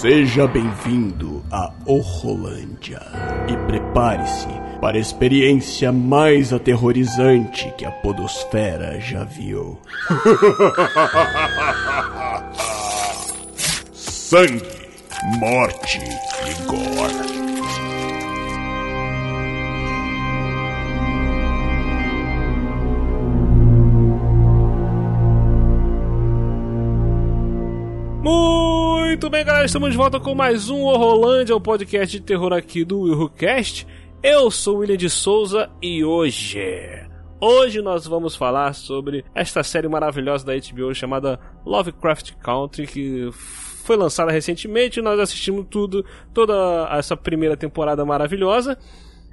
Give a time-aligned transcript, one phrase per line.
[0.00, 3.02] Seja bem-vindo a Horrolândia
[3.48, 4.46] e prepare-se
[4.80, 9.76] para a experiência mais aterrorizante que a Podosfera já viu.
[13.92, 14.62] Sangue,
[15.40, 17.27] morte e gore.
[29.18, 32.84] Muito bem, galera, estamos de volta com mais um Horrorlândia, o podcast de terror aqui
[32.84, 33.84] do WilhoCast.
[34.22, 36.60] Eu sou William de Souza e hoje,
[37.40, 41.36] hoje nós vamos falar sobre esta série maravilhosa da HBO chamada
[41.66, 48.78] Lovecraft Country, que foi lançada recentemente, nós assistimos tudo, toda essa primeira temporada maravilhosa.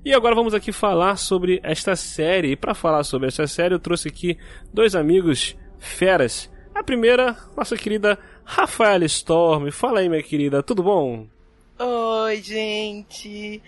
[0.04, 2.54] E agora vamos aqui falar sobre esta série.
[2.54, 4.36] E para falar sobre esta série, eu trouxe aqui
[4.74, 6.50] dois amigos feras.
[6.76, 9.72] A primeira, nossa querida Rafaela Storm.
[9.72, 11.26] Fala aí, minha querida, tudo bom?
[11.80, 13.64] Oi, gente.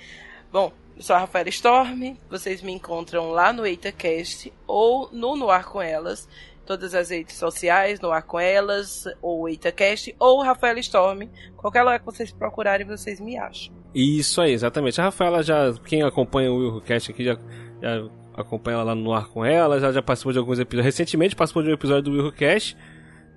[0.51, 2.17] Bom, eu sou a Rafaela Storm.
[2.29, 6.27] Vocês me encontram lá no EitaCast ou no No Ar Com Elas.
[6.65, 11.29] Todas as redes sociais, No Ar Com Elas, ou EitaCast, ou Rafaela Storm.
[11.55, 13.73] Qualquer lugar que vocês procurarem, vocês me acham.
[13.95, 14.99] Isso aí, exatamente.
[14.99, 17.37] A Rafaela já, quem acompanha o WilhoCast aqui já,
[17.81, 18.05] já
[18.35, 20.93] acompanha ela lá no ar com ela, já, já participou de alguns episódios.
[20.93, 22.75] Recentemente participou de um episódio do WilhoCast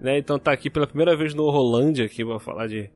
[0.01, 0.19] né?
[0.19, 2.91] Então tá aqui pela primeira vez no Rolândia aqui pra falar de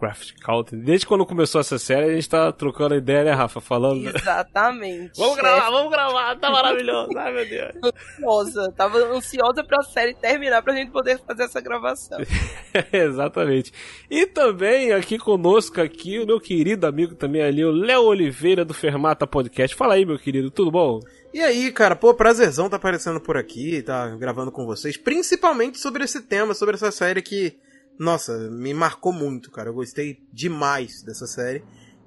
[0.00, 0.78] Lovecraft Country.
[0.78, 3.60] Desde quando começou essa série, a gente tá trocando ideia, né, Rafa?
[3.60, 4.08] Falando.
[4.08, 5.12] Exatamente.
[5.18, 7.10] vamos gravar, vamos gravar, tá maravilhoso.
[7.16, 7.70] Ai, meu Deus.
[7.84, 12.18] Ansiosa, tava ansiosa pra série terminar pra gente poder fazer essa gravação.
[12.92, 13.72] Exatamente.
[14.10, 18.74] E também aqui conosco aqui o meu querido amigo também ali, o Léo Oliveira do
[18.74, 19.76] Fermata Podcast.
[19.76, 21.00] Fala aí, meu querido, tudo bom?
[21.32, 26.02] E aí, cara, pô, prazerzão tá aparecendo por aqui, tá gravando com vocês, principalmente sobre
[26.02, 27.56] esse tema, sobre essa série que,
[28.00, 29.68] nossa, me marcou muito, cara.
[29.68, 31.62] Eu gostei demais dessa série.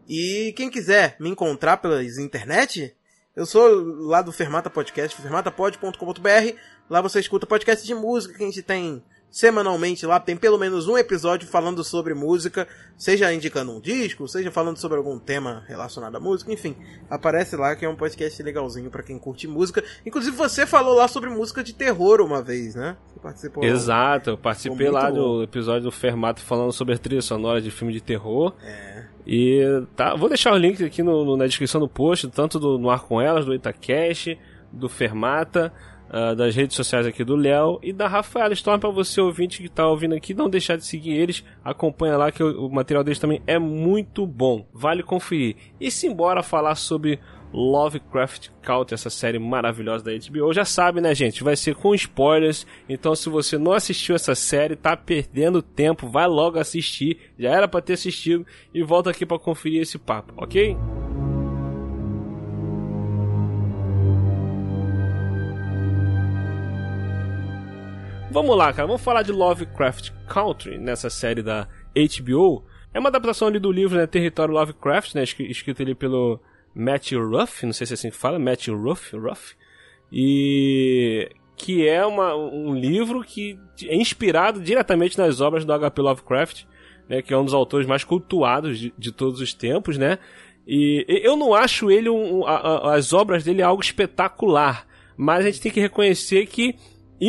[0.09, 2.95] E quem quiser me encontrar pelas internet,
[3.35, 3.67] eu sou
[4.07, 6.57] lá do Fermata Podcast, fermatapod.com.br.
[6.89, 10.87] Lá você escuta podcast de música que a gente tem semanalmente lá, tem pelo menos
[10.87, 16.15] um episódio falando sobre música, seja indicando um disco, seja falando sobre algum tema relacionado
[16.15, 16.75] à música, enfim,
[17.09, 19.83] aparece lá que é um podcast legalzinho para quem curte música.
[20.05, 22.95] Inclusive você falou lá sobre música de terror uma vez, né?
[23.07, 23.63] Você participou.
[23.63, 27.91] Exato, eu participei lá do episódio do Fermato falando sobre a trilha sonora de filme
[27.91, 28.53] de terror.
[28.63, 29.05] É.
[29.25, 32.77] E tá, vou deixar os links aqui no, no, na descrição do post, tanto do
[32.77, 34.37] No Ar Com Elas, do Itacash,
[34.71, 35.73] do Fermata
[36.13, 39.65] uh, das redes sociais aqui do Léo e da Rafaela Storm para você ouvinte que
[39.65, 43.19] está ouvindo aqui, não deixar de seguir eles, acompanha lá que o, o material deles
[43.19, 45.55] também é muito bom, vale conferir.
[45.81, 47.19] E simbora falar sobre
[47.53, 50.51] Lovecraft Country, essa série maravilhosa da HBO.
[50.53, 51.43] Já sabe, né, gente?
[51.43, 52.65] Vai ser com spoilers.
[52.89, 57.19] Então, se você não assistiu essa série, tá perdendo tempo, vai logo assistir.
[57.37, 60.75] Já era para ter assistido e volta aqui para conferir esse papo, ok?
[68.33, 72.65] Vamos lá, cara, vamos falar de Lovecraft Country nessa série da HBO.
[72.91, 76.39] É uma adaptação ali do livro, né, Território Lovecraft, né, escrito ali pelo
[76.73, 79.53] Matt Ruff, não sei se é assim que fala, Matt Ruff, Ruff.
[80.11, 86.01] E que é uma, um livro que é inspirado diretamente nas obras do H.P.
[86.01, 86.63] Lovecraft,
[87.07, 90.17] né, que é um dos autores mais cultuados de, de todos os tempos, né?
[90.65, 95.49] E eu não acho ele um, a, a, as obras dele algo espetacular, mas a
[95.51, 96.75] gente tem que reconhecer que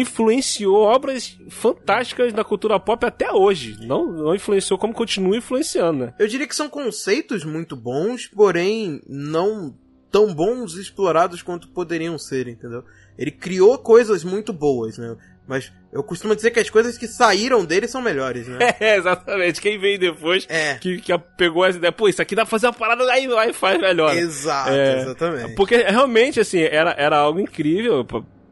[0.00, 3.77] influenciou obras fantásticas da cultura pop até hoje.
[3.87, 6.15] Não, não influenciou como continua influenciando, né?
[6.19, 9.75] Eu diria que são conceitos muito bons, porém não
[10.10, 12.84] tão bons explorados quanto poderiam ser, entendeu?
[13.16, 15.16] Ele criou coisas muito boas, né?
[15.47, 18.59] Mas eu costumo dizer que as coisas que saíram dele são melhores, né?
[18.81, 19.61] É, exatamente.
[19.61, 20.75] Quem veio depois é.
[20.76, 23.53] que, que pegou essa ideia, pô, isso aqui dá pra fazer uma parada, aí, aí
[23.53, 24.16] faz melhor.
[24.16, 25.55] Exato, é, exatamente.
[25.55, 28.05] Porque realmente, assim, era, era algo incrível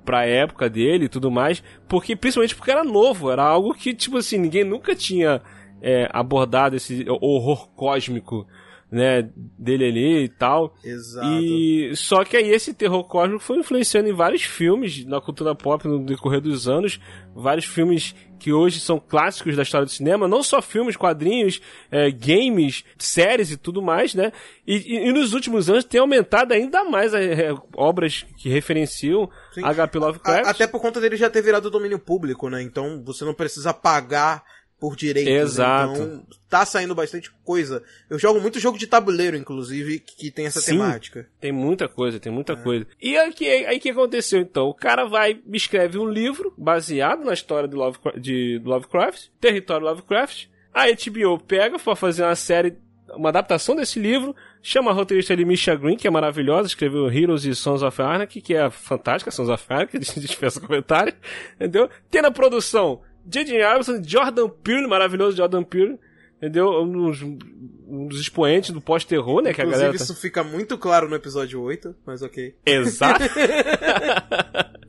[0.04, 4.18] pra época dele e tudo mais, porque principalmente porque era novo, era algo que, tipo
[4.18, 5.40] assim, ninguém nunca tinha
[5.80, 8.46] é, abordado esse horror cósmico,
[8.92, 9.26] né,
[9.58, 10.74] dele ali e tal.
[10.84, 11.26] Exato.
[11.26, 15.88] E só que aí esse terror cósmico foi influenciando em vários filmes na cultura pop
[15.88, 17.00] no decorrer dos anos,
[17.34, 22.10] vários filmes que hoje são clássicos da história do cinema, não só filmes, quadrinhos, é,
[22.10, 24.32] games, séries e tudo mais, né?
[24.66, 29.30] E, e, e, nos últimos anos tem aumentado ainda mais é, obras que referenciam
[29.62, 29.98] H.P.
[29.98, 30.46] Lovecraft.
[30.46, 32.60] A, até por conta dele já ter virado domínio público, né?
[32.60, 34.42] Então você não precisa pagar
[34.82, 35.28] por direito.
[35.28, 35.92] Exato.
[35.92, 37.84] Então, tá saindo bastante coisa.
[38.10, 41.28] Eu jogo muito jogo de tabuleiro, inclusive, que tem essa Sim, temática.
[41.40, 42.56] Tem muita coisa, tem muita é.
[42.56, 42.84] coisa.
[43.00, 44.66] E aí que, aí que aconteceu então?
[44.66, 50.46] O cara vai, escreve um livro baseado na história de, Lovecraft, de Lovecraft Território Lovecraft.
[50.74, 52.76] A HBO pega pra fazer uma série,
[53.10, 57.44] uma adaptação desse livro, chama a roteirista ali Misha Green, que é maravilhosa, escreveu Heroes
[57.44, 61.14] e Sons of Anarchy, que é fantástica, Sons of Anarchy, a gente dispensa comentário,
[61.54, 61.88] entendeu?
[62.10, 63.62] Tem na produção J.J.
[63.62, 65.98] Abrams, Jordan Peele, maravilhoso Jordan Peele,
[66.36, 66.82] entendeu?
[66.82, 69.52] Um dos, um dos expoentes do pós-terror, né?
[69.52, 70.04] Que a Inclusive, galera tá...
[70.04, 72.54] isso fica muito claro no episódio 8, mas ok.
[72.66, 73.22] Exato.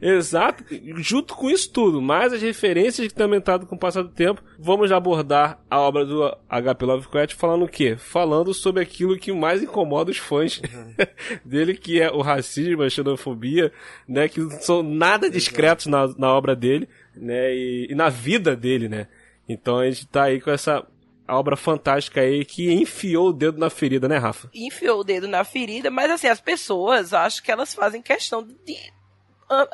[0.00, 0.64] Exato.
[0.96, 4.42] Junto com isso tudo, mais as referências que tem aumentado com o passar do tempo,
[4.58, 6.84] vamos abordar a obra do H.P.
[6.84, 7.96] Lovecraft falando o quê?
[7.96, 10.94] Falando sobre aquilo que mais incomoda os fãs uhum.
[11.44, 13.72] dele, que é o racismo, a xenofobia,
[14.08, 14.28] né?
[14.28, 17.54] Que são nada discretos na, na obra dele, né?
[17.54, 19.08] E, e na vida dele, né?
[19.48, 20.86] Então a gente tá aí com essa
[21.28, 24.50] obra fantástica aí que enfiou o dedo na ferida, né, Rafa?
[24.54, 28.76] Enfiou o dedo na ferida, mas assim, as pessoas, acho que elas fazem questão de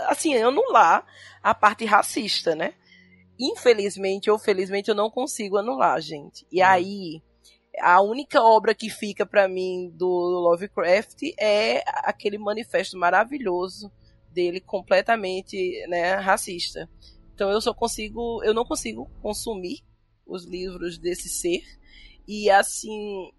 [0.08, 1.06] assim, anular
[1.43, 2.75] a parte racista, né?
[3.38, 6.46] Infelizmente ou felizmente eu não consigo anular, gente.
[6.50, 6.67] E hum.
[6.67, 7.23] aí,
[7.81, 13.93] a única obra que fica para mim do Lovecraft é aquele manifesto maravilhoso
[14.32, 15.56] dele completamente,
[15.88, 16.88] né, racista.
[17.38, 19.79] Então eu só consigo, eu não consigo consumir
[20.26, 21.62] os livros desse ser.
[22.26, 23.31] E assim,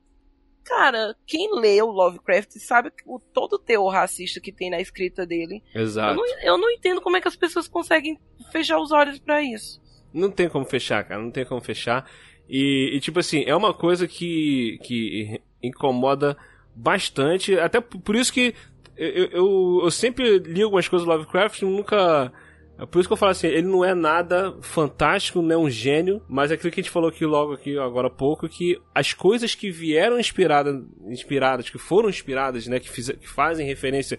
[0.63, 5.25] cara, quem lê o Lovecraft sabe o todo o teor racista que tem na escrita
[5.25, 5.61] dele.
[5.75, 6.13] Exato.
[6.13, 8.17] Eu não, eu não entendo como é que as pessoas conseguem
[8.53, 9.81] fechar os olhos para isso.
[10.13, 12.09] Não tem como fechar, cara, não tem como fechar.
[12.47, 16.37] E, e, tipo assim, é uma coisa que, que incomoda
[16.73, 17.59] bastante.
[17.59, 18.55] Até por isso que
[18.95, 22.31] eu, eu, eu sempre li algumas coisas do Lovecraft, nunca
[22.79, 25.69] é por isso que eu falo assim, ele não é nada fantástico, não é um
[25.69, 28.79] gênio, mas é aquilo que a gente falou aqui logo aqui agora há pouco, que
[28.95, 34.17] as coisas que vieram inspiradas, inspiradas que foram inspiradas, né, que, fiz, que fazem referência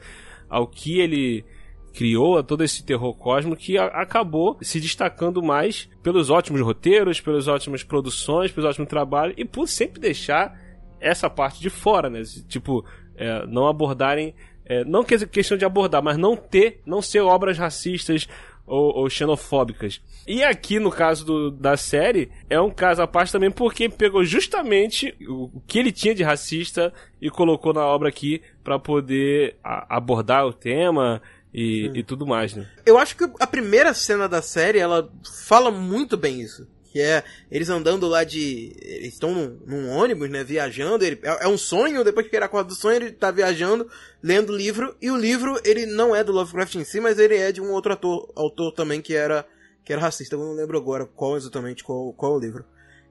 [0.48, 1.42] ao que ele
[1.94, 7.48] criou, a todo esse terror cósmico, que acabou se destacando mais pelos ótimos roteiros, pelas
[7.48, 10.60] ótimas produções, pelo ótimo trabalho, e por sempre deixar
[11.00, 12.84] essa parte de fora, né, tipo,
[13.16, 14.34] é, não abordarem
[14.70, 18.28] é, não questão de abordar, mas não ter, não ser obras racistas,
[18.70, 20.00] ou, ou xenofóbicas.
[20.26, 24.24] E aqui, no caso do, da série, é um caso à parte também porque pegou
[24.24, 29.96] justamente o, que ele tinha de racista e colocou na obra aqui para poder a,
[29.96, 31.20] abordar o tema
[31.52, 32.64] e, e, tudo mais, né?
[32.86, 35.10] Eu acho que a primeira cena da série, ela
[35.46, 36.68] fala muito bem isso.
[36.90, 38.76] Que é eles andando lá de.
[38.80, 40.42] Eles estão num, num, ônibus, né?
[40.42, 41.04] Viajando.
[41.04, 43.88] Ele, é, é, um sonho, depois que ele acorda do sonho, ele tá viajando,
[44.22, 44.96] lendo livro.
[45.00, 47.70] E o livro, ele não é do Lovecraft em si, mas ele é de um
[47.70, 49.46] outro ator, autor também que era,
[49.84, 50.34] que era racista.
[50.34, 52.64] Eu não lembro agora qual exatamente qual, qual é o livro.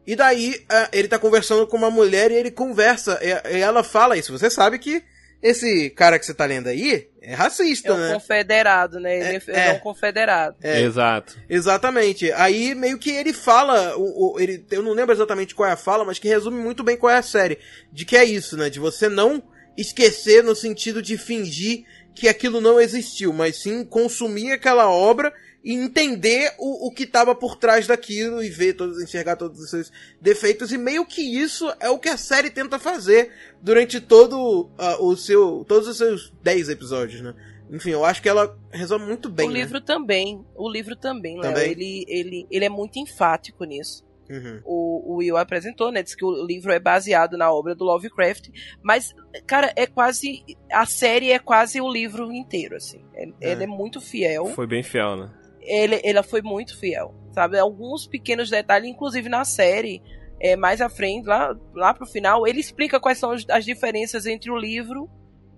[0.06, 3.20] E daí, ele tá conversando com uma mulher e ele conversa.
[3.22, 4.38] E ela fala isso.
[4.38, 5.04] Você sabe que
[5.42, 8.14] esse cara que você tá lendo aí é racista, é um né?
[8.14, 9.18] confederado, né?
[9.18, 10.58] Ele é, é, é um confederado.
[10.62, 11.38] É, Exato.
[11.50, 12.32] Exatamente.
[12.34, 15.78] Aí meio que ele fala, o, o, ele, eu não lembro exatamente qual é a
[15.78, 17.60] fala, mas que resume muito bem qual é a série.
[17.92, 18.70] De que é isso, né?
[18.70, 19.42] De você não
[19.78, 25.34] esquecer no sentido de fingir que aquilo não existiu, mas sim consumir aquela obra
[25.64, 29.70] e entender o, o que estava por trás daquilo e ver todos, enxergar todos os
[29.70, 29.92] seus
[30.22, 30.72] defeitos.
[30.72, 35.16] E meio que isso é o que a série tenta fazer durante todo uh, o
[35.18, 35.66] seu.
[35.68, 37.36] todos os seus 10 episódios, né?
[37.72, 39.48] Enfim, eu acho que ela resolve muito bem.
[39.48, 39.60] O né?
[39.60, 40.44] livro também.
[40.56, 41.58] O livro também, Léo.
[41.58, 44.04] Ele, ele, ele é muito enfático nisso.
[44.30, 44.62] Uhum.
[44.64, 46.04] O, o, Will apresentou, né?
[46.04, 48.50] Diz que o livro é baseado na obra do Lovecraft.
[48.82, 49.14] Mas,
[49.46, 50.44] cara, é quase.
[50.72, 53.04] A série é quase o livro inteiro, assim.
[53.14, 53.64] Ele é, é.
[53.64, 54.48] é muito fiel.
[54.48, 55.32] Foi bem fiel, né?
[55.70, 57.60] Ele, ela foi muito fiel, sabe?
[57.60, 60.02] Alguns pequenos detalhes, inclusive na série,
[60.42, 64.50] é, mais à frente, lá, lá pro final, ele explica quais são as diferenças entre
[64.50, 65.10] o livro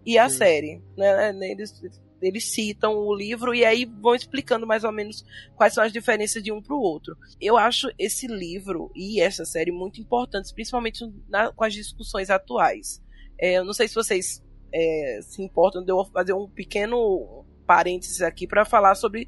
[0.05, 0.37] e a Sim.
[0.37, 0.81] série.
[0.97, 1.31] Né?
[1.49, 1.81] Eles,
[2.21, 5.23] eles citam o livro e aí vão explicando mais ou menos
[5.55, 7.15] quais são as diferenças de um para o outro.
[7.39, 13.01] Eu acho esse livro e essa série muito importantes, principalmente na, com as discussões atuais.
[13.39, 18.21] É, eu não sei se vocês é, se importam de eu fazer um pequeno parênteses
[18.21, 19.27] aqui para falar sobre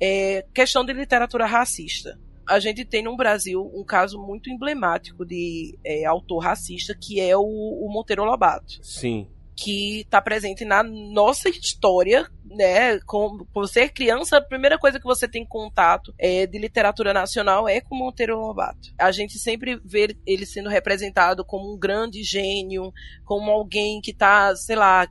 [0.00, 2.18] é questão de literatura racista.
[2.48, 7.36] A gente tem no Brasil um caso muito emblemático de é, autor racista, que é
[7.36, 8.82] o, o Monteiro Lobato.
[8.82, 9.28] Sim.
[9.54, 12.98] Que está presente na nossa história, né?
[13.00, 17.68] Com, você é criança, a primeira coisa que você tem contato é, de literatura nacional
[17.68, 18.94] é com Monteiro Lobato.
[18.98, 22.92] A gente sempre vê ele sendo representado como um grande gênio,
[23.26, 25.06] como alguém que está, sei lá,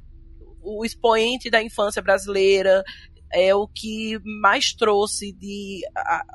[0.63, 2.83] o expoente da infância brasileira,
[3.31, 5.81] é o que mais trouxe de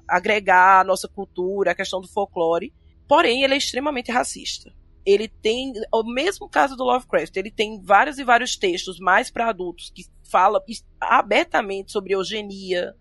[0.07, 2.73] agregar a nossa cultura, a questão do folclore.
[3.09, 4.73] Porém, ele é extremamente racista.
[5.05, 9.49] Ele tem, o mesmo caso do Lovecraft, ele tem vários e vários textos mais para
[9.49, 10.63] adultos que fala
[11.01, 12.95] abertamente sobre eugenia,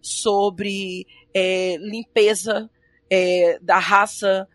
[0.00, 2.70] sobre é, limpeza
[3.10, 4.48] é, da raça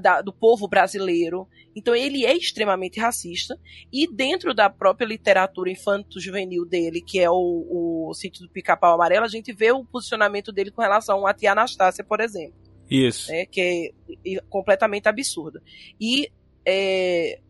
[0.00, 1.48] da, do povo brasileiro.
[1.74, 3.58] Então ele é extremamente racista.
[3.92, 9.24] E dentro da própria literatura infanto-juvenil dele, que é o, o Sítio do Pica-Pau Amarelo,
[9.24, 12.60] a gente vê o posicionamento dele com relação a tia Anastácia, por exemplo.
[12.90, 13.30] Isso.
[13.30, 13.94] Né, que
[14.26, 15.62] é completamente absurda.
[15.98, 16.30] E
[16.66, 17.40] é,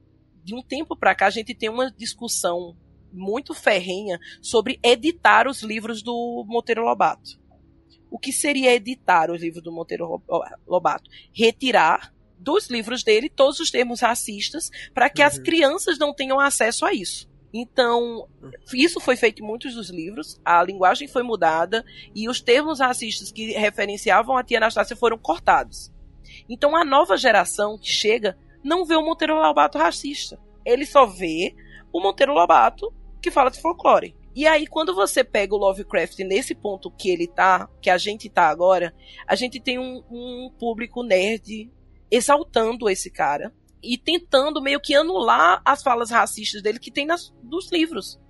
[0.44, 2.76] de um tempo para cá a gente tem uma discussão
[3.12, 7.41] muito ferrenha sobre editar os livros do Monteiro Lobato.
[8.12, 10.22] O que seria editar os livros do Monteiro
[10.68, 11.08] Lobato?
[11.32, 15.28] Retirar dos livros dele todos os termos racistas para que uhum.
[15.28, 17.26] as crianças não tenham acesso a isso.
[17.54, 18.28] Então,
[18.74, 21.82] isso foi feito em muitos dos livros, a linguagem foi mudada
[22.14, 25.90] e os termos racistas que referenciavam a tia Anastácia foram cortados.
[26.50, 30.38] Então, a nova geração que chega não vê o Monteiro Lobato racista.
[30.66, 31.54] Ele só vê
[31.90, 32.92] o Monteiro Lobato
[33.22, 34.14] que fala de folclore.
[34.34, 38.30] E aí, quando você pega o Lovecraft nesse ponto que ele tá, que a gente
[38.30, 38.94] tá agora,
[39.26, 41.70] a gente tem um, um público nerd
[42.10, 47.32] exaltando esse cara e tentando meio que anular as falas racistas dele que tem nas,
[47.42, 48.20] nos livros.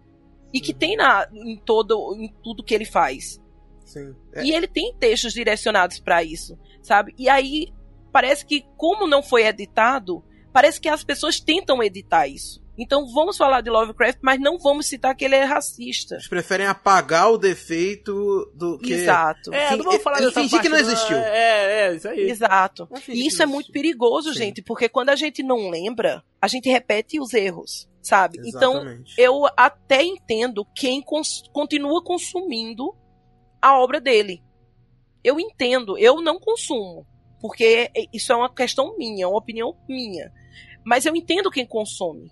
[0.53, 3.41] E que tem na, em, todo, em tudo que ele faz.
[3.85, 4.15] Sim.
[4.33, 4.45] É.
[4.45, 7.15] E ele tem textos direcionados para isso, sabe?
[7.19, 7.73] E aí,
[8.11, 12.62] parece que, como não foi editado, parece que as pessoas tentam editar isso.
[12.79, 16.15] Então vamos falar de Lovecraft, mas não vamos citar que ele é racista.
[16.15, 18.95] Eles preferem apagar o defeito do que.
[18.95, 19.53] Exato.
[19.53, 21.17] É, não vamos falar dessa fingir que não existiu.
[21.17, 22.31] É, é, isso aí.
[22.31, 22.89] Exato.
[23.09, 24.39] E isso é muito perigoso, Sim.
[24.39, 28.39] gente, porque quando a gente não lembra, a gente repete os erros, sabe?
[28.45, 29.13] Então, Exatamente.
[29.13, 32.95] Então, eu até entendo quem cons continua consumindo
[33.61, 34.43] a obra dele.
[35.23, 37.07] Eu entendo, eu não consumo,
[37.41, 40.33] porque isso é uma questão minha, uma opinião minha.
[40.85, 42.31] Mas eu entendo quem consome.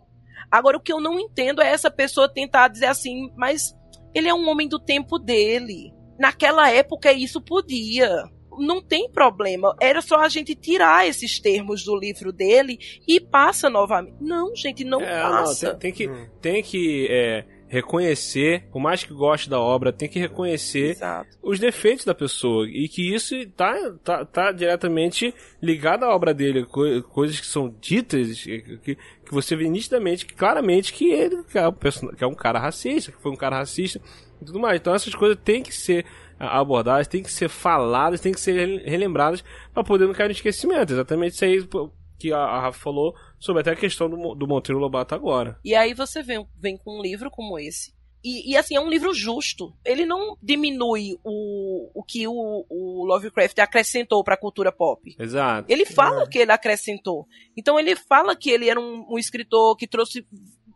[0.51, 3.75] Agora, o que eu não entendo é essa pessoa tentar dizer assim, mas
[4.15, 5.93] ele é um homem do tempo dele.
[6.19, 8.25] Naquela época isso podia.
[8.59, 9.75] Não tem problema.
[9.81, 14.17] Era só a gente tirar esses termos do livro dele e passa novamente.
[14.21, 15.73] Não, gente, não é, passa.
[15.73, 16.29] Não, tem, tem, que, hum.
[16.41, 21.39] tem que é reconhecer, por mais que goste da obra, tem que reconhecer Exato.
[21.41, 23.73] os defeitos da pessoa e que isso tá,
[24.03, 28.99] tá, tá diretamente ligado à obra dele, coisas que são ditas, que, que
[29.31, 33.23] você vê nitidamente, claramente que ele que é, um, que é um cara racista, que
[33.23, 34.01] foi um cara racista
[34.43, 34.81] e tudo mais.
[34.81, 36.05] Então essas coisas têm que ser
[36.41, 40.93] abordadas, têm que ser faladas, têm que ser relembradas para poder não cair no esquecimento.
[40.93, 41.69] Exatamente isso aí
[42.19, 45.59] que a Rafa falou sobre até a questão do, do Monteiro Lobato agora.
[45.65, 47.99] E aí você vem, vem com um livro como esse.
[48.23, 49.73] E, e, assim, é um livro justo.
[49.83, 55.17] Ele não diminui o, o que o, o Lovecraft acrescentou para a cultura pop.
[55.19, 55.73] Exato.
[55.73, 56.27] Ele fala é.
[56.27, 57.27] que ele acrescentou.
[57.57, 60.27] Então ele fala que ele era um, um escritor que trouxe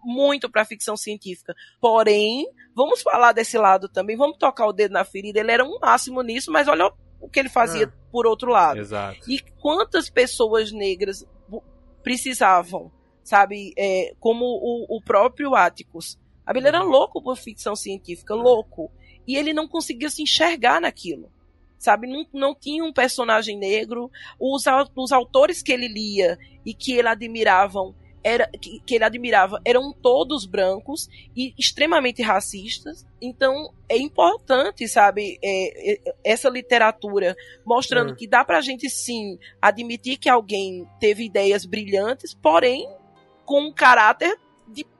[0.02, 1.54] muito para a ficção científica.
[1.80, 5.40] Porém, vamos falar desse lado também, vamos tocar o dedo na ferida.
[5.40, 6.90] Ele era um máximo nisso, mas olha
[7.20, 7.92] o que ele fazia é.
[8.10, 8.78] por outro lado.
[8.78, 9.18] Exato.
[9.30, 11.26] E quantas pessoas negras
[12.04, 12.92] precisavam,
[13.24, 13.72] sabe?
[13.76, 16.16] É, como o, o próprio Atticus.
[16.54, 16.90] Ele era uhum.
[16.90, 18.92] louco por ficção científica, louco.
[19.26, 21.32] E ele não conseguia se enxergar naquilo.
[21.78, 22.06] Sabe?
[22.06, 24.10] Não, não tinha um personagem negro.
[24.38, 29.60] Os, os autores que ele lia e que ele admiravam era, que, que, ele admirava
[29.64, 33.06] eram todos brancos e extremamente racistas.
[33.20, 38.16] Então é importante, sabe, é, é, essa literatura mostrando é.
[38.16, 42.88] que dá pra gente sim admitir que alguém teve ideias brilhantes, porém
[43.44, 44.34] com um caráter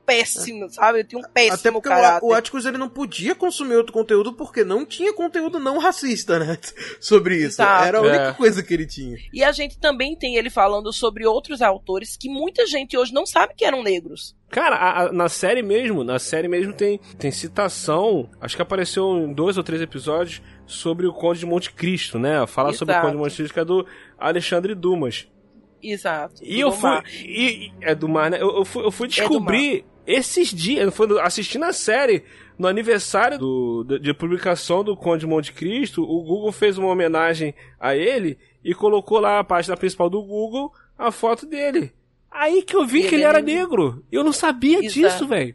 [0.05, 1.01] péssimo, sabe?
[1.01, 2.25] Eu tinha um péssimo Até porque caráter.
[2.25, 6.39] o, o Atticus ele não podia consumir outro conteúdo porque não tinha conteúdo não racista,
[6.39, 6.59] né?
[7.01, 7.63] Sobre isso.
[7.63, 7.85] Exato.
[7.85, 8.33] Era a única é.
[8.33, 9.17] coisa que ele tinha.
[9.33, 13.27] E a gente também tem ele falando sobre outros autores que muita gente hoje não
[13.27, 14.37] sabe que eram negros.
[14.51, 19.17] Cara, a, a, na série mesmo, na série mesmo tem, tem citação, acho que apareceu
[19.19, 22.47] em dois ou três episódios, sobre o Conde de Monte Cristo, né?
[22.47, 22.79] Fala Exato.
[22.79, 23.87] sobre o Conde de Monte Cristo, que é do
[24.19, 25.27] Alexandre Dumas.
[25.83, 26.43] Exato.
[26.43, 26.91] E eu fui.
[27.25, 28.39] E, é do mar, né?
[28.41, 32.25] Eu, eu fui, eu fui é descobrir esses dias, foi assistindo a série,
[32.59, 37.55] no aniversário do, de, de, publicação do Conde Monte Cristo, o Google fez uma homenagem
[37.81, 41.93] a ele e colocou lá a página principal do Google a foto dele.
[42.31, 44.05] Aí que eu vi ele que ele era negro.
[44.11, 44.93] Eu não sabia Exato.
[44.93, 45.55] disso, velho.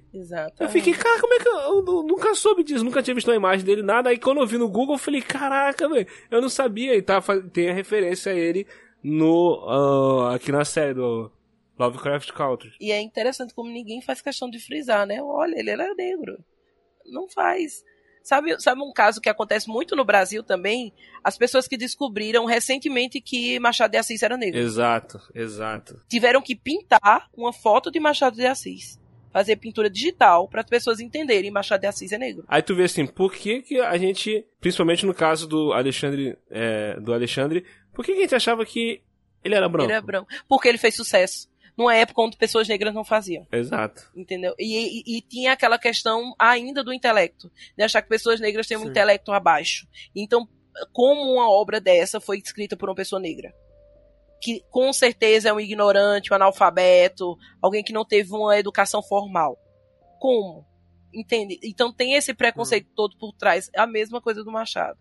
[0.58, 2.86] Eu fiquei, cara, como é que eu, eu, eu, nunca soube disso?
[2.86, 4.10] Nunca tinha visto uma imagem dele, nada.
[4.10, 6.96] Aí quando eu vi no Google, eu falei, caraca, velho, eu não sabia.
[6.96, 8.65] E tá, tem a referência a ele
[9.03, 11.29] no uh, aqui na série do
[11.79, 12.74] Lovecraft Country.
[12.79, 15.21] E é interessante como ninguém faz questão de frisar, né?
[15.24, 16.38] Olha, ele era negro.
[17.05, 17.83] Não faz.
[18.21, 20.93] Sabe, sabe um caso que acontece muito no Brasil também?
[21.24, 24.59] As pessoas que descobriram recentemente que Machado de Assis era negro.
[24.59, 26.01] Exato, exato.
[26.07, 29.00] Tiveram que pintar uma foto de Machado de Assis.
[29.31, 32.43] Fazer pintura digital para as pessoas entenderem Machado de Assis é negro.
[32.48, 37.00] Aí tu vê assim, por que, que a gente, principalmente no caso do Alexandre, é,
[37.00, 39.01] do Alexandre, Por que, que a gente achava que
[39.43, 39.89] ele era branco?
[39.89, 40.29] Ele é branco.
[40.48, 41.50] Porque ele fez sucesso.
[41.79, 43.48] Numa época onde pessoas negras não faziam.
[43.50, 44.12] Exato.
[44.13, 44.53] Entendeu?
[44.59, 47.50] E, e, e tinha aquela questão ainda do intelecto.
[47.77, 48.89] De achar que pessoas negras têm um Sim.
[48.89, 49.88] intelecto abaixo.
[50.13, 50.45] Então,
[50.91, 53.55] como uma obra dessa foi escrita por uma pessoa negra?
[54.41, 59.57] Que com certeza é um ignorante, um analfabeto, alguém que não teve uma educação formal.
[60.19, 60.67] Como?
[61.13, 61.62] Entende?
[61.63, 63.69] Então tem esse preconceito todo por trás.
[63.74, 65.00] É a mesma coisa do Machado.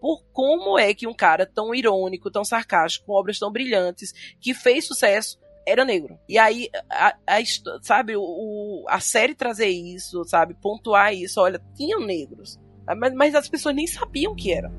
[0.00, 4.54] Por como é que um cara tão irônico, tão sarcástico, com obras tão brilhantes, que
[4.54, 6.18] fez sucesso, era negro.
[6.28, 7.38] E aí, a, a
[7.82, 12.58] sabe, o- a série trazer isso, sabe, pontuar isso, olha, tinham negros.
[12.96, 14.70] Mas, mas as pessoas nem sabiam que era.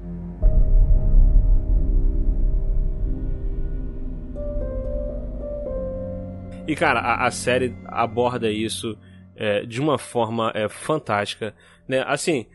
[6.67, 8.97] E, cara, a, a série aborda isso
[9.35, 11.55] é, de uma forma é, fantástica,
[11.87, 12.03] né?
[12.05, 12.45] Assim,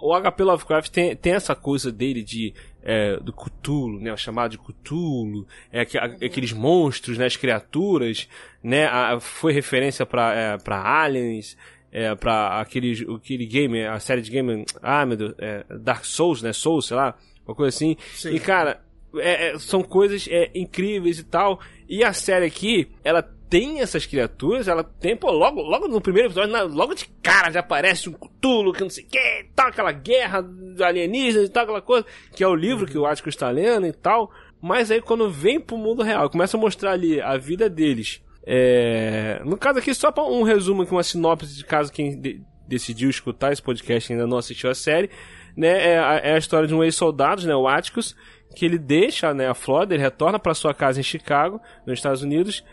[0.00, 2.54] o HP Lovecraft tem, tem essa coisa dele de
[2.88, 4.12] é, do Cthulhu, né?
[4.12, 7.26] O chamado de Cthulhu, é, a- aqueles monstros, né?
[7.26, 8.28] As criaturas,
[8.62, 8.86] né?
[8.86, 11.56] A- foi referência pra, é, pra Aliens,
[11.90, 16.40] é, pra aquele, aquele game, a série de game, ah, meu Deus, é, Dark Souls,
[16.42, 16.52] né?
[16.52, 17.96] Souls, sei lá, uma coisa assim.
[18.14, 18.30] Sim.
[18.34, 18.80] E, cara,
[19.16, 21.58] é- é, são coisas é, incríveis e tal.
[21.88, 26.28] E a série aqui, ela tem essas criaturas, ela tem, pô, logo, logo no primeiro
[26.28, 29.68] episódio, na- logo de cara já aparece um Cthulhu, que não sei o que, tal,
[29.68, 30.44] aquela guerra
[30.80, 33.92] alienígena e tal, aquela coisa, que é o livro que o Atticus está lendo e
[33.92, 34.30] tal.
[34.60, 38.20] Mas aí quando vem pro mundo real, começa a mostrar ali a vida deles.
[38.44, 39.40] É...
[39.44, 43.08] No caso aqui, só pra um resumo aqui, uma sinopse de caso quem de- decidiu
[43.10, 45.10] escutar esse podcast e ainda não assistiu a série,
[45.56, 45.92] né?
[45.92, 47.54] É a, é a história de um ex-soldado, né?
[47.54, 48.16] O Atticus,
[48.56, 52.22] que ele deixa né, a Flórida, ele retorna para sua casa em Chicago, nos Estados
[52.22, 52.64] Unidos,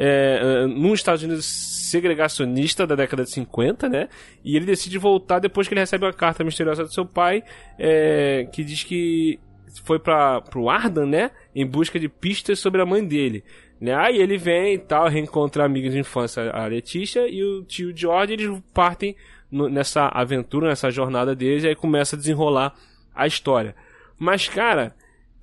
[0.00, 4.08] é, é, num Estados Unidos segregacionista da década de 50, né?
[4.44, 7.42] E ele decide voltar depois que ele recebe uma carta misteriosa do seu pai,
[7.76, 9.40] é, que diz que
[9.84, 11.32] foi para pro Ardan, né?
[11.54, 13.42] Em busca de pistas sobre a mãe dele.
[13.80, 13.94] Né?
[13.94, 17.92] Aí ele vem e tal, reencontra a amiga de infância, a Letícia, e o tio
[17.96, 19.16] George, eles partem
[19.50, 22.74] no- nessa aventura, nessa jornada deles, e aí começa a desenrolar
[23.14, 23.74] a história.
[24.18, 24.94] Mas, cara,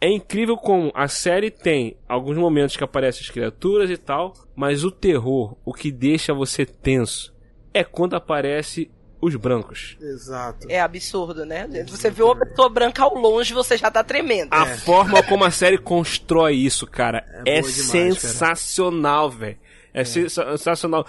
[0.06, 4.84] é incrível como a série tem alguns momentos que aparecem as criaturas e tal, mas
[4.84, 7.34] o terror, o que deixa você tenso,
[7.74, 9.98] é quando aparece os brancos.
[10.00, 10.68] Exato.
[10.70, 11.68] É absurdo, né?
[11.88, 14.50] Você vê uma pessoa branca ao longe, você já tá tremendo.
[14.52, 19.58] A forma como a série constrói isso, cara, É é, demais, sensacional, velho.
[19.95, 21.08] É, sensa- sensacional.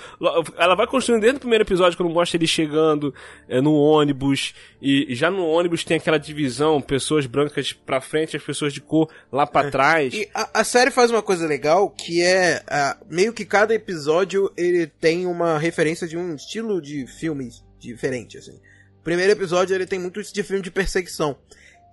[0.56, 3.12] Ela vai construindo desde o primeiro episódio, quando mostra ele chegando
[3.48, 4.54] é, no ônibus.
[4.80, 9.10] E já no ônibus tem aquela divisão: pessoas brancas pra frente, as pessoas de cor
[9.32, 10.14] lá pra trás.
[10.14, 14.52] E a, a série faz uma coisa legal que é ah, meio que cada episódio
[14.56, 18.60] ele tem uma referência de um estilo de filme diferente, assim.
[19.02, 21.36] Primeiro episódio ele tem muito isso de filme de perseguição.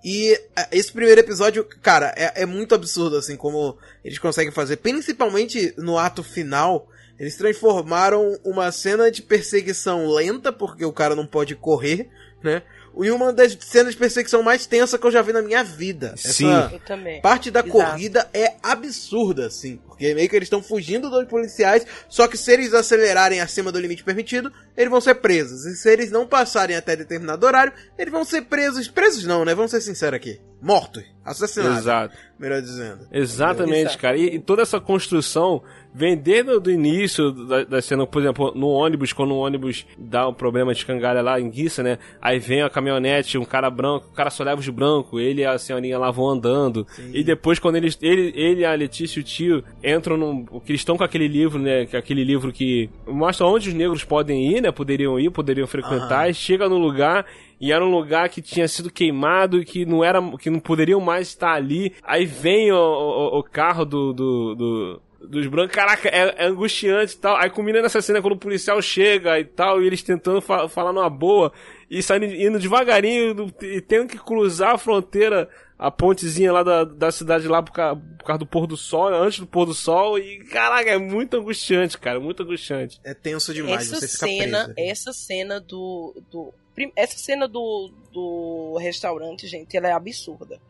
[0.04, 4.76] E ah, esse primeiro episódio, cara, é, é muito absurdo, assim, como eles conseguem fazer.
[4.76, 6.86] Principalmente no ato final,
[7.18, 12.10] eles transformaram uma cena de perseguição lenta, porque o cara não pode correr,
[12.42, 12.62] né?
[12.96, 16.14] Em uma das cenas de perseguição mais tensa que eu já vi na minha vida.
[16.16, 16.52] Sim.
[16.70, 17.20] Eu também.
[17.22, 17.72] Parte da Exato.
[17.72, 19.80] corrida é absurda, assim.
[19.94, 21.86] Porque meio que eles estão fugindo dos policiais.
[22.08, 25.64] Só que se eles acelerarem acima do limite permitido, eles vão ser presos.
[25.64, 28.88] E se eles não passarem até determinado horário, eles vão ser presos.
[28.88, 29.54] Presos não, né?
[29.54, 30.40] Vamos ser sinceros aqui.
[30.60, 31.04] Mortos.
[31.24, 31.78] Assassinados.
[31.78, 32.16] Exato.
[32.38, 33.06] Melhor dizendo.
[33.10, 33.98] Exatamente, Exato.
[33.98, 34.16] cara.
[34.16, 35.62] E, e toda essa construção
[35.94, 39.86] vem desde o do início da, da cena, por exemplo, no ônibus, quando o ônibus
[39.96, 41.98] dá um problema de escangalha lá em Guiça, né?
[42.20, 45.46] Aí vem a caminhonete, um cara branco, o cara só leva os brancos, ele e
[45.46, 46.86] a senhorinha lá vão andando.
[47.12, 50.44] E depois, quando eles, ele, ele, a Letícia e o tio entram num.
[50.44, 51.86] Que eles estão com aquele livro, né?
[51.86, 54.70] Que é aquele livro que mostra onde os negros podem ir, né?
[54.72, 56.22] Poderiam ir, poderiam frequentar.
[56.22, 56.30] Aham.
[56.30, 57.26] E chega no lugar
[57.60, 61.00] e era um lugar que tinha sido queimado e que não era que não poderiam
[61.00, 61.92] mais estar ali.
[62.02, 67.14] Aí vem o, o, o carro do, do, do- dos brancos, caraca, é, é angustiante
[67.14, 67.36] e tal.
[67.36, 70.92] Aí combina nessa cena quando o policial chega e tal, e eles tentando fa- falar
[70.92, 71.50] numa boa
[71.90, 77.10] e saindo indo devagarinho e tendo que cruzar a fronteira, a pontezinha lá da, da
[77.10, 80.18] cidade lá por causa, por causa do pôr do sol, antes do pôr do sol,
[80.18, 83.00] e caraca, é muito angustiante, cara, muito angustiante.
[83.04, 83.92] É tenso demais.
[83.92, 84.90] essa você fica cena, preso.
[84.90, 90.60] essa cena do, do prim- essa cena do, do restaurante, gente, ela é absurda.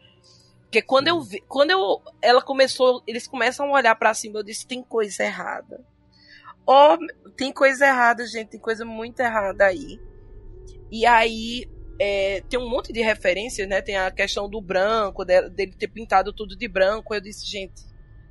[0.62, 4.42] Porque quando eu vi, quando eu ela começou, eles começam a olhar pra cima, eu
[4.42, 5.84] disse tem coisa errada.
[6.66, 6.96] Ó,
[7.36, 10.00] tem coisa errada, gente, tem coisa muito errada aí.
[10.90, 13.80] E aí é, tem um monte de referências, né?
[13.80, 17.14] Tem a questão do branco, de- dele ter pintado tudo de branco.
[17.14, 17.82] Eu disse, gente,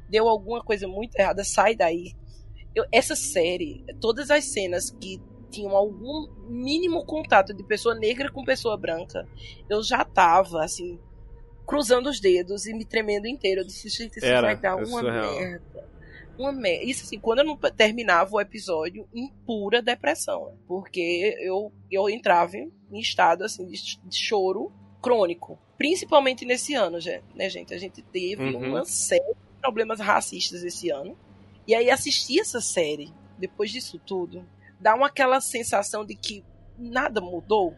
[0.10, 2.14] deu alguma coisa muito errada, sai daí.
[2.76, 5.22] Eu- essa série, todas as cenas que
[5.52, 9.28] tinham algum mínimo contato de pessoa negra com pessoa branca,
[9.70, 11.00] eu já tava, assim,
[11.66, 13.62] cruzando os dedos e me tremendo inteiro.
[13.62, 15.36] Eu disse, gente, isso Era, vai dar é uma surreal.
[15.40, 15.94] merda.
[16.38, 16.84] Uma merda.
[16.84, 20.58] Isso assim, quando eu não terminava o episódio em pura depressão.
[20.68, 25.60] Porque eu, eu entrava em estado assim, de, ch- de choro crônico.
[25.78, 26.98] Principalmente nesse ano,
[27.36, 27.74] né, gente?
[27.74, 28.70] A gente teve Uhum.
[28.70, 31.18] uma série de problemas racistas esse ano.
[31.68, 34.46] E aí assistir essa série, depois disso tudo,
[34.80, 36.44] dá uma aquela sensação de que
[36.78, 37.76] nada mudou.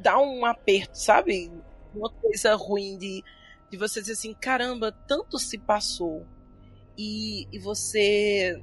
[0.00, 1.50] Dá um aperto, sabe?
[1.94, 3.22] Uma coisa ruim de,
[3.70, 6.24] de você dizer assim, caramba, tanto se passou.
[6.96, 8.60] E, e você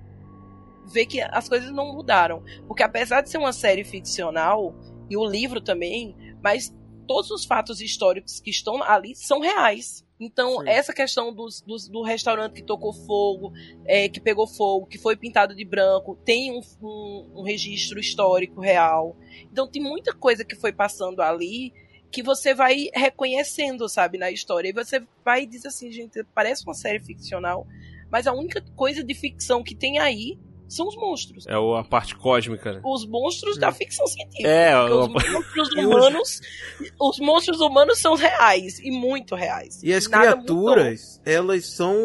[0.92, 2.44] vê que as coisas não mudaram.
[2.68, 4.74] Porque apesar de ser uma série ficcional,
[5.14, 6.74] e o livro também, mas
[7.08, 10.04] todos os fatos históricos que estão ali são reais.
[10.20, 10.70] Então, Sim.
[10.70, 13.52] essa questão dos, dos- do restaurante que tocou fogo,
[13.86, 18.62] é, que pegou fogo, que foi pintado de branco, tem um, um- um registro histórico
[18.62, 19.18] real.
[19.52, 21.74] Então, tem muita coisa que foi passando ali
[22.10, 24.70] que você vai reconhecendo, sabe, na história.
[24.70, 27.68] E você vai e diz assim, gente, parece uma série ficcional,
[28.10, 31.46] mas a única coisa de ficção que tem aí são os monstros.
[31.48, 32.82] É o- a parte cósmica, né?
[32.84, 34.48] Os monstros da ficção científica.
[34.50, 36.42] É, os monstros os- humanos,
[37.00, 39.82] os monstros humanos são reais e muito reais.
[39.84, 41.96] E as Nada criaturas, elas são.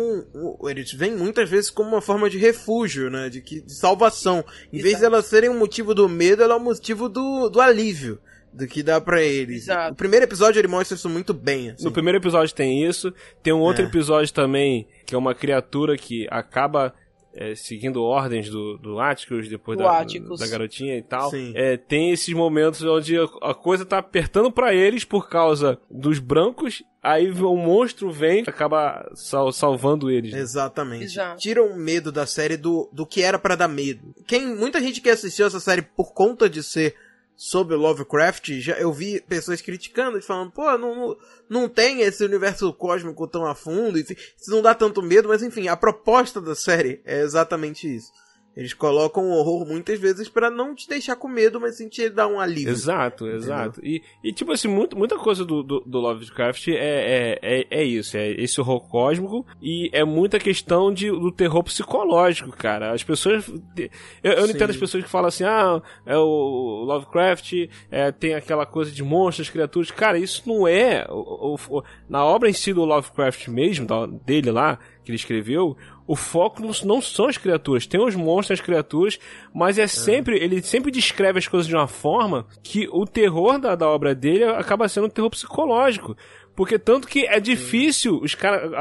[0.65, 3.29] Eles vêm muitas vezes como uma forma de refúgio, né?
[3.29, 4.45] De, que, de salvação.
[4.73, 5.01] Em vez Exato.
[5.01, 8.19] de elas serem um motivo do medo, ela é um motivo do, do alívio.
[8.51, 9.65] Do que dá pra eles.
[9.65, 9.93] Exato.
[9.93, 11.71] O primeiro episódio ele mostra isso muito bem.
[11.71, 11.85] Assim.
[11.85, 13.13] No primeiro episódio tem isso.
[13.43, 13.87] Tem um outro É.
[13.87, 16.95] episódio também, que é uma criatura que acaba
[17.41, 20.41] é, seguindo ordens do, do Atticus, depois Do da, Atticus.
[20.41, 21.31] da garotinha e tal.
[21.55, 26.19] É, tem esses momentos onde a, a coisa tá apertando pra eles por causa dos
[26.19, 26.83] brancos.
[27.01, 30.35] Aí o monstro vem e acaba sal- salvando eles.
[30.35, 31.05] Exatamente.
[31.05, 31.39] Exato.
[31.39, 34.13] Tiram o medo da série do, do que era pra dar medo.
[34.27, 36.97] Quem muita gente que assistiu essa série por conta de ser
[37.39, 41.17] sobre Lovecraft, já eu vi pessoas criticando, falando, pô, não,
[41.49, 45.41] não, tem esse universo cósmico tão a fundo, enfim, isso não dá tanto medo, mas
[45.41, 48.11] enfim, a proposta da série é exatamente isso.
[48.59, 52.09] Eles colocam o horror muitas vezes pra não te deixar com medo, mas sim te
[52.11, 52.71] dar um alívio.
[52.73, 53.81] Exato, exato.
[53.85, 57.85] E, e tipo assim, muito, muita coisa do, do, do Lovecraft é, é, é, é
[57.85, 62.93] isso, é esse horror cósmico e é muita questão de, do terror psicológico, cara.
[62.93, 63.47] As pessoas.
[63.47, 67.53] Eu, eu não entendo as pessoas que falam assim, ah, é o Lovecraft
[67.93, 69.93] é, tem aquela coisa de monstros, criaturas.
[69.93, 71.07] Cara, isso não é.
[71.09, 75.17] O, o- o- na obra em si do Lovecraft mesmo, da- dele lá, que ele
[75.17, 75.77] escreveu,
[76.09, 77.87] o foco não, não são as criaturas.
[77.87, 79.19] Tem os monstros, as criaturas,
[79.55, 80.39] mas é sempre.
[80.39, 84.43] Ele sempre descreve as coisas de uma forma que o terror da, da obra dele
[84.45, 86.17] acaba sendo um terror psicológico.
[86.57, 88.73] Porque tanto que é difícil os caras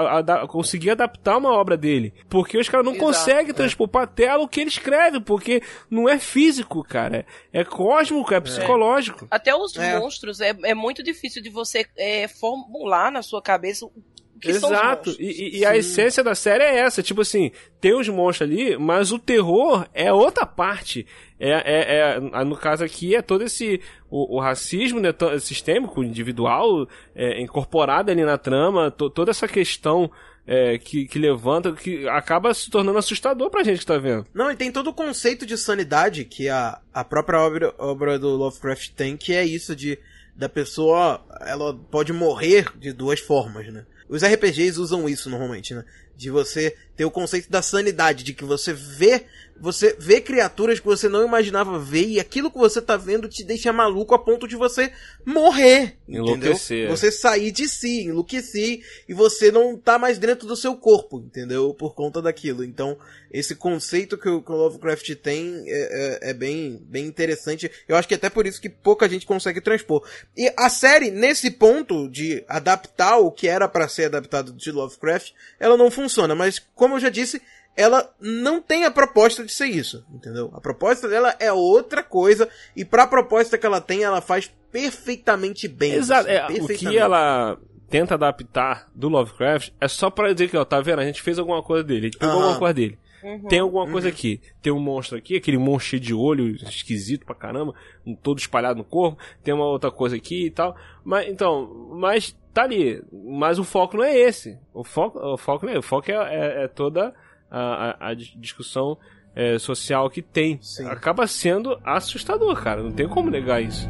[0.48, 2.12] conseguir adaptar uma obra dele.
[2.28, 3.06] Porque os caras não Exato.
[3.06, 5.20] conseguem transpor pra tela o que ele escreve.
[5.20, 7.24] Porque não é físico, cara.
[7.54, 9.28] É cósmico, é psicológico.
[9.30, 10.00] Até os É.
[10.00, 13.92] monstros, é, é muito difícil de você é, formular na sua cabeça o
[14.40, 15.10] que são os Exato.
[15.10, 15.18] monstros.
[15.20, 15.24] E,
[15.58, 17.02] e- e a essência da série é essa.
[17.04, 21.06] Tipo assim, tem os monstros ali, mas o terror é outra parte.
[21.40, 26.88] É, é, é- no caso aqui é todo esse o, o racismo né, sistêmico, individual,
[27.16, 30.10] é, incorporado ali na trama, to- toda essa questão
[30.50, 34.26] é, que, que levanta, que acaba se tornando assustador pra gente que tá vendo.
[34.34, 38.30] Não, e tem todo o conceito de sanidade que a, a própria obra, obra do
[38.30, 40.00] Lovecraft tem, que é isso de
[40.34, 43.86] da pessoa, ela pode morrer de duas formas, né?
[44.10, 45.84] Os RPGs usam isso normalmente, né?
[46.16, 49.26] De você ter o conceito da sanidade, de que você vê,
[49.60, 53.44] você vê criaturas que você não imaginava ver e aquilo que você tá vendo te
[53.44, 54.92] deixa maluco a ponto de você
[55.26, 56.78] morrer, Enlouquecer.
[56.78, 56.96] entendeu?
[56.98, 61.74] Você sair de si, enlouquecer e você não tá mais dentro do seu corpo, entendeu?
[61.74, 62.64] Por conta daquilo.
[62.64, 62.98] Então,
[63.32, 67.70] esse conceito que o, que o Lovecraft tem é, é- é bem, bem interessante.
[67.88, 70.08] Eu acho que até por isso que pouca gente consegue transpor.
[70.36, 75.32] E a série, nesse ponto de adaptar o que era pra ser adaptado de Lovecraft,
[75.60, 76.34] ela não funciona.
[76.36, 77.42] Mas, como eu já disse,
[77.78, 80.50] ela não tem a proposta de ser isso, entendeu?
[80.54, 85.68] A proposta dela é outra coisa e pra proposta que ela tem, ela faz perfeitamente
[85.68, 85.94] bem.
[85.94, 86.28] Exato.
[86.28, 86.98] assim, É, o que perfeitamente.
[86.98, 87.58] ela
[87.90, 91.00] tenta adaptar do Lovecraft é só pra dizer que, ó, tá vendo?
[91.00, 92.44] A gente fez alguma coisa dele, a gente pegou Aham.
[92.44, 92.98] alguma coisa dele.
[93.24, 93.48] Uhum.
[93.48, 94.40] Tem alguma coisa aqui.
[94.62, 97.74] Tem um monstro aqui, aquele monstro cheio de olho, esquisito pra caramba,
[98.22, 99.22] todo espalhado no corpo.
[99.44, 100.76] Tem uma outra coisa aqui e tal.
[101.04, 103.02] Mas, então, mas tá ali.
[103.12, 104.58] Mas o foco não é esse.
[104.74, 105.80] O foco, o foco não é.
[105.80, 107.14] O foco é, é- é toda
[107.50, 108.98] a, a- a dis- discussão
[109.36, 110.60] é, social que tem.
[110.62, 110.86] Sim.
[110.88, 112.82] Acaba sendo assustador, cara.
[112.82, 113.88] Não tem como negar isso.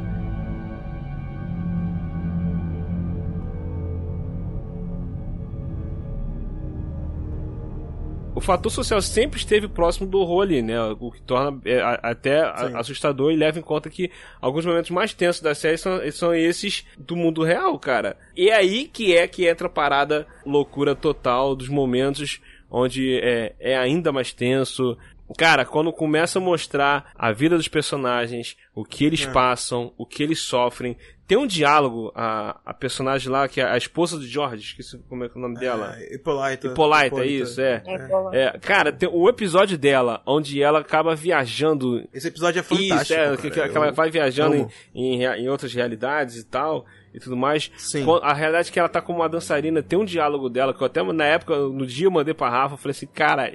[8.36, 10.80] o fator social sempre esteve próximo do horror ali, né?
[11.00, 15.12] O que torna é, até a, assustador e leva em conta que alguns momentos mais
[15.12, 18.16] tensos da série são, são esses do mundo real, cara.
[18.36, 23.56] E é aí que é que entra a parada loucura total dos momentos onde é,
[23.60, 24.98] é ainda mais tenso,
[25.36, 29.32] Cara, quando começa a mostrar a vida dos personagens, o que eles é.
[29.32, 30.96] passam, o que eles sofrem.
[31.28, 35.26] Tem um diálogo, a, a personagem lá, que é a esposa de George, esqueci como
[35.26, 35.98] é, é o nome dela.
[35.98, 36.68] É, Hippolyta.
[36.68, 37.84] Hippolyta, é isso, é.
[37.86, 38.44] é.
[38.44, 42.08] é cara, tem o episódio dela, onde ela acaba viajando.
[42.14, 43.02] Esse episódio é fantástico.
[43.02, 46.86] Isso, é, que, que, que, ela vai viajando em, em, em outras realidades e tal
[47.18, 47.72] e tudo mais.
[47.78, 48.06] Sim.
[48.22, 50.86] A realidade é que ela tá como uma dançarina, tem um diálogo dela, que eu
[50.88, 53.52] até na época, no dia eu mandei pra Rafa, eu falei assim, cara,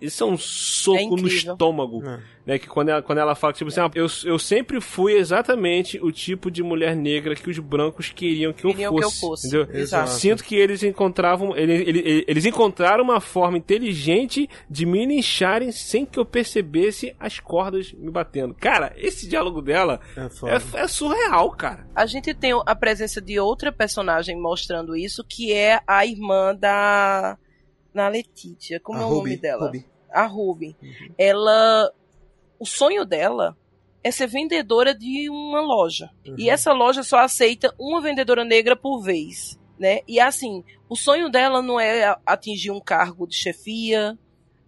[0.00, 2.02] isso é um soco é no estômago.
[2.04, 2.58] É né?
[2.58, 6.12] Que quando ela, quando ela fala, tipo assim, ah, eu, eu sempre fui exatamente o
[6.12, 9.46] tipo de mulher negra que os brancos queriam que, queriam eu, fosse, que eu fosse.
[9.48, 9.80] Entendeu?
[9.80, 10.10] Exato.
[10.10, 11.56] Sinto que eles encontravam.
[11.56, 17.40] Eles, eles, eles encontraram uma forma inteligente de me lincharem sem que eu percebesse as
[17.40, 18.54] cordas me batendo.
[18.54, 21.86] Cara, esse diálogo dela é, é, é surreal, cara.
[21.94, 27.36] A gente tem a presença de outra personagem mostrando isso, que é a irmã da.
[27.96, 28.78] Na Letícia.
[28.78, 29.66] Como a é o Ruby, nome dela?
[29.66, 29.86] Ruby.
[30.10, 30.76] A Ruby.
[30.82, 31.14] Uhum.
[31.16, 31.92] Ela
[32.58, 33.56] o sonho dela
[34.04, 36.10] é ser vendedora de uma loja.
[36.26, 36.36] Uhum.
[36.38, 40.00] E essa loja só aceita uma vendedora negra por vez, né?
[40.06, 44.16] E assim, o sonho dela não é atingir um cargo de chefia,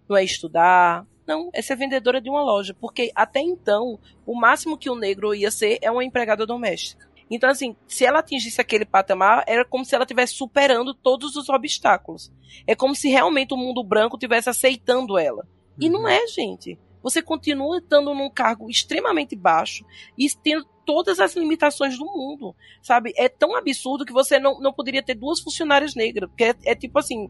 [0.07, 4.77] não é estudar, não, é ser vendedora de uma loja, porque até então, o máximo
[4.77, 7.07] que o negro ia ser é uma empregada doméstica.
[7.29, 11.47] Então, assim, se ela atingisse aquele patamar, era como se ela estivesse superando todos os
[11.49, 12.31] obstáculos.
[12.65, 15.47] É como se realmente o mundo branco estivesse aceitando ela.
[15.79, 16.07] E não uhum.
[16.07, 19.85] é, gente você continua estando num cargo extremamente baixo
[20.17, 23.13] e tendo todas as limitações do mundo, sabe?
[23.15, 26.75] É tão absurdo que você não, não poderia ter duas funcionárias negras, porque é, é
[26.75, 27.29] tipo assim,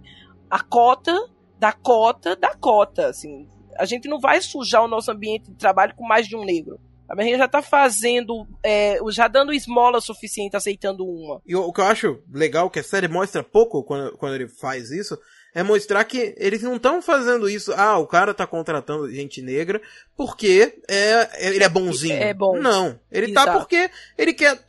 [0.50, 1.14] a cota
[1.58, 3.48] da cota da cota, assim.
[3.78, 6.80] A gente não vai sujar o nosso ambiente de trabalho com mais de um negro.
[7.10, 11.42] A gente já tá fazendo, é, já dando esmola suficiente aceitando uma.
[11.46, 14.92] E o, que eu acho legal, que a série mostra pouco quando, quando ele faz
[14.92, 15.18] isso,
[15.54, 17.74] é mostrar que eles não estão fazendo isso.
[17.74, 19.82] Ah, o cara tá contratando gente negra
[20.16, 22.22] porque é, ele é bonzinho.
[22.22, 22.60] É bom.
[22.60, 23.00] Não.
[23.12, 23.58] Ele tá Exato.
[23.58, 24.60] tá porque ele quer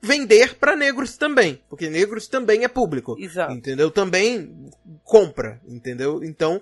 [0.00, 1.60] vender para negros também.
[1.68, 3.16] Porque negros também é público.
[3.18, 3.52] Exato.
[3.52, 3.90] Entendeu?
[3.90, 4.70] Também
[5.04, 5.60] compra.
[5.66, 6.22] Entendeu?
[6.22, 6.60] Então,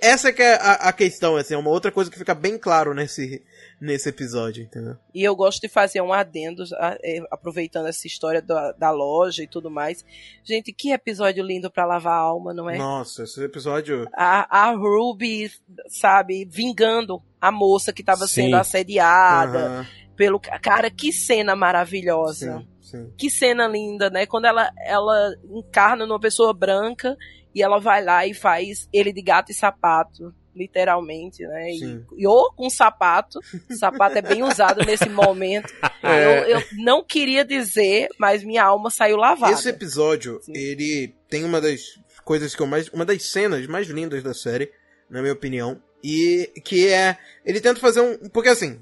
[0.00, 2.94] essa que é a, a questão, assim, é uma outra coisa que fica bem claro
[2.94, 3.42] nesse,
[3.78, 4.96] nesse episódio, entendeu?
[5.14, 6.64] E eu gosto de fazer um adendo,
[7.02, 10.02] é, aproveitando essa história da, da loja e tudo mais.
[10.42, 12.78] Gente, que episódio lindo para lavar a alma, não é?
[12.78, 14.08] Nossa, esse episódio.
[14.14, 15.50] A, a Ruby,
[15.88, 18.44] sabe, vingando a moça que tava Sim.
[18.44, 19.68] sendo assediada.
[19.68, 19.86] Uhum.
[20.16, 20.40] Pelo.
[20.40, 22.58] Cara, que cena maravilhosa.
[22.58, 22.68] Sim.
[22.80, 23.12] Sim.
[23.18, 24.24] Que cena linda, né?
[24.24, 27.16] Quando ela, ela encarna numa pessoa branca
[27.54, 31.70] e ela vai lá e faz ele de gato e sapato, literalmente, né?
[31.72, 33.40] E, e, ou com sapato.
[33.70, 35.72] Sapato é bem usado nesse momento.
[36.04, 36.26] É.
[36.26, 39.54] Eu, eu, não queria dizer, mas minha alma saiu lavada.
[39.54, 40.52] Esse episódio, Sim.
[40.54, 42.88] ele tem uma das coisas que eu mais.
[42.88, 44.70] Uma das cenas mais lindas da série,
[45.08, 45.80] na minha opinião.
[46.02, 47.16] E que é.
[47.42, 48.28] Ele tenta fazer um.
[48.28, 48.78] Porque assim,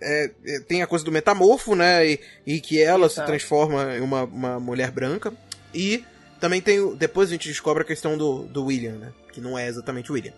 [0.00, 2.06] é, é, tem a coisa do metamorfo, né?
[2.06, 3.14] E, e que ela Exato.
[3.14, 5.32] se transforma em uma, uma mulher branca.
[5.74, 6.04] E
[6.40, 6.94] também tem.
[6.96, 9.12] Depois a gente descobre a questão do, do William, né?
[9.32, 10.32] Que não é exatamente o William.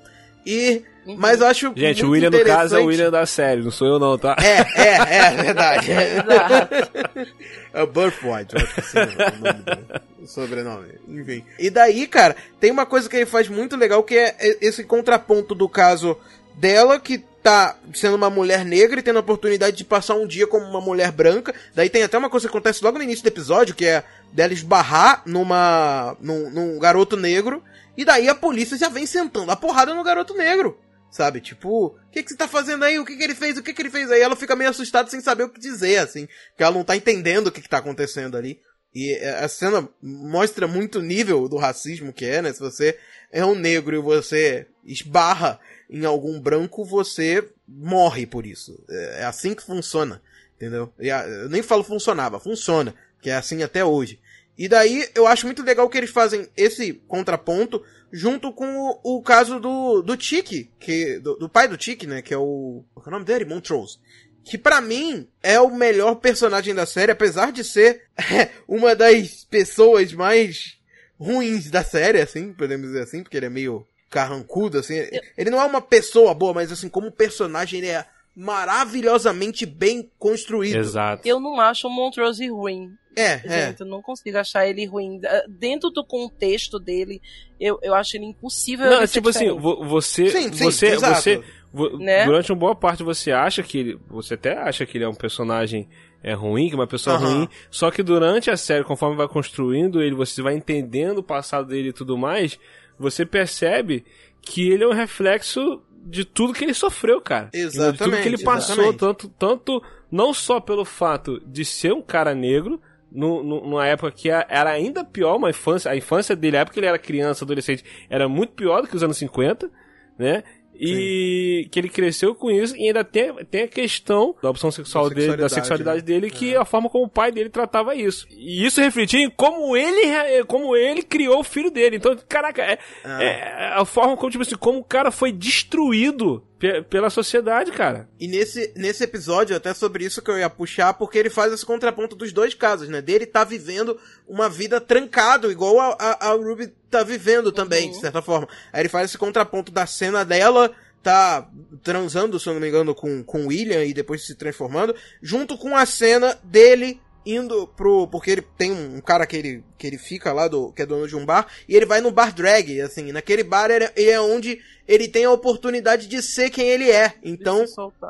[0.45, 0.83] E.
[1.07, 1.17] Uhum.
[1.19, 1.73] Mas eu acho.
[1.77, 4.37] Gente, o William, no caso, é o William da série, não sou eu, não, tá?
[4.41, 5.89] É, é, é, é verdade.
[7.73, 10.03] é o Birthright, eu acho que assim é o nome dele.
[10.21, 10.89] O sobrenome.
[11.09, 11.45] Enfim.
[11.59, 15.55] E daí, cara, tem uma coisa que ele faz muito legal que é esse contraponto
[15.55, 16.17] do caso
[16.55, 20.47] dela, que tá sendo uma mulher negra e tendo a oportunidade de passar um dia
[20.47, 21.53] como uma mulher branca.
[21.75, 24.53] Daí tem até uma coisa que acontece logo no início do episódio, que é dela
[24.53, 27.63] esbarrar numa, num, num garoto negro,
[27.97, 30.79] e daí a polícia já vem sentando a porrada no garoto negro.
[31.11, 31.43] Sabe?
[31.43, 32.99] Tipo, o que, que você tá fazendo aí?
[32.99, 33.59] O que, que ele fez?
[33.59, 34.23] O que, que ele fez aí?
[34.23, 36.27] Ela fica meio assustada sem saber o que dizer, assim.
[36.49, 38.59] Porque ela não tá entendendo o que, que tá acontecendo ali.
[38.95, 42.53] E a cena mostra muito o nível do racismo que é, né?
[42.53, 42.99] Se você
[43.31, 48.83] é um negro e você esbarra em algum branco, você morre por isso.
[48.89, 50.23] É, é assim que funciona,
[50.57, 50.93] entendeu?
[50.99, 54.21] Eu nem falo funcionava, funciona, que é assim até hoje.
[54.57, 59.23] E daí eu acho muito legal que eles fazem esse contraponto junto com o, o
[59.23, 63.07] caso do, do Tiki, que, do, do, pai do Tiki, né, que é o, qual
[63.07, 63.47] é o nome dele?
[63.47, 63.99] Montrose.
[64.45, 68.03] Que para mim é o melhor personagem da série, apesar de ser
[68.69, 70.79] uma das pessoas mais
[71.19, 74.95] ruins da série, assim, podemos dizer assim, porque ele é meio carrancudo, assim.
[75.39, 80.77] Ele não é uma pessoa boa, mas assim, como personagem ele é maravilhosamente bem construído.
[80.77, 81.27] Exato.
[81.27, 82.93] Eu não acho o Montrose ruim.
[83.15, 83.67] É, é.
[83.69, 85.21] Gente, eu não consigo achar ele ruim.
[85.27, 87.21] Ah, Dentro do contexto dele,
[87.61, 88.89] eu, eu acho ele impossível.
[88.89, 89.61] Não, é tipo assim, diferente.
[89.63, 91.21] vo- você, Sim, sim, você, exato.
[91.21, 92.25] você, vo- Né?
[92.25, 95.15] durante uma boa parte você acha que ele, você até acha que ele é um
[95.15, 95.87] personagem
[96.23, 97.35] é ruim, que é uma pessoa Aham.
[97.35, 101.67] ruim, só que durante a série, conforme vai construindo ele, você vai entendendo o passado
[101.67, 102.59] dele e tudo mais,
[102.99, 104.05] você percebe
[104.41, 107.47] que ele é um reflexo de tudo que ele sofreu, cara.
[107.47, 108.99] De tudo Exatamente, que ele passou, exatamente.
[108.99, 114.11] tanto, tanto não só pelo fato de ser um cara negro, nu- nu- numa época
[114.11, 117.45] que era ainda pior, uma infância, a infância dele, a época que ele era criança,
[117.45, 119.71] adolescente, era muito pior do que os anos 50,
[120.19, 120.43] né?
[120.75, 125.09] E que ele cresceu com isso e ainda tem, tem a questão da opção sexual
[125.09, 126.03] Da dele, da sexualidade, né?
[126.07, 128.27] dele, que é a forma como o pai dele tratava isso.
[128.31, 131.97] E isso refletia em como ele, re- como ele criou o filho dele.
[131.97, 133.23] Então, caraca, é, Ah.
[133.23, 136.43] é a forma como, tipo assim, como o cara foi destruído
[136.89, 138.09] pela sociedade, cara.
[138.21, 141.67] E nesse, nesse episódio, até sobre isso que eu ia puxar, porque ele faz esse
[141.67, 143.03] contraponto dos dois casos, né?
[143.03, 143.99] Dele tá vivendo
[144.29, 148.49] uma vida trancado, igual a, a, a Ruby tá vivendo também, de certa forma.
[148.73, 150.71] Aí ele faz esse contraponto da cena dela
[151.03, 151.49] tá
[151.83, 155.59] transando, se eu não me engano, com, com o William e depois se transformando, junto
[155.59, 158.07] com a cena dele indo pro.
[158.07, 161.09] Porque ele tem um cara que ele, que ele fica lá, do, que é dono
[161.09, 163.11] de um bar, e ele vai no bar drag, assim.
[163.11, 167.15] Naquele bar ele, ele é onde ele tem a oportunidade de ser quem ele é.
[167.23, 167.59] Então,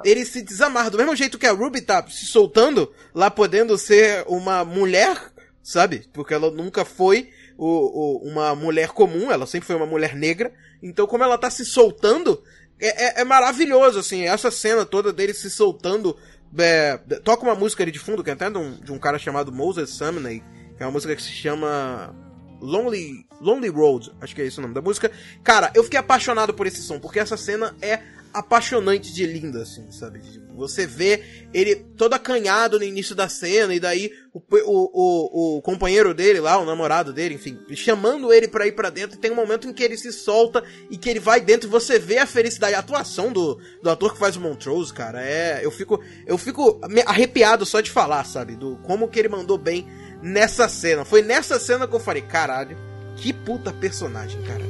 [0.05, 0.91] Se ele se desamarra.
[0.91, 5.17] Do mesmo jeito que a Ruby tá se soltando, lá podendo ser uma mulher,
[5.63, 6.07] sabe?
[6.13, 10.53] Porque ela nunca foi o, o- uma mulher comum, ela sempre foi uma mulher negra.
[10.83, 12.43] Então, como ela tá se soltando,
[12.81, 14.23] é, é- é maravilhoso, assim.
[14.27, 16.17] Essa cena toda dele se soltando.
[16.59, 19.19] é, toca uma música ali de fundo, que é até de um, de um cara
[19.19, 20.43] chamado Moses Sumney,
[20.77, 22.15] que é uma música que se chama.
[22.63, 25.11] Lonely, Lonely Road, acho que é esse o nome da música.
[25.43, 28.01] Cara, eu fiquei apaixonado por esse som, porque essa cena é
[28.33, 30.23] apaixonante de linda, assim, sabe?
[30.57, 31.23] Você vê
[31.53, 36.41] ele todo acanhado no início da cena, e daí o, o, o, o companheiro dele
[36.41, 39.69] lá, o namorado dele, enfim, chamando ele pra ir pra dentro, e tem um momento
[39.69, 42.75] em que ele se solta e que ele vai dentro e você vê a felicidade,
[42.75, 45.61] a atuação do, do ator que faz o Montrose, cara, é.
[45.63, 48.57] Eu fico, eu fico arrepiado só de falar, sabe?
[48.57, 49.87] Do como que ele mandou bem
[50.23, 51.05] nessa cena.
[51.05, 52.77] Foi nessa cena que eu falei, caralho,
[53.17, 54.63] que puta personagem, cara.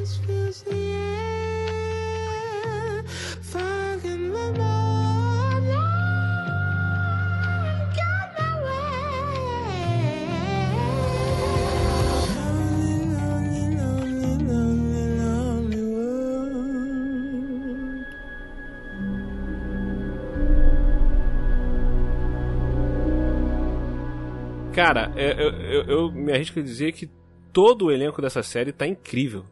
[24.75, 27.11] Cara, é- eu, eu- eu me arrisco a dizer que
[27.53, 29.45] todo o elenco dessa série tá incrível.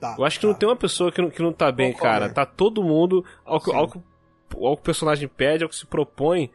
[0.00, 0.60] Tá, Eu acho que não tá.
[0.60, 2.20] tem uma pessoa que não, que não tá bem, Concordo.
[2.20, 2.32] cara.
[2.32, 3.98] Tá todo mundo, ao ao, que, ao que
[4.54, 6.50] o personagem pede, ao que se propõe,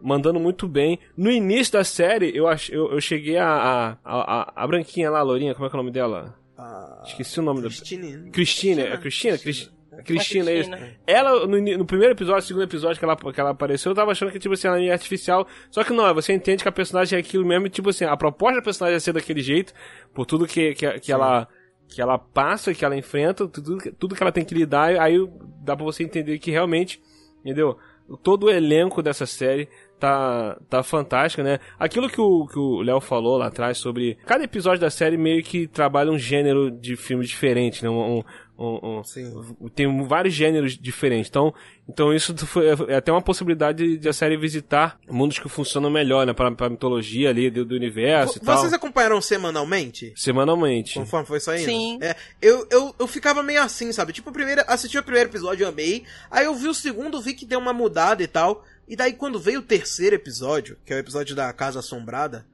[0.00, 0.98] mandando muito bem.
[1.16, 5.20] No início da série, eu, ach, eu, eu cheguei a, a, a, a- branquinha lá,
[5.20, 6.34] a Lourinha, como é que é o nome dela?
[6.58, 7.68] Ah, Esqueci o nome da...
[7.68, 8.30] Christine.
[8.30, 9.38] Cristina, é Cristina?
[9.38, 9.72] Cris-
[10.04, 10.70] Cristina, é isso.
[10.70, 10.96] Cristina.
[11.06, 14.32] Ela, no, no primeiro episódio, segundo episódio que ela, que ela apareceu, eu tava achando
[14.32, 15.46] que, tipo assim, ela ia artificial.
[15.70, 18.16] Só que não, você entende que a personagem é aquilo mesmo, e, tipo assim, a
[18.16, 19.72] proposta da personagem é ser daquele jeito,
[20.14, 21.46] por tudo que, que, que ela
[21.88, 25.18] que ela passa, que ela enfrenta, tudo, que- tudo que ela tem que lidar, aí
[25.62, 26.98] dá pra você entender que realmente,
[27.40, 27.76] entendeu?
[28.22, 29.68] Todo o elenco dessa série
[30.00, 31.58] tá, tá fantástico, né?
[31.78, 35.42] Aquilo que o que o Léo falou lá atrás sobre cada episódio da série meio
[35.42, 37.90] que trabalha um gênero de filme diferente, né?
[37.90, 38.22] Um, um-
[38.62, 39.32] um- um- Sim.
[39.74, 41.28] tem vários gêneros diferentes.
[41.28, 41.52] Então,
[41.88, 46.26] então isso foi, é até uma possibilidade de a série visitar mundos que funcionam melhor,
[46.26, 46.32] né?
[46.32, 48.58] Pra, pra mitologia ali do, do universo e tal.
[48.58, 50.12] Vocês acompanharam semanalmente?
[50.16, 50.94] Semanalmente.
[50.98, 51.64] Conforme foi saindo?
[51.64, 51.98] Sim.
[52.00, 54.12] É, eu, eu, eu ficava meio assim, sabe?
[54.12, 56.04] Tipo, primeiro, assisti o primeiro episódio, eu amei.
[56.30, 58.64] Aí eu vi o segundo, vi que deu uma mudada e tal.
[58.88, 62.44] E daí, quando veio o terceiro episódio, que é o episódio da Casa Assombrada,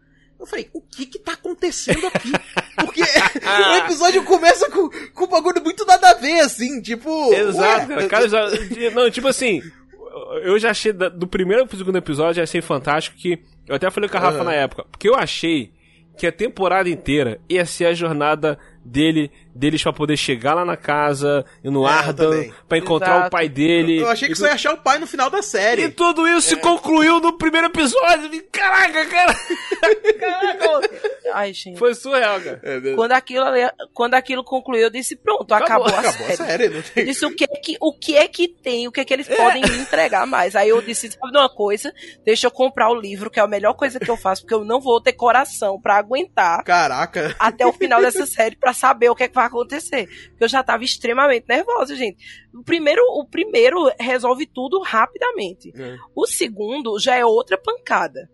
[0.40, 2.30] eu falei, o que que tá acontecendo aqui?
[2.76, 7.32] Porque o episódio começa com, com um bagulho muito nada a ver, assim, tipo...
[7.34, 8.28] Exato, ué, cara.
[8.28, 8.48] Já-
[8.94, 9.60] não, tipo assim,
[10.42, 13.38] eu já achei, do primeiro pro segundo episódio, já achei fantástico que.
[13.66, 14.44] Eu até falei com a Rafa Ah.
[14.44, 15.72] na época, porque eu achei
[16.16, 20.76] que a temporada inteira ia ser a jornada dele, deles pra poder chegar lá na
[20.76, 23.26] casa, e no É, eu Ardan, pra encontrar Exato.
[23.26, 23.98] o pai dele.
[23.98, 25.82] Eu achei que e, você ia achar o pai no final da série.
[25.84, 28.30] e tudo isso se concluiu no primeiro episódio.
[28.50, 29.34] Caraca, cara!
[30.18, 30.88] Caraca,
[31.34, 31.78] Ai, gente.
[31.78, 32.60] Foi surreal, cara.
[32.62, 33.44] É, Quando aquilo,
[33.92, 36.50] quando aquilo concluiu, eu disse, pronto, acabou, Acabou, a acabou a série.
[36.50, 37.02] série, não tem.
[37.02, 38.88] Eu disse, o que, é que, o que é que tem?
[38.88, 40.56] O que é que eles podem me entregar mais?
[40.56, 41.92] Aí eu disse, sabe de uma coisa?
[42.24, 44.64] Deixa eu comprar o livro, que é a melhor coisa que eu faço, porque eu
[44.64, 47.36] não vou ter coração pra aguentar Caraca.
[47.38, 50.06] até o final dessa série pra saber o que é que vai acontecer.
[50.30, 52.24] Porque eu já tava extremamente nervosa, gente.
[52.54, 55.72] O primeiro, o primeiro resolve tudo rapidamente.
[55.76, 55.96] É.
[56.14, 58.30] O segundo já é outra pancada.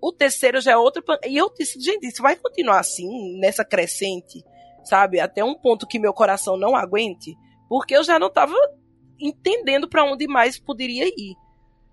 [0.00, 1.28] O terceiro já é outra pancada.
[1.28, 4.44] E eu disse, gente, isso vai continuar assim, nessa crescente,
[4.84, 5.20] sabe?
[5.20, 7.34] Até um ponto que meu coração não aguente.
[7.68, 8.54] Porque eu já não tava
[9.18, 11.34] entendendo pra onde mais poderia ir.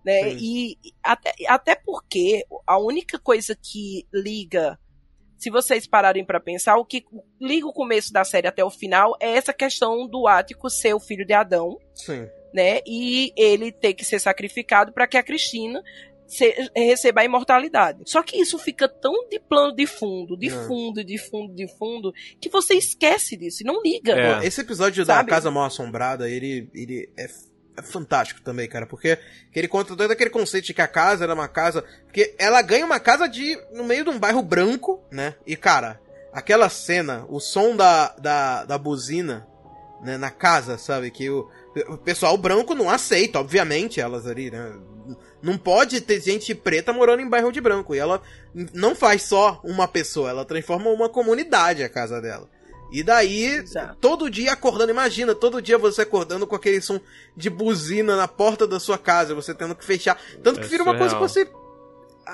[0.04, 0.32] Né?
[0.32, 0.38] Sim.
[0.40, 4.80] E e até, até porque a única coisa que liga,
[5.42, 7.04] se vocês pararem pra pensar, o que
[7.40, 11.00] liga o começo da série até o final é essa questão do Ático ser o
[11.00, 12.28] filho de Adão Sim.
[12.54, 12.80] né?
[12.86, 15.82] E ele ter que ser sacrificado para que a Cristina
[16.28, 18.04] se- receba a imortalidade.
[18.06, 20.52] Só que isso fica tão de plano de fundo, de É.
[20.68, 24.14] fundo, de fundo, de fundo, que você esquece disso e não liga.
[24.14, 24.46] É.
[24.46, 25.28] Esse episódio Sabe?
[25.28, 27.26] da Casa Mal Assombrada, ele, ele é,
[27.82, 29.18] é fantástico também, cara, porque
[29.52, 31.84] que ele conta todo aquele conceito de que a casa era uma casa.
[32.06, 35.36] Porque ela ganha uma casa de no meio de um bairro branco, né?
[35.46, 36.00] E, cara,
[36.32, 39.48] aquela cena, o som da, da, da buzina
[40.02, 41.12] né, na casa, sabe?
[41.12, 41.50] Que o,
[41.88, 44.74] o pessoal branco não aceita, obviamente, elas ali, né?
[45.42, 47.96] Não pode ter gente preta morando em bairro de branco.
[47.96, 48.22] E ela
[48.74, 52.48] não faz só uma pessoa, ela transforma uma comunidade a casa dela.
[52.92, 53.96] E daí, Exato.
[54.02, 57.00] todo dia acordando, imagina, todo dia você acordando com aquele som
[57.38, 60.20] de buzina na porta da sua casa, você tendo que fechar.
[60.44, 61.48] Tanto que É vira uma coisa que surreal.
[61.56, 61.62] você.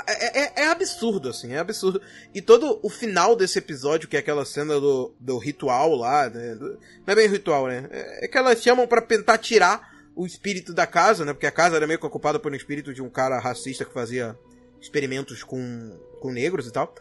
[0.08, 2.01] É, é- é absurdo, assim, é absurdo.
[2.34, 6.55] E todo o final desse episódio, que é aquela cena do, do ritual lá, né?
[6.60, 6.78] não
[7.08, 7.88] é bem ritual, né?
[7.89, 11.34] É, é que elas chamam pra tentar tirar o espírito da casa, né?
[11.34, 13.93] Porque a casa era meio que ocupada por um espírito de um cara racista que
[13.93, 14.38] fazia
[14.82, 16.93] experimentos com, com negros e tal.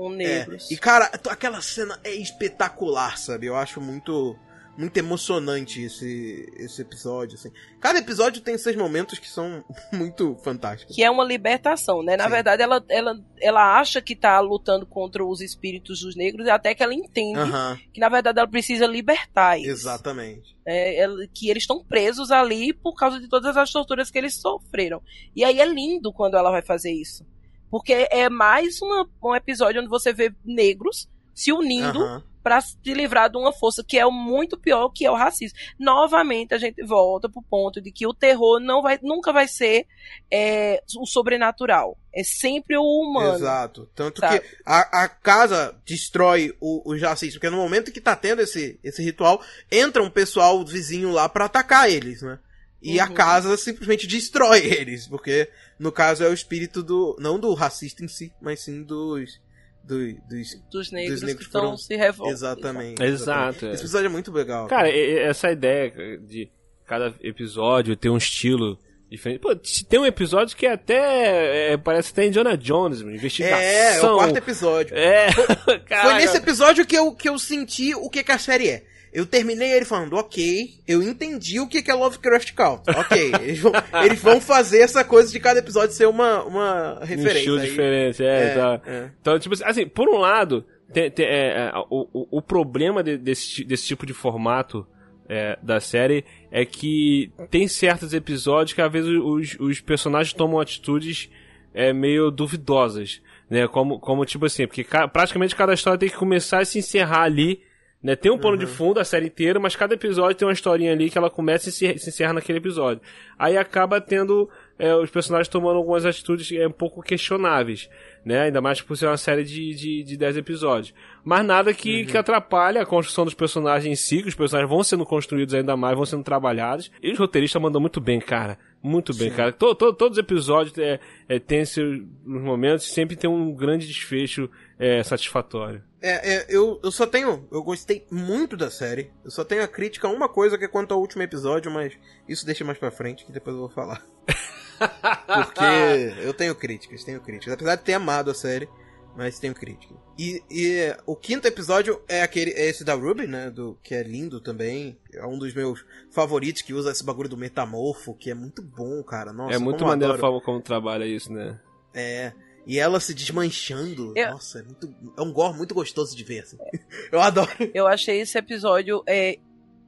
[0.00, 0.70] Com É, negros.
[0.70, 3.46] e cara, aquela cena é espetacular, sabe?
[3.46, 4.34] Eu acho muito
[4.78, 7.50] muito emocionante esse esse episódio, assim.
[7.80, 10.96] Cada episódio tem seus momentos que são muito fantásticos.
[10.96, 12.16] Que é uma libertação, né?
[12.16, 12.30] Na Sim.
[12.30, 16.74] verdade, ela, ela, ela acha que tá lutando contra os espíritos dos negros, e até
[16.74, 19.68] que ela entende Aham, que, na verdade, ela precisa libertar eles.
[19.80, 20.56] exatamente.
[20.64, 24.40] É, ela- que eles estão presos ali por causa de todas as torturas que eles
[24.40, 25.02] sofreram.
[25.36, 27.22] E aí é lindo quando ela vai fazer isso.
[27.70, 32.22] Porque é mais uma- um episódio onde você vê negros se unindo Aham.
[32.42, 35.56] pra se livrar de uma força que é o muito pior, que é o racismo.
[35.78, 39.86] Novamente a gente volta pro ponto de que o terror não vai, nunca vai ser
[40.30, 41.96] é, o sobrenatural.
[42.12, 43.34] É sempre o humano.
[43.36, 43.88] Exato.
[43.94, 44.40] Tanto sabe?
[44.40, 48.80] que a, a casa destrói o, os racistas, porque no momento que tá tendo esse,
[48.82, 49.40] esse ritual,
[49.70, 52.38] entra um pessoal vizinho lá pra atacar eles, né?
[52.82, 53.14] E a Uhum.
[53.14, 57.16] casa simplesmente destrói eles, porque no caso é o espírito do.
[57.20, 59.40] não do racista em si, mas sim dos.
[59.84, 60.60] do- dos.
[60.70, 62.34] Dos negros, negros que estão se revoltando.
[62.36, 63.02] Exatamente.
[63.02, 63.72] Exato, é.
[63.72, 64.66] Esse episódio é muito legal.
[64.66, 66.50] Cara, essa ideia de
[66.86, 68.78] cada episódio ter um estilo
[69.10, 69.40] diferente.
[69.40, 69.54] Pô,
[69.88, 73.58] tem um episódio que até é, parece até Indiana Jones, mano, investigação.
[73.58, 74.96] é, é o quarto episódio.
[74.96, 78.84] É, Foi nesse episódio que eu, que eu senti o que, que a série é.
[79.12, 82.94] Eu terminei ele falando, ok, eu entendi o que, é Lovecraft Country.
[82.96, 83.72] Ok, eles vão,
[84.04, 87.38] eles vão fazer essa coisa de cada episódio ser uma, uma um referência.
[87.38, 87.68] estilo aí.
[87.68, 88.80] diferente, é, É, tá.
[88.86, 89.10] é.
[89.20, 93.64] Então, tipo assim, por um lado, tem- tem, é, é, o, o, problema de- desse,
[93.64, 94.86] desse tipo de formato
[95.28, 100.58] é, da série é que tem certos episódios que às vezes os, os personagens tomam
[100.60, 101.28] atitudes
[101.72, 103.66] é, meio duvidosas, né?
[103.68, 107.22] Como, como tipo assim, porque ca- praticamente cada história tem que começar e se encerrar
[107.22, 107.60] ali,
[108.02, 108.16] né?
[108.16, 111.10] Tem um pano de fundo a série inteira, mas cada episódio tem uma historinha ali
[111.10, 113.02] que ela começa e se, se encerra naquele episódio.
[113.38, 114.48] Aí acaba tendo
[114.78, 117.90] é, os personagens tomando algumas atitudes é, um pouco questionáveis,
[118.24, 118.42] né?
[118.42, 120.94] Ainda mais por ser uma série de, de, de 10 episódios.
[121.22, 124.82] Mas nada que, que atrapalhe a construção dos personagens em si, que os personagens vão
[124.82, 126.90] sendo construídos ainda mais, vão sendo trabalhados.
[127.02, 128.58] E os roteiristas mandam muito bem, cara.
[128.82, 129.52] Muito bem, cara.
[129.52, 130.98] To, to- todos os episódios é,
[131.28, 134.48] é, têm seus momentos e sempre tem um grande desfecho
[134.78, 135.82] é, satisfatório.
[136.02, 137.46] É, é, eu, eu só tenho.
[137.50, 139.10] Eu gostei muito da série.
[139.24, 141.92] Eu só tenho a crítica a uma coisa que é quanto ao último episódio, mas
[142.28, 144.04] isso deixa mais pra frente, que depois eu vou falar.
[145.26, 147.52] Porque eu tenho críticas, tenho críticas.
[147.52, 148.66] Apesar de ter amado a série,
[149.14, 149.96] mas tenho críticas.
[150.18, 153.50] E, e o quinto episódio é aquele é esse da Ruby, né?
[153.50, 154.98] Do, que é lindo também.
[155.12, 159.02] É um dos meus favoritos que usa esse bagulho do metamorfo, que é muito bom,
[159.02, 159.34] cara.
[159.34, 161.60] Nossa, é muito maneiro a forma como trabalha isso, né?
[161.92, 162.32] É.
[162.66, 164.12] E ela se desmanchando.
[164.16, 166.40] Eu- Nossa, é, muito, é um gore muito gostoso de ver.
[166.40, 166.58] Assim.
[167.10, 167.50] Eu adoro.
[167.74, 169.38] Eu achei esse episódio é,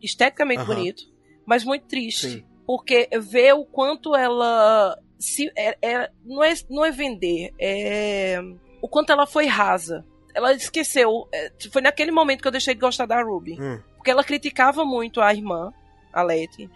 [0.03, 1.03] esteticamente bonito,
[1.47, 2.29] mas muito triste.
[2.31, 2.45] Sim.
[2.67, 4.99] Porque ver o quanto ela.
[5.19, 8.41] Se, é, é- não, é, não é vender, é.
[8.81, 10.05] O quanto ela foi rasa.
[10.35, 11.29] ela esqueceu.
[11.33, 13.57] É, foi naquele momento que eu deixei de gostar da Ruby.
[13.61, 13.79] Hum.
[13.97, 15.73] Porque ela criticava muito a irmã,
[16.13, 16.69] a Letty.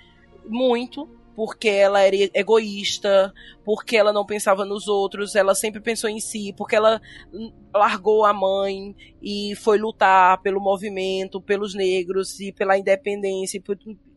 [0.44, 1.08] Muito.
[1.36, 3.32] Porque ela era egoísta,
[3.62, 7.00] porque ela não pensava nos outros, ela sempre pensou em si, porque ela
[7.74, 13.62] largou a mãe e foi lutar pelo movimento, pelos negros e pela independência,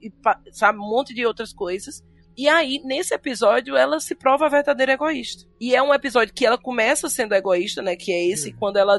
[0.01, 0.13] e, e
[0.53, 2.01] sabe, um monte de outras coisas.
[2.37, 5.45] E aí, nesse episódio, ela se prova a verdadeira egoísta.
[5.59, 7.97] E é um episódio que ela começa sendo egoísta, né?
[7.97, 8.55] Que é esse, uhum.
[8.57, 8.97] quando ela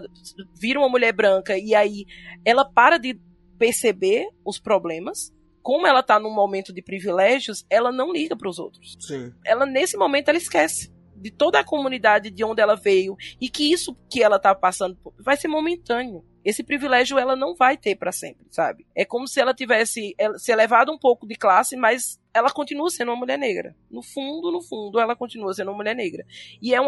[0.60, 2.04] vira uma mulher branca e aí
[2.44, 3.18] ela para de
[3.58, 5.32] perceber os problemas.
[5.62, 8.96] Como ela tá num momento de privilégios, ela não liga para os outros.
[9.00, 9.32] Sim.
[9.44, 10.90] Ela, nesse momento, ela esquece
[11.20, 14.96] de toda a comunidade de onde ela veio e que isso que ela tá passando
[15.18, 16.24] vai ser momentâneo.
[16.42, 18.86] Esse privilégio ela não vai ter para sempre, sabe?
[18.96, 23.10] É como se ela tivesse se elevado um pouco de classe, mas ela continua sendo
[23.10, 23.76] uma mulher negra.
[23.90, 26.24] No fundo, no fundo, ela continua sendo uma mulher negra.
[26.62, 26.86] E é um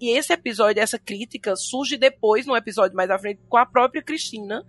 [0.00, 4.02] e esse episódio, essa crítica surge depois, no episódio mais à frente, com a própria
[4.02, 4.64] Cristina,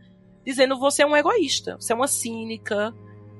[0.46, 2.94] dizendo você é um egoísta, você é uma cínica,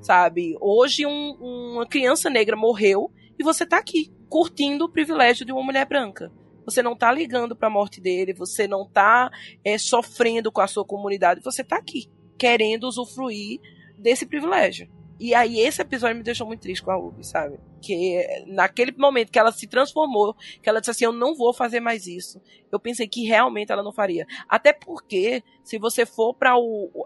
[0.06, 0.56] sabe?
[0.60, 1.32] Hoje um,
[1.74, 6.30] uma criança negra morreu e você tá aqui curtindo o privilégio de uma mulher branca.
[6.64, 9.28] Você não tá ligando para a morte dele, você não tá
[9.64, 13.60] é, sofrendo com a sua comunidade, você tá aqui querendo usufruir
[13.98, 14.88] desse privilégio.
[15.18, 17.58] E aí esse episódio me deixou muito triste com a Ruby, sabe?
[17.80, 21.80] Que naquele momento que ela se transformou, que ela disse assim, eu não vou fazer
[21.80, 22.40] mais isso.
[22.70, 24.26] Eu pensei que realmente ela não faria.
[24.48, 26.54] Até porque, se você for para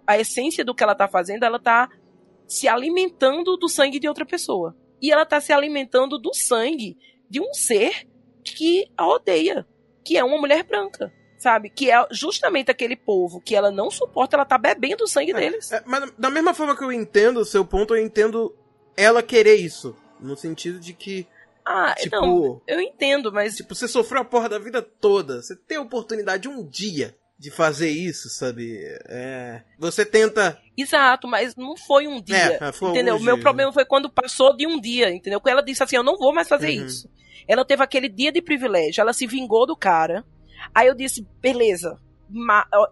[0.06, 1.88] a essência do que ela tá fazendo, ela tá
[2.50, 4.76] se alimentando do sangue de outra pessoa.
[5.00, 6.98] E ela tá se alimentando do sangue
[7.30, 8.08] de um ser
[8.42, 9.64] que a odeia,
[10.04, 11.70] que é uma mulher branca sabe?
[11.70, 15.34] Que é justamente aquele povo que ela não suporta, ela tá bebendo o sangue é,
[15.34, 15.72] deles.
[15.72, 18.54] É, mas da mesma forma que eu entendo o seu ponto, eu entendo
[18.94, 19.96] ela querer isso.
[20.20, 21.26] No sentido de que.
[21.64, 23.56] Ah, tipo, não, eu entendo, mas.
[23.56, 25.40] Tipo, você sofreu a porra da vida toda.
[25.40, 28.78] Você tem a oportunidade um dia de fazer isso, sabe?
[29.08, 30.60] É, você tenta.
[30.76, 32.58] Exato, mas não foi um dia.
[32.60, 33.16] É, foi entendeu?
[33.16, 33.74] O meu dia, problema né?
[33.74, 35.40] foi quando passou de um dia, entendeu?
[35.40, 36.84] Quando ela disse assim: Eu não vou mais fazer uhum.
[36.84, 37.10] isso.
[37.48, 40.22] Ela teve aquele dia de privilégio, ela se vingou do cara.
[40.74, 41.98] Aí eu disse: Beleza,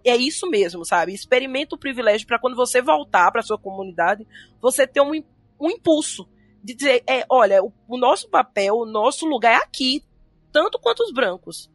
[0.03, 1.13] é isso mesmo, sabe?
[1.13, 4.27] Experimenta o privilégio para quando você voltar para sua comunidade,
[4.63, 5.13] você ter um,
[5.61, 6.27] um impulso
[6.65, 10.03] de dizer: é, olha, o, o nosso papel, o nosso lugar é aqui,
[10.51, 11.71] tanto quanto os brancos.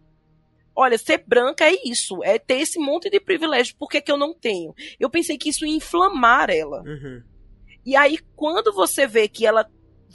[0.75, 4.17] Olha, ser branca é isso, é ter esse monte de privilégio, por que, que eu
[4.17, 4.73] não tenho?
[4.99, 6.81] Eu pensei que isso ia inflamar ela.
[6.81, 7.21] Uhum.
[7.85, 9.69] E aí, quando você vê que ela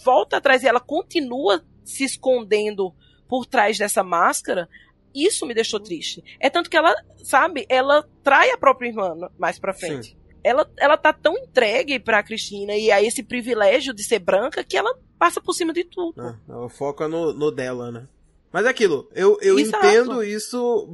[0.05, 2.95] volta atrás e ela continua se escondendo
[3.29, 4.69] por trás dessa máscara,
[5.15, 6.23] isso me deixou triste.
[6.41, 10.11] É tanto que ela, sabe, ela trai a própria irmã mais pra frente.
[10.11, 10.19] Sim.
[10.43, 14.77] Ela, ela tá tão entregue pra Cristina e a esse privilégio de ser branca que
[14.77, 16.23] ela passa por cima de tudo.
[16.23, 18.09] É, ela foca no, no dela, né?
[18.53, 20.89] Mas é aquilo, eu, eu entendo isso.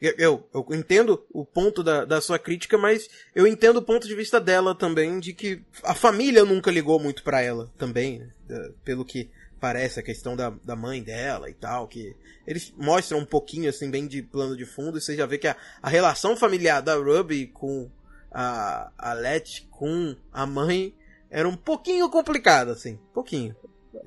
[0.00, 4.14] Eu, eu entendo o ponto da, da sua crítica, mas eu entendo o ponto de
[4.14, 8.70] vista dela também, de que a família nunca ligou muito para ela também, né?
[8.84, 9.30] pelo que
[9.60, 12.14] parece a questão da, da mãe dela e tal, que
[12.46, 15.48] eles mostram um pouquinho assim, bem de plano de fundo, e você já vê que
[15.48, 17.90] a, a relação familiar da Ruby com
[18.30, 20.94] a, a Let com a mãe
[21.30, 23.56] era um pouquinho complicada, assim, pouquinho.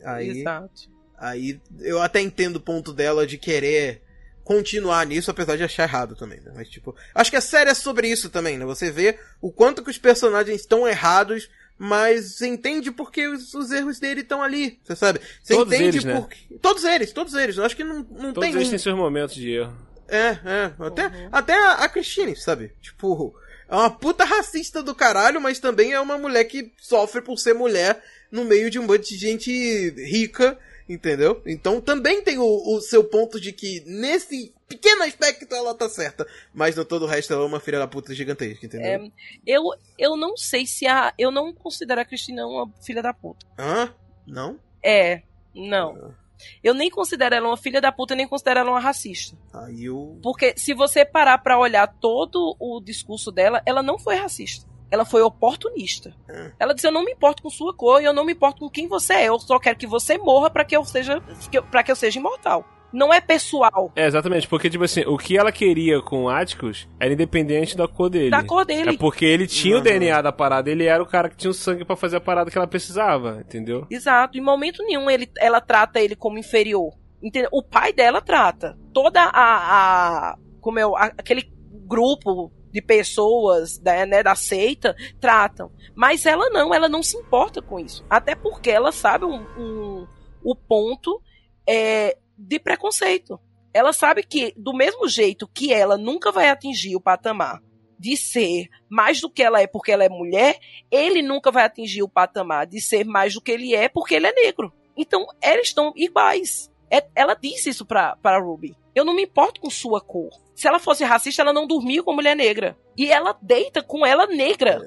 [0.03, 0.89] Aí, Exato.
[1.17, 4.01] Aí eu até entendo o ponto dela de querer
[4.43, 6.53] continuar nisso, apesar de achar errado também, né?
[6.55, 8.63] Mas, tipo, acho que a série é sobre isso também, né?
[8.63, 13.71] Você vê o quanto que os personagens estão errados, mas você entende porque os, os
[13.71, 15.19] erros dele estão ali, você sabe?
[15.43, 16.15] Você todos entende eles, né?
[16.15, 16.37] porque...
[16.61, 17.57] Todos eles, todos eles.
[17.57, 19.75] Eu acho que não, não todos tem eles têm seus momentos de erro.
[20.07, 20.73] É, é.
[20.79, 21.29] Até, uhum.
[21.29, 22.71] até a, a Christine, sabe?
[22.81, 23.35] Tipo,
[23.67, 27.53] é uma puta racista do caralho, mas também é uma mulher que sofre por ser
[27.53, 28.01] mulher
[28.31, 30.57] no meio de um monte de gente rica
[30.87, 31.41] Entendeu?
[31.45, 36.25] Então também tem o, o, seu ponto de que nesse pequeno aspecto ela tá certa.
[36.53, 38.87] Mas no todo o resto ela é uma filha da puta gigantesca, entendeu?
[38.87, 39.11] É,
[39.45, 39.63] eu,
[39.97, 41.13] eu não sei se a.
[41.17, 43.45] Eu não considero a Cristina uma filha da puta.
[43.59, 43.93] Hã?
[44.25, 44.57] Não?
[44.81, 45.23] É,
[45.53, 45.95] não.
[45.95, 46.27] Ah.
[46.63, 49.35] Eu nem considero ela uma filha da puta, nem considero ela uma racista.
[49.51, 50.19] Aí eu...
[50.21, 55.05] Porque se você parar pra olhar todo o discurso dela, ela não foi racista ela
[55.05, 56.13] foi oportunista.
[56.29, 56.51] É.
[56.59, 58.69] Ela disse: Eu não me importo com sua cor, e eu não me importo com
[58.69, 59.27] quem você é.
[59.29, 61.21] Eu só quero que você morra para que eu seja
[61.69, 62.65] para que eu seja imortal.
[62.91, 63.91] Não é pessoal.
[63.95, 67.85] É, exatamente, porque, tipo assim, o que ela queria com o Atticus era independente da
[67.85, 68.29] cor dele.
[68.29, 68.91] Da cor dele.
[68.91, 69.81] É porque ele tinha uhum.
[69.81, 72.21] o DNA da parada, ele era o cara que tinha o sangue para fazer a
[72.21, 73.85] parada que ela precisava, entendeu?
[73.91, 76.93] Exato, em momento nenhum ele, ela trata ele como inferior.
[77.21, 77.49] Entendeu?
[77.51, 78.77] O pai dela trata.
[78.93, 80.31] Toda a.
[80.31, 80.83] a como é,
[81.17, 81.51] aquele
[81.87, 85.71] grupo de pessoas da, né, da seita tratam.
[85.95, 88.05] Mas ela não, ela não se importa com isso.
[88.07, 90.07] Até porque ela sabe um, um,
[90.43, 91.19] o ponto
[91.67, 93.39] é, de preconceito.
[93.73, 97.63] Ela sabe que, do mesmo jeito que ela nunca vai atingir o patamar
[97.97, 100.59] de ser mais do que ela é porque ela é mulher,
[100.91, 104.27] ele nunca vai atingir o patamar de ser mais do que ele é porque ele
[104.27, 104.71] é negro.
[104.95, 106.69] Então, eles estão iguais.
[106.91, 108.75] É, ela disse isso pra, pra Ruby.
[108.93, 110.29] Eu não me importo com sua cor.
[110.57, 112.75] Se ela fosse racista, ela não dormia com mulher negra.
[112.97, 114.81] E ela deita com ela negra.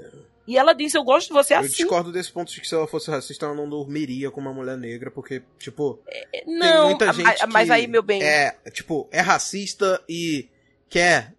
[0.46, 1.68] E ela diz, eu gosto de você Eu assim.
[1.68, 4.76] discordo desse ponto de que se ela fosse racista, ela não dormiria com uma mulher
[4.76, 8.20] negra, porque, tipo, É, tem Não, muita a- gente a- mas que aí, meu bem,
[8.20, 10.48] É, tipo, é racista e
[10.88, 11.34] quer,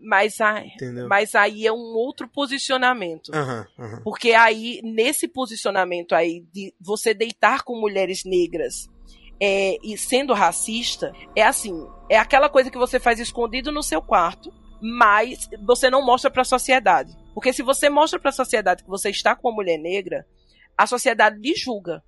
[0.00, 1.06] mas, aí, entendeu?
[1.06, 3.30] mas aí é um outro posicionamento.
[3.34, 4.00] Aham, aham.
[4.02, 8.88] Porque aí, nesse posicionamento aí de você deitar com mulheres negras
[9.40, 14.00] é, e sendo racista, é assim, é aquela coisa que você faz escondido no seu
[14.00, 17.16] quarto, mas você não mostra pra sociedade.
[17.34, 20.26] Porque se você mostra pra sociedade que você está com uma mulher negra,
[20.76, 22.02] a sociedade lhe julga.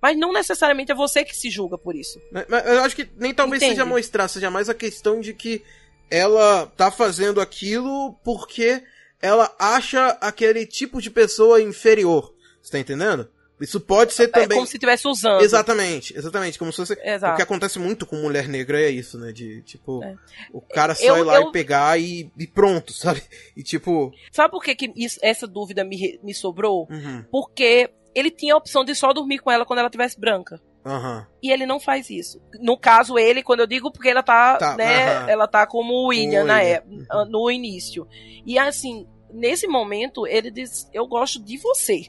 [0.00, 2.20] Mas não necessariamente é você que se julga por isso.
[2.30, 3.76] Mas, mas eu acho que nem talvez Entende?
[3.76, 5.62] seja mostrar, seja mais a questão de que
[6.10, 8.82] ela tá fazendo aquilo porque
[9.22, 12.34] ela acha aquele tipo de pessoa inferior.
[12.60, 13.30] Você tá entendendo?
[13.60, 14.48] Isso pode ser É também.
[14.58, 15.40] como se estivesse usando.
[15.42, 16.58] Exatamente, exatamente.
[16.58, 16.98] Como se fosse.
[17.02, 17.34] Exato.
[17.34, 19.32] O que acontece muito com mulher negra é isso, né?
[19.32, 20.16] De, tipo, É.
[20.52, 23.22] o cara só Eu- ir lá eu- e pegar e, e pronto, sabe?
[23.56, 24.12] E tipo.
[24.32, 26.88] Sabe por que, que isso- essa dúvida me, me sobrou?
[26.90, 30.60] Uhum, Porque ele tinha a opção de só dormir com ela quando ela tivesse branca.
[30.84, 31.26] aham.
[31.42, 32.40] E ele não faz isso.
[32.60, 35.16] No caso, ele, quando eu digo, porque ela tá, Tá, né?
[35.16, 35.30] aham.
[35.30, 37.24] Ela tá como o William, na época, uhum.
[37.30, 38.06] no início.
[38.44, 42.06] E assim, nesse momento, ele diz: Eu gosto de você.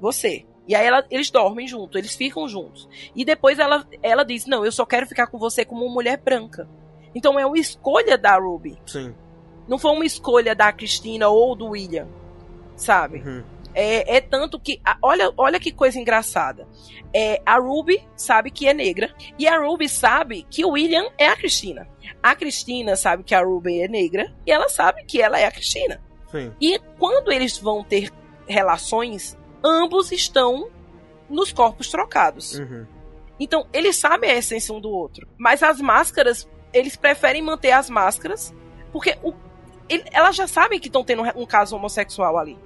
[0.00, 0.44] Você.
[0.66, 2.88] E aí ela- eles dormem juntos, eles ficam juntos.
[3.14, 6.68] E depois ela, ela diz: Não, eu só quero ficar com você como mulher branca.
[7.14, 8.78] Então é uma escolha da Ruby.
[8.86, 9.14] Sim.
[9.68, 12.08] Não foi uma escolha da Cristina ou do William.
[12.76, 13.18] Sabe?
[13.18, 13.44] Uhum.
[13.74, 14.80] É, é tanto que.
[15.02, 16.66] Olha, olha que coisa engraçada.
[17.12, 19.12] É, a Ruby sabe que é negra.
[19.38, 21.88] E a Ruby sabe que o William é a Cristina.
[22.22, 24.32] A Cristina sabe que a Ruby é negra.
[24.46, 26.00] E ela sabe que ela é a Cristina.
[26.30, 26.52] Sim.
[26.60, 28.10] E quando eles vão ter
[28.46, 30.68] relações, ambos estão
[31.28, 32.58] nos corpos trocados.
[32.58, 32.86] Uhum.
[33.40, 35.26] Então, eles sabem a essência um do outro.
[35.38, 38.54] Mas as máscaras, eles preferem manter as máscaras.
[38.92, 39.32] Porque o,
[39.88, 42.56] ele- elas já sabem que estão tendo um caso homossexual ali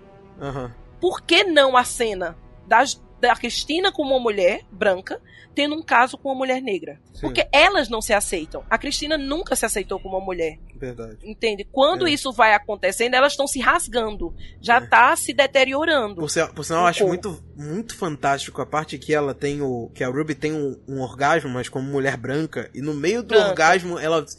[0.40, 0.74] Aham.
[1.00, 2.36] por que não a cena
[2.66, 5.20] das, da Cristina com uma mulher branca
[5.54, 7.00] tendo um caso com uma mulher negra?
[7.12, 7.22] Sim.
[7.22, 8.62] Porque elas não se aceitam.
[8.70, 11.16] A Cristina nunca se aceitou com uma mulher, Verdade.
[11.24, 11.64] entende?
[11.64, 12.10] Quando É.
[12.12, 14.32] isso vai acontecendo, elas estão se rasgando.
[14.60, 14.86] Já É.
[14.86, 16.14] tá se deteriorando.
[16.20, 19.90] Por, sinal- por sinal, eu acho muito, muito fantástico a parte que ela tem o.
[19.92, 23.28] que a Ruby tem um, um orgasmo, mas como mulher branca, e no meio do
[23.30, 23.48] Branca.
[23.48, 24.38] orgasmo ela se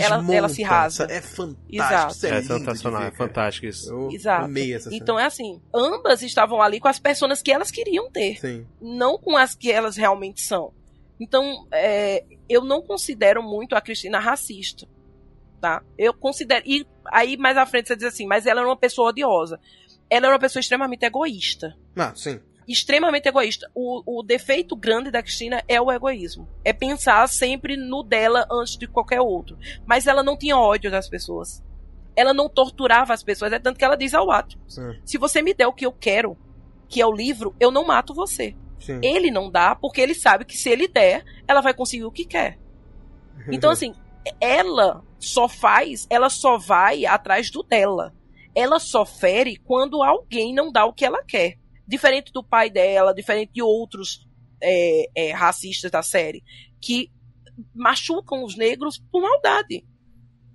[0.00, 0.34] Ela- desmonta.
[0.36, 1.04] ela se rasga.
[1.08, 1.66] É fantástico.
[1.70, 2.12] Exato.
[2.14, 3.88] Isso é, É sensacional, ver, é fantástico isso.
[3.88, 4.44] Eu Exato.
[4.46, 4.96] amei essa cena.
[5.00, 8.66] Então é assim, ambas estavam ali com as personas que elas queriam Sim.
[8.80, 10.72] não com as que elas realmente são.
[11.18, 14.86] Então, é, eu não considero muito a Cristina racista,
[15.60, 15.82] tá?
[15.96, 16.62] Eu considero.
[16.66, 19.58] E aí, mais à frente, você diz assim, mas ela era uma pessoa odiosa.
[20.10, 21.76] Ela era uma pessoa extremamente egoísta.
[21.96, 22.38] Ah, sim.
[22.68, 23.70] Extremamente egoísta.
[23.74, 26.48] O, o defeito grande da Cristina é o egoísmo.
[26.64, 29.56] É pensar sempre no dela antes de qualquer outro.
[29.86, 31.62] Mas ela não tinha ódio das pessoas.
[32.14, 33.52] Ela não torturava as pessoas.
[33.52, 34.58] É tanto que ela diz ao ato:
[35.04, 36.36] se você me der o que eu quero,
[36.88, 38.54] que é o livro, eu não mato você.
[38.78, 39.00] sim.
[39.02, 42.24] Ele não dá porque ele sabe que se ele der, ela vai conseguir o que
[42.24, 42.58] quer.
[43.48, 43.94] Então, assim,
[44.40, 48.12] ela só faz, ela só vai atrás do dela.
[48.54, 51.58] Ela só fere quando alguém não dá o que ela quer.
[51.86, 54.26] Diferente do pai dela, diferente de outros
[54.60, 56.42] é, é, racistas da série,
[56.80, 57.10] que
[57.74, 59.84] machucam os negros por maldade.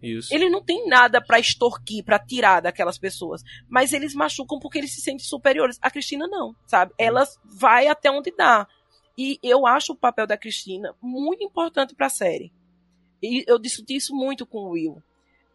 [0.02, 0.34] Isso.
[0.34, 3.44] Ele não tem nada pra extorquir, pra tirar daquelas pessoas.
[3.70, 5.78] Mas eles machucam porque eles se sentem superiores.
[5.82, 6.94] A Cristina não, sabe?
[6.98, 8.68] Ela vai até onde dá.
[9.18, 12.52] E eu acho o papel da Cristina muito importante pra série.
[13.22, 15.04] E eu discuti isso muito com o Will.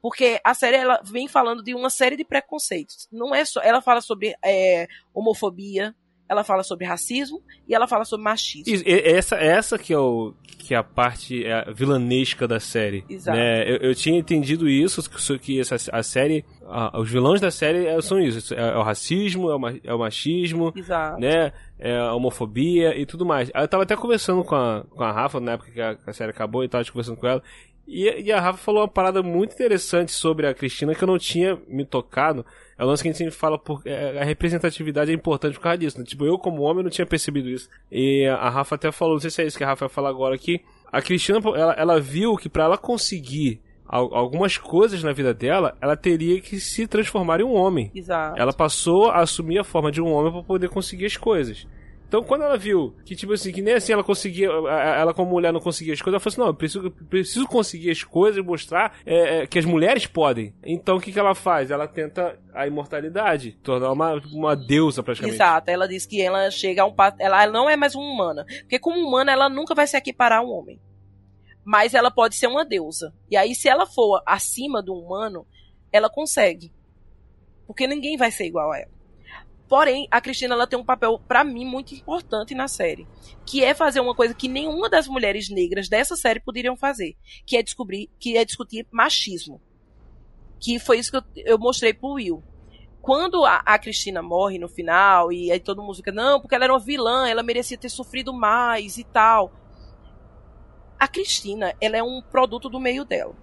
[0.00, 3.08] Porque a série ela vem falando de uma série de preconceitos.
[3.10, 3.60] Não é só.
[3.60, 5.94] Ela fala sobre é, homofobia,
[6.28, 8.72] ela fala sobre racismo e ela fala sobre machismo.
[8.74, 13.04] E- essa, essa que é, o, que é a parte é a vilanesca da série.
[13.08, 13.36] Exato.
[13.38, 13.62] Né?
[13.70, 17.86] Eu, eu tinha entendido isso, que, que essa, a série, a- os vilões da série
[17.86, 18.54] é- são isso.
[18.54, 21.20] É, é o racismo, é é o machismo, Exato.
[21.20, 21.52] né?
[21.78, 23.50] É a homofobia e tudo mais.
[23.54, 26.12] Eu tava até conversando com a, com a Rafa na época que a, que a
[26.12, 27.42] série acabou e tava conversando com ela.
[27.86, 31.18] E, e a Rafa falou uma parada muito interessante sobre a Cristina que eu não
[31.18, 32.44] tinha me tocado.
[32.78, 35.62] É um lance que a gente sempre fala, por, é, a representatividade é importante por
[35.62, 35.98] causa disso.
[35.98, 36.04] Né?
[36.04, 37.68] Tipo, eu como homem não tinha percebido isso.
[37.90, 40.10] E a Rafa até falou, não sei se é isso que a Rafa vai falar
[40.10, 40.60] agora, que
[40.92, 45.76] a Cristina, ela, ela viu que pra ela conseguir al- algumas coisas na vida dela,
[45.80, 47.90] ela teria que se transformar em um homem.
[47.94, 48.38] Exato.
[48.38, 51.66] Ela passou a assumir a forma de um homem para poder conseguir as coisas.
[52.08, 55.52] Então, quando ela viu que, tipo assim, que nem assim ela conseguia, ela como mulher
[55.52, 58.46] não conseguia as coisas, ela falou assim: não, eu preciso, preciso conseguir as coisas e
[58.46, 60.54] mostrar é, é, que as mulheres podem.
[60.64, 61.70] Então, o que, que ela faz?
[61.70, 65.36] Ela tenta a imortalidade, tornar uma, uma deusa praticamente.
[65.36, 66.94] Exato, ela diz que ela chega a um.
[67.18, 68.46] Ela não é mais uma humana.
[68.60, 70.80] Porque, como humana, ela nunca vai se equiparar a um homem.
[71.64, 73.12] Mas ela pode ser uma deusa.
[73.28, 75.44] E aí, se ela for acima do humano,
[75.90, 76.72] ela consegue.
[77.66, 78.95] Porque ninguém vai ser igual a ela.
[79.68, 83.06] Porém, a Cristina ela tem um papel para mim muito importante na série,
[83.44, 87.56] que é fazer uma coisa que nenhuma das mulheres negras dessa série poderiam fazer, que
[87.56, 89.60] é descobrir, que é discutir machismo.
[90.60, 92.42] Que foi isso que eu, eu mostrei pro Will.
[93.02, 96.64] Quando a, a, Cristina morre no final e aí todo mundo fica não, porque ela
[96.64, 99.52] era uma vilã, ela merecia ter sofrido mais e tal.
[100.98, 103.34] A Cristina, ela é um produto do meio dela.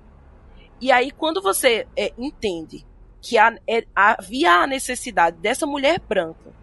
[0.82, 2.86] E aí quando você é, entende
[3.24, 6.53] que é, havia a necessidade dessa mulher branca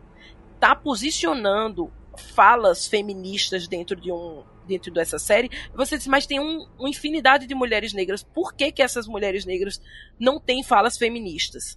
[0.60, 1.90] tá posicionando
[2.34, 7.44] falas feministas dentro de um dentro dessa série, você diz, mas tem um, uma infinidade
[7.44, 8.22] de mulheres negras.
[8.22, 9.82] Por que, que essas mulheres negras
[10.16, 11.76] não têm falas feministas?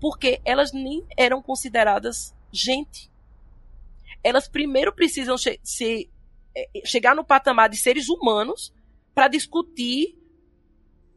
[0.00, 3.08] Porque elas nem eram consideradas gente.
[4.24, 6.10] Elas primeiro precisam che se,
[6.56, 8.74] é, chegar no patamar de seres humanos
[9.14, 10.18] para discutir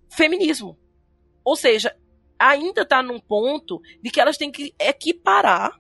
[0.08, 0.78] feminismo.
[1.44, 1.96] Ou seja,
[2.40, 5.80] ainda está num ponto de que elas têm que equiparar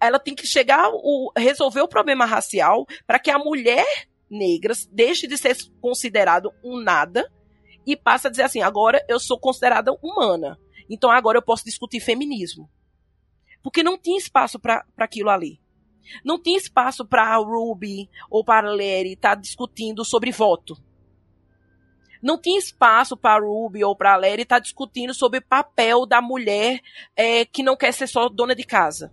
[0.00, 3.86] ela tem que chegar o resolver o problema racial para que a mulher
[4.30, 7.30] negra deixe de ser considerado um nada
[7.86, 10.58] e passe a dizer assim, agora eu sou considerada humana.
[10.90, 12.68] Então agora eu posso discutir feminismo.
[13.62, 15.60] Porque não tinha espaço para aquilo ali.
[16.24, 20.76] Não tinha espaço para Ruby ou para Larry estar tá discutindo sobre voto
[22.22, 26.20] não tinha espaço para Ruby ou para Larry estar tá discutindo sobre o papel da
[26.20, 26.80] mulher
[27.14, 29.12] é, que não quer ser só dona de casa.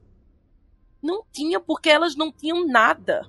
[1.01, 3.27] Não tinha, porque elas não tinham nada.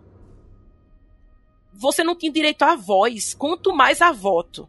[1.72, 4.68] Você não tinha direito à voz, quanto mais a voto.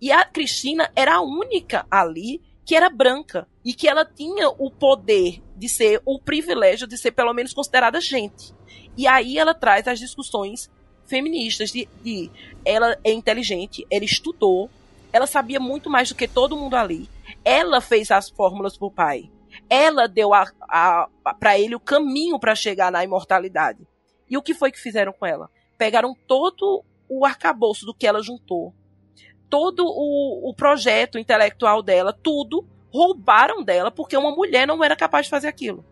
[0.00, 4.70] E a Cristina era a única ali que era branca e que ela tinha o
[4.70, 8.54] poder de ser, o privilégio de ser pelo menos considerada gente.
[8.96, 10.70] E aí ela traz as discussões
[11.10, 12.30] feministas, de, de
[12.64, 14.70] ela é inteligente, ela estudou,
[15.12, 17.08] ela sabia muito mais do que todo mundo ali.
[17.44, 19.28] Ela fez as fórmulas pro pai.
[19.68, 21.08] Ela deu a, a,
[21.38, 23.86] para ele o caminho para chegar na imortalidade.
[24.28, 25.50] E o que foi que fizeram com ela?
[25.76, 28.72] Pegaram todo o arcabouço do que ela juntou,
[29.48, 35.26] todo o, o projeto intelectual dela, tudo, roubaram dela porque uma mulher não era capaz
[35.26, 35.84] de fazer aquilo.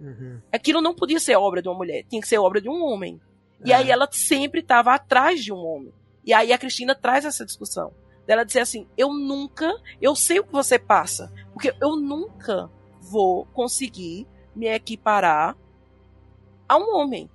[0.00, 0.40] Uhum.
[0.52, 3.20] Aquilo não podia ser obra de uma mulher, tinha que ser obra de um homem.
[3.64, 3.92] E aí é.
[3.92, 5.92] ela sempre estava atrás de um homem.
[6.24, 7.92] E aí a Cristina traz essa discussão.
[8.26, 13.44] Dela dizer assim: eu nunca, eu sei o que você passa, porque eu nunca vou
[13.46, 14.26] conseguir
[14.56, 15.56] me equiparar
[16.68, 17.30] a um homem.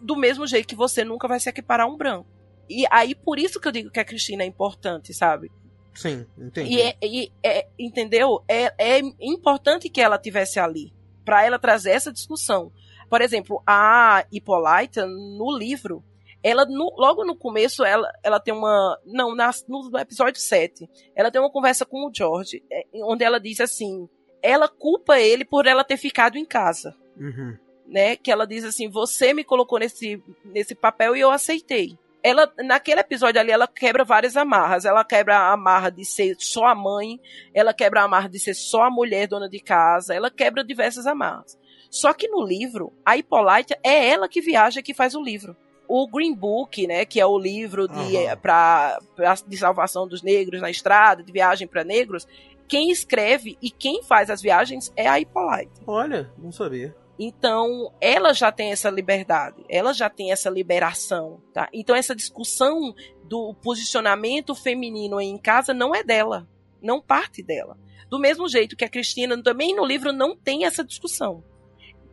[0.00, 2.28] Do mesmo jeito que você nunca vai se equiparar a um branco.
[2.68, 5.50] E aí, por isso que eu digo que a Cristina é importante, sabe?
[5.94, 6.74] Sim, entendi.
[6.74, 8.44] E, é, e é, entendeu?
[8.46, 10.92] É, é importante que ela tivesse ali,
[11.24, 12.70] para ela trazer essa discussão.
[13.08, 16.04] Por exemplo, a Hippolyta, no livro,
[16.42, 20.88] ela no, logo no começo ela, ela tem uma não na, no, no, episódio 7
[21.16, 24.08] ela tem uma conversa com o George é, onde ela diz assim
[24.42, 27.56] ela culpa ele por ela ter ficado em casa uhum.
[27.86, 28.16] né?
[28.16, 31.98] Que ela diz assim você me colocou nesse nesse papel e eu aceitei.
[32.22, 34.84] Ela naquele episódio ali ela quebra várias amarras.
[34.84, 37.20] Ela quebra a amarra de ser só a mãe
[37.54, 41.06] ela quebra a amarra de ser só a mulher dona de casa ela quebra diversas
[41.06, 41.58] amarras
[41.90, 45.56] só que no livro, a Hippolyta é ela que viaja que faz o livro.
[45.86, 48.36] O Green Book, né, que é o livro de, uhum.
[48.42, 52.26] pra, pra, de salvação dos negros na estrada, de viagem para negros,
[52.68, 55.80] quem escreve e quem faz as viagens é a Hippolyta.
[55.86, 56.94] Olha, não sabia.
[57.18, 61.68] Então, ela já tem essa liberdade, ela já tem essa liberação, tá?
[61.72, 66.46] Então, essa discussão do posicionamento feminino em casa não é dela,
[66.80, 67.76] não parte dela.
[68.08, 71.42] Do mesmo jeito que a Cristina também no livro não tem essa discussão.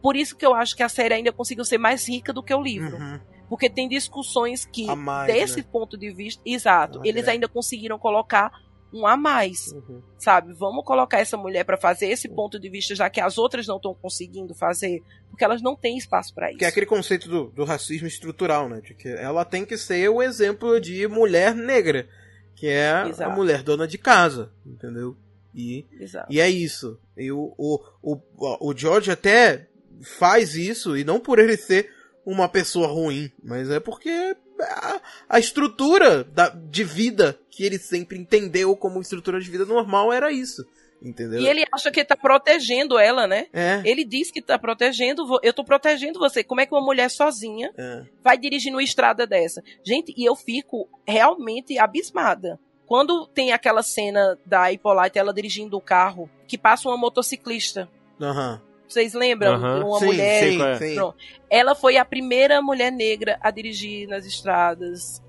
[0.05, 2.53] Por isso que eu acho que a série ainda conseguiu ser mais rica do que
[2.53, 2.95] o livro.
[2.95, 3.19] Uhum.
[3.49, 5.65] Porque tem discussões que, mais, desse né?
[5.71, 7.31] ponto de vista, exato, eles é.
[7.31, 8.51] ainda conseguiram colocar
[8.93, 10.03] um a mais, uhum.
[10.19, 10.53] sabe?
[10.53, 13.77] Vamos colocar essa mulher para fazer esse ponto de vista, já que as outras não
[13.77, 16.59] estão conseguindo fazer, porque elas não têm espaço para isso.
[16.59, 18.81] Que é aquele conceito do, do, racismo estrutural, né?
[18.81, 22.07] De que ela tem que ser o exemplo de mulher negra,
[22.55, 23.31] que é Exato.
[23.31, 25.17] a mulher dona de casa, entendeu?
[25.51, 26.31] E, Exato.
[26.31, 26.99] e é isso.
[27.17, 29.67] E o, o, o, o George até
[30.05, 31.91] faz isso, e não por ele ser
[32.25, 38.17] uma pessoa ruim, mas é porque a, a estrutura da, de vida que ele sempre
[38.17, 40.65] entendeu como estrutura de vida normal era isso.
[41.01, 41.39] Entendeu?
[41.39, 43.47] E ele acha que tá protegendo ela, né?
[43.53, 43.81] É.
[43.85, 46.43] Ele diz que tá protegendo, eu tô protegendo você.
[46.43, 48.03] Como é que uma mulher sozinha é.
[48.23, 49.61] vai dirigir numa estrada dessa?
[49.85, 52.59] Gente, e eu fico realmente abismada.
[52.87, 57.89] Quando tem aquela cena da Hippolyte, ela dirigindo o carro, que passa uma motociclista.
[58.19, 58.61] Aham.
[58.87, 59.53] Vocês lembram?
[59.55, 59.85] Aham.
[59.85, 60.43] Uma sim, mulher.
[60.43, 60.75] sim, é.
[60.77, 60.95] sim.
[60.95, 61.17] Pronto.
[61.49, 65.21] Ela foi a primeira mulher negra a dirigir nas estradas,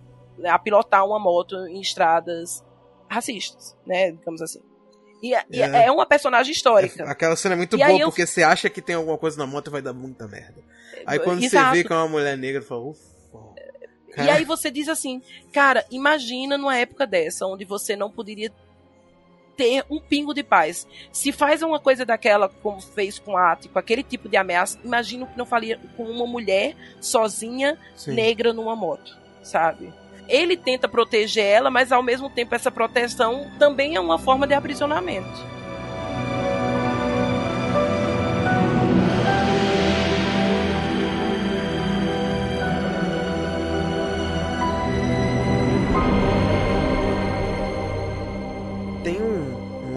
[0.44, 2.62] a pilotar uma moto em estradas
[3.08, 4.12] racistas, né?
[4.12, 4.60] Digamos assim.
[5.22, 5.86] E, é- e É.
[5.86, 7.02] é uma personagem histórica.
[7.04, 9.38] É, Aquela cena é muito E boa, eu- porque você acha que tem alguma coisa
[9.38, 10.60] na moto e vai dar muita merda.
[11.06, 11.70] Aí quando Exato.
[11.74, 13.16] você vê que é uma mulher negra, você fala, ufa.
[14.18, 15.20] E aí você diz assim,
[15.52, 18.50] cara, imagina numa época dessa, onde você não poderia
[19.56, 20.86] ter um pingo de paz.
[21.10, 24.78] Se faz uma coisa daquela, como fez com a Ati, com aquele tipo de ameaça,
[24.84, 28.12] imagina o que não faria com uma mulher sozinha, Sim.
[28.12, 29.92] negra numa moto, sabe?
[30.28, 34.54] Ele tenta proteger ela, mas ao mesmo tempo essa proteção também é uma forma de
[34.54, 35.56] aprisionamento.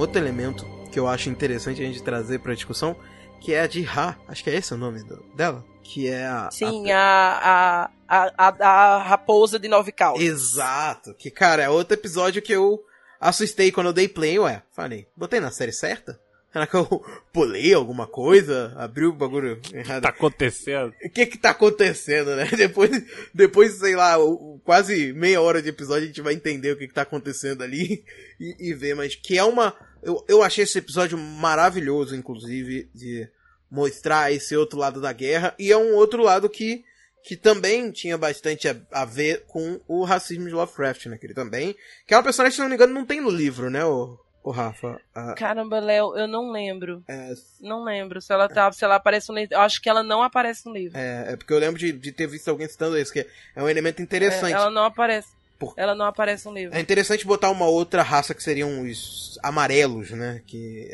[0.09, 2.95] Outro elemento que eu acho interessante a gente trazer pra discussão,
[3.39, 6.25] que é a de Ha, acho que é esse o nome do- dela, que é
[6.25, 6.49] a...
[6.51, 10.23] Sim, a, a, a, a, a raposa de nove caudas.
[10.23, 12.83] Exato, que cara, é outro episódio que eu
[13.21, 16.19] assustei quando eu dei play, ué, falei, botei na série certa?
[16.51, 16.87] Será que eu
[17.31, 18.73] pulei alguma coisa?
[18.77, 20.01] Abriu o bagulho errado?
[20.01, 20.91] Tá acontecendo.
[21.05, 22.49] O que que tá acontecendo, né?
[22.57, 22.89] Depois,
[23.31, 24.15] depois sei lá,
[24.63, 28.03] quase meia hora de episódio a gente vai entender o que que tá acontecendo ali
[28.41, 29.75] e, e ver, mas que é uma...
[30.01, 33.27] Eu, eu achei esse episódio maravilhoso, inclusive, de
[33.69, 36.83] mostrar esse outro lado da guerra e é um outro lado que,
[37.23, 41.17] que também tinha bastante a, a ver com o racismo de Lovecraft, né?
[41.17, 41.75] Que ele também...
[42.07, 44.49] Que é uma personagem, se não me engano, não tem no livro, né, o, o
[44.51, 44.99] Rafa?
[45.13, 47.03] A- Caramba, Léo, eu não lembro.
[47.07, 47.31] é,
[47.61, 49.53] Não lembro se ela tá, se ela aparece no livro.
[49.55, 50.97] Eu acho que ela não aparece no livro.
[50.97, 53.69] é, é porque eu lembro de, de ter visto alguém citando isso, que é um
[53.69, 54.53] elemento interessante.
[54.53, 55.27] É, ela não aparece.
[55.59, 56.75] Por- Ela não aparece no livro.
[56.75, 60.41] É interessante botar uma outra raça que seriam os amarelos, né?
[60.47, 60.87] Que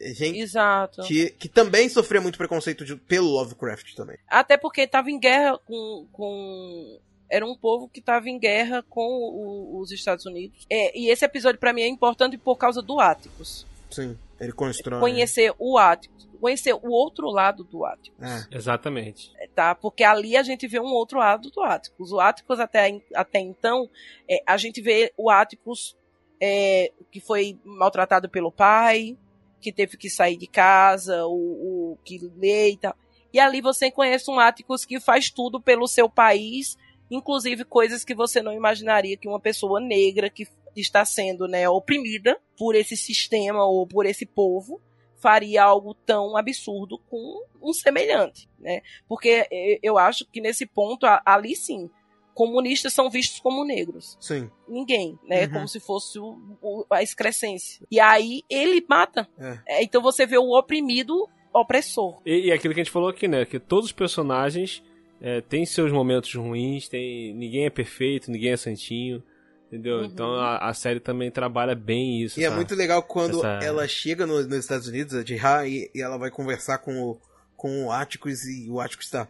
[0.00, 1.02] é gente Exato.
[1.02, 4.16] que, que também sofria muito preconceito de- pelo Lovecraft também.
[4.28, 6.06] Até porque tava em guerra com.
[6.12, 6.98] com...
[7.28, 10.64] Era um povo que tava em guerra com o- os Estados Unidos.
[10.70, 13.66] É, e esse episódio pra mim é importante por causa do Áticos.
[13.90, 15.00] Sim, ele constrói.
[15.00, 16.28] Conhecer o Áticos.
[16.44, 18.22] Conhecer o outro lado do Áticos.
[18.22, 19.32] É, Exatamente.
[19.54, 19.74] tá?
[19.74, 22.12] Porque ali a gente vê um outro lado do Áticos.
[22.12, 23.88] O Áticos até, até então,
[24.28, 25.96] é, a gente vê o Áticos
[26.38, 29.16] é, que foi maltratado pelo pai,
[29.58, 32.94] que teve que sair de casa, o, o que lê e tal.
[33.32, 36.76] E ali você conhece um Áticos que faz tudo pelo seu país,
[37.10, 42.38] inclusive coisas que você não imaginaria que uma pessoa negra que está sendo né, oprimida
[42.54, 44.78] por esse sistema ou por esse povo
[45.24, 48.82] faria algo tão absurdo com um semelhante, né?
[49.08, 51.88] Porque eh, eu acho que nesse ponto, ali sim,
[52.34, 54.18] comunistas são vistos como negros.
[54.20, 54.50] sim.
[54.68, 55.44] Ninguém, né?
[55.46, 55.52] Uhum.
[55.52, 57.86] Como se fosse o- o- a excrescência.
[57.90, 59.26] E aí ele mata.
[59.38, 59.58] É.
[59.78, 62.20] É, então você vê o oprimido opressor.
[62.26, 63.46] E, e aquilo que a gente falou aqui, né?
[63.46, 64.82] Que todos os personagens
[65.22, 69.22] é, têm seus momentos ruins, tem, ninguém é perfeito, ninguém é santinho.
[69.68, 69.98] Entendeu?
[69.98, 70.04] Uhum.
[70.04, 72.38] Então a, a série também trabalha bem isso.
[72.38, 75.66] E é essa- muito legal quando essa- ela chega no- nos Estados Unidos, a Jihá,
[75.66, 77.20] e, e ela vai conversar com o,
[77.56, 79.26] com o Atticus e o Atticus tá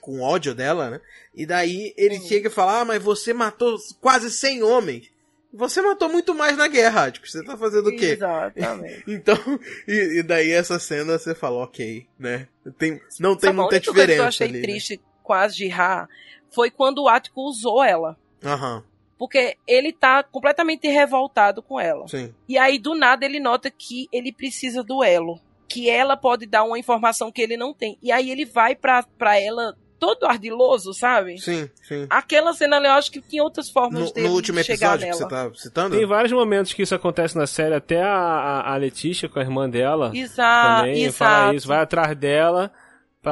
[0.00, 1.00] com ódio dela, né?
[1.34, 2.26] E daí ele Uhum.
[2.26, 5.10] chega e fala: Ah, mas você matou quase 100 homens.
[5.54, 7.32] Você matou muito mais na guerra, Atticus.
[7.32, 8.12] Você tá fazendo o quê?
[8.12, 9.04] Exatamente.
[9.08, 9.38] Então,
[9.88, 12.46] e, e daí essa cena você fala, ok, né?
[12.78, 14.56] Tem, não tem Sabe, a muita única coisa diferença que eu achei ali.
[14.58, 14.62] né?
[14.62, 16.06] triste com a Jihá
[16.50, 18.14] foi quando o Ático usou ela.
[18.44, 18.84] Aham,
[19.18, 22.06] Porque ele tá completamente revoltado com ela.
[22.06, 22.32] sim.
[22.48, 25.40] E aí, do nada, ele nota que ele precisa do elo.
[25.68, 27.98] Que ela pode dar uma informação que ele não tem.
[28.02, 31.38] E aí ele vai pra, pra ela todo ardiloso, sabe?
[31.38, 32.06] Sim, sim.
[32.08, 34.94] Aquela cena ali, eu acho que tinha outras formas No, dele no último de chegar
[34.94, 35.44] episódio que nela.
[35.46, 35.96] você tá citando?
[35.96, 39.42] Tem vários momentos que isso acontece na série, até a, a, a Letícia com a
[39.42, 41.54] irmã dela Exato, também fala exato.
[41.56, 42.70] isso, vai atrás dela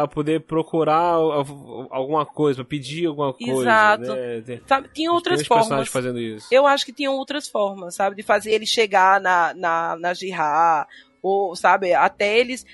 [0.01, 3.61] pra poder procurar al- alguma coisa, pra pedir alguma coisa.
[3.62, 4.14] Exato.
[4.14, 4.40] Né?
[4.42, 5.88] Tem, Sabe, tinha outras formas.
[5.88, 6.47] fazendo isso.
[6.51, 8.16] Eu acho que tinham outras formas, sabe?
[8.16, 10.86] De fazer ele chegar na, na, na Jihá,
[11.22, 12.64] ou, sabe, até eles.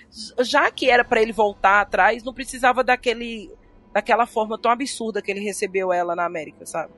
[0.40, 3.50] Já que era pra ele voltar atrás, não precisava daquele.
[3.92, 6.92] daquela forma tão absurda que ele recebeu ela na América, sabe?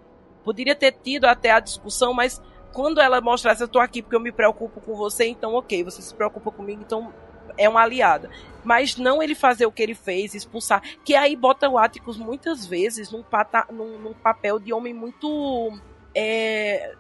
[0.45, 2.41] Poderia ter tido até a discussão, mas
[2.73, 6.03] quando ela mostrasse, eu tô aqui porque eu me preocupo com você, então ok, você
[6.03, 7.13] se preocupa comigo, então
[7.57, 8.29] é uma aliada.
[8.65, 10.83] Mas não ele fazer o que ele fez, expulsar.
[11.05, 15.79] Que aí bota o Atticus muitas vezes num, pata, num, num papel de homem muito.
[16.15, 16.95] É,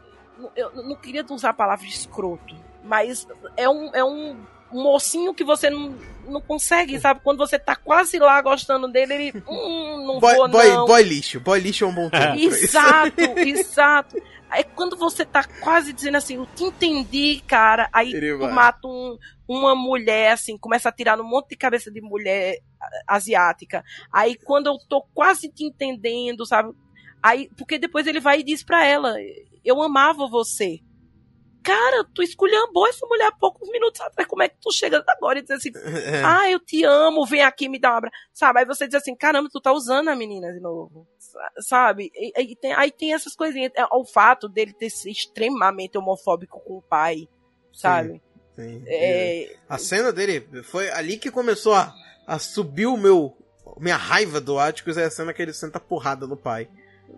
[0.57, 4.37] eu não queria usar a palavra escroto, Mas é um, é um
[4.73, 5.95] mocinho que você não,
[6.27, 7.21] não consegue, sabe?
[7.23, 9.43] Quando você tá quase lá gostando dele, ele.
[9.49, 10.87] Hum, não boy, vou, boy, não.
[10.87, 11.41] boy lixo.
[11.41, 12.39] Boy lixo é um bom termo.
[12.39, 14.17] Exato, exato.
[14.51, 18.53] Aí quando você tá quase dizendo assim, eu te entendi, cara, aí Ele tu vai.
[18.53, 19.19] mata um-
[19.49, 22.59] uma mulher, assim, começa a tirar um monte de cabeça de mulher
[23.07, 23.85] asiática.
[24.13, 26.73] Aí quando eu tô quase te entendendo, sabe?
[27.23, 29.17] Aí, porque depois ele vai e diz pra ela,
[29.65, 30.79] eu amava você.
[31.63, 34.29] Cara, tu esculhambou essa mulher há poucos minutos atrás.
[34.29, 35.71] Como é que tu chega agora e diz assim,
[36.05, 36.23] É.
[36.23, 38.15] ah, eu te amo, vem aqui me dar um abraço.
[38.35, 38.61] Sabe?
[38.61, 41.09] Aí você diz assim, caramba, tu tá usando a menina de novo.
[41.35, 42.11] Sa- Sabe?
[42.15, 43.73] E- e tem- aí tem essas coisinhas.
[43.77, 47.29] É, O fato dele ter sido extremamente homofóbico com o pai,
[47.73, 48.23] sabe?
[48.55, 48.83] Sim.
[48.87, 51.93] É, A cena dele foi ali que começou a,
[52.27, 53.37] a subir o meu.
[53.79, 56.69] Minha raiva do Atticus é a cena que ele senta porrada no pai.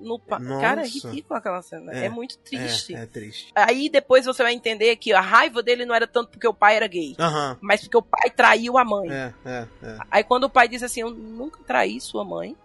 [0.00, 0.40] no pa-.
[0.60, 1.92] Cara, é ridículo aquela cena.
[1.92, 2.94] É, É, muito triste.
[2.94, 3.52] É, é triste.
[3.54, 6.76] Aí depois você vai entender que a raiva dele não era tanto porque o pai
[6.76, 7.56] era gay, Aham.
[7.60, 9.10] mas porque o pai traiu a mãe.
[9.10, 9.98] É, é, é.
[10.10, 12.56] Aí quando o pai diz assim, eu nunca traí sua mãe.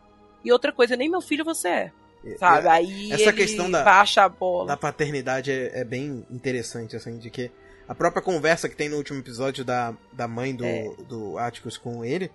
[0.43, 1.91] E outra coisa, nem meu filho você é.
[2.37, 2.67] Sabe?
[2.67, 4.67] Aí Essa ele questão da- baixa a bola.
[4.67, 7.49] da paternidade é, é bem interessante, assim, de que
[7.87, 10.87] a própria conversa que tem no último episódio da, da mãe do, É.
[11.07, 12.31] do Atticus com ele,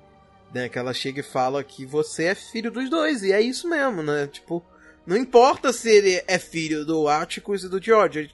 [0.52, 3.68] né, que ela chega e fala que você é filho dos dois, e é isso
[3.68, 4.64] mesmo, né, tipo,
[5.06, 8.30] não importa se ele é filho do Atticus e do George,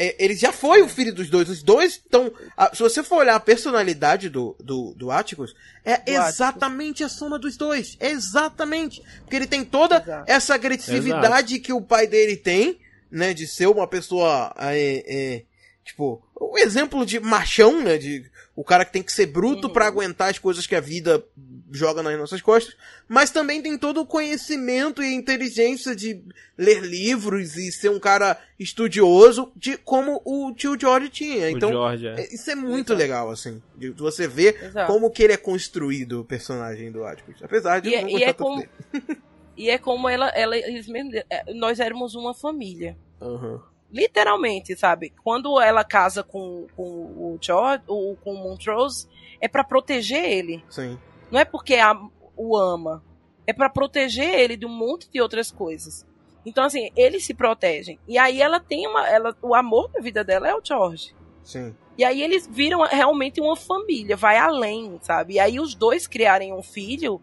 [0.00, 2.32] ele, é, ele já foi o filho dos dois, os dois estão,
[2.72, 6.28] se você for olhar a personalidade do, do, do Atticus, é Do Atticus.
[6.28, 10.30] exatamente a soma dos dois, é exatamente, porque ele tem toda Exato.
[10.30, 12.80] essa agressividade que o pai dele tem,
[13.10, 15.42] né, de ser uma pessoa, é, é,
[15.84, 18.24] tipo, o exemplo de machão, né, de
[18.60, 19.72] o cara que tem que ser bruto Uhum.
[19.72, 21.24] pra aguentar as coisas que a vida
[21.72, 22.76] joga nas nossas costas,
[23.08, 26.22] mas também tem todo o conhecimento e inteligência de
[26.58, 31.46] ler livros e ser um cara estudioso, de como o tio George tinha.
[31.46, 32.20] O Então, George, é.
[32.20, 32.98] é- isso é muito Exato.
[32.98, 34.92] legal, assim, de você ver Exato.
[34.92, 37.42] como que ele é construído, o personagem do Atticus.
[37.42, 38.70] Apesar de E é- não e gostar é tanto como- dele.
[39.56, 42.96] E é como ela, ela eles mesmos, é, nós éramos uma família.
[43.20, 43.60] Aham.
[43.92, 45.12] Literalmente, sabe?
[45.22, 49.08] Quando ela casa com, com o George, ou com o Montrose,
[49.40, 50.64] é pra proteger ele.
[50.68, 50.98] Sim.
[51.30, 51.98] Não é porque a,
[52.36, 53.02] o ama.
[53.46, 56.06] É pra proteger ele de um monte de outras coisas.
[56.46, 57.98] Então, assim, eles se protegem.
[58.06, 59.08] E aí ela tem uma.
[59.08, 61.14] Ela, o amor da vida dela é o George.
[61.42, 61.74] Sim.
[61.98, 65.34] E aí eles viram realmente uma família, vai além, sabe?
[65.34, 67.20] E aí os dois criarem um filho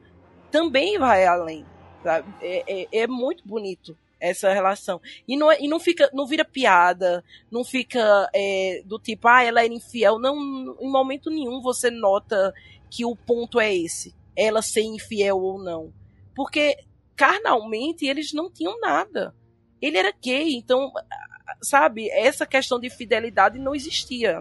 [0.51, 1.65] também vai além,
[2.03, 2.28] sabe?
[2.41, 5.01] É, é, é muito bonito essa relação.
[5.28, 9.43] E não, é- e não fica, não vira piada, não fica é, do tipo, ah,
[9.43, 10.20] ela era infiel.
[10.20, 10.36] Não,
[10.80, 12.53] em momento nenhum você nota
[12.89, 15.93] que o ponto é esse, ela ser infiel ou não.
[16.36, 16.78] Porque
[17.15, 19.36] carnalmente eles não tinham nada.
[19.82, 20.91] Ele era gay, então,
[21.61, 24.39] sabe, essa questão de fidelidade não existia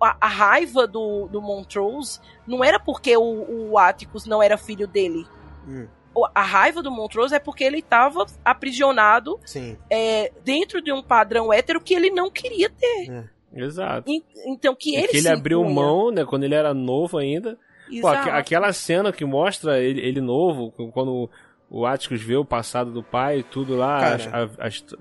[0.00, 4.86] A, a raiva do, do Montrose não era porque o, o Atticus não era filho
[4.86, 5.26] dele.
[5.66, 5.86] Hum,
[6.34, 9.76] A raiva do Montrose é porque ele estava aprisionado sim.
[9.90, 13.30] é, dentro de um padrão hétero que ele não queria ter.
[13.54, 14.10] Exato.
[14.10, 15.74] En- Então, que É ele que ele abriu impunha.
[15.74, 17.58] mão, né, quando ele era novo ainda.
[18.00, 18.30] Pô, Exato.
[18.30, 21.30] aquela cena que mostra ele, ele novo, quando
[21.70, 24.30] o Atticus vê o passado do pai e tudo lá, Cara.
[24.58, 24.96] a, a, a histó-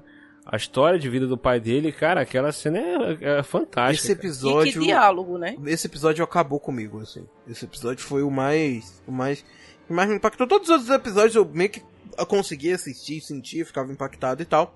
[0.48, 3.94] a história de vida do pai dele, cara, aquela cena é, é fantástica.
[4.14, 4.20] Esse cara.
[4.20, 4.74] E episódio.
[4.74, 5.56] que diálogo, né?
[5.66, 7.26] Esse episódio acabou comigo, assim.
[7.50, 9.02] Esse episódio foi o mais.
[9.08, 9.44] O mais.
[9.90, 10.48] O mais me impactou.
[10.48, 11.84] Todos os outros episódios eu meio que
[12.28, 14.76] consegui assistir, sentir, ficava impactado e tal.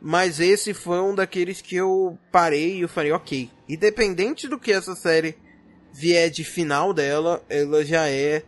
[0.00, 3.50] Mas esse foi um daqueles que eu parei e eu falei, ok.
[3.68, 5.36] Independente do que essa série
[5.92, 8.42] vier de final dela, ela já é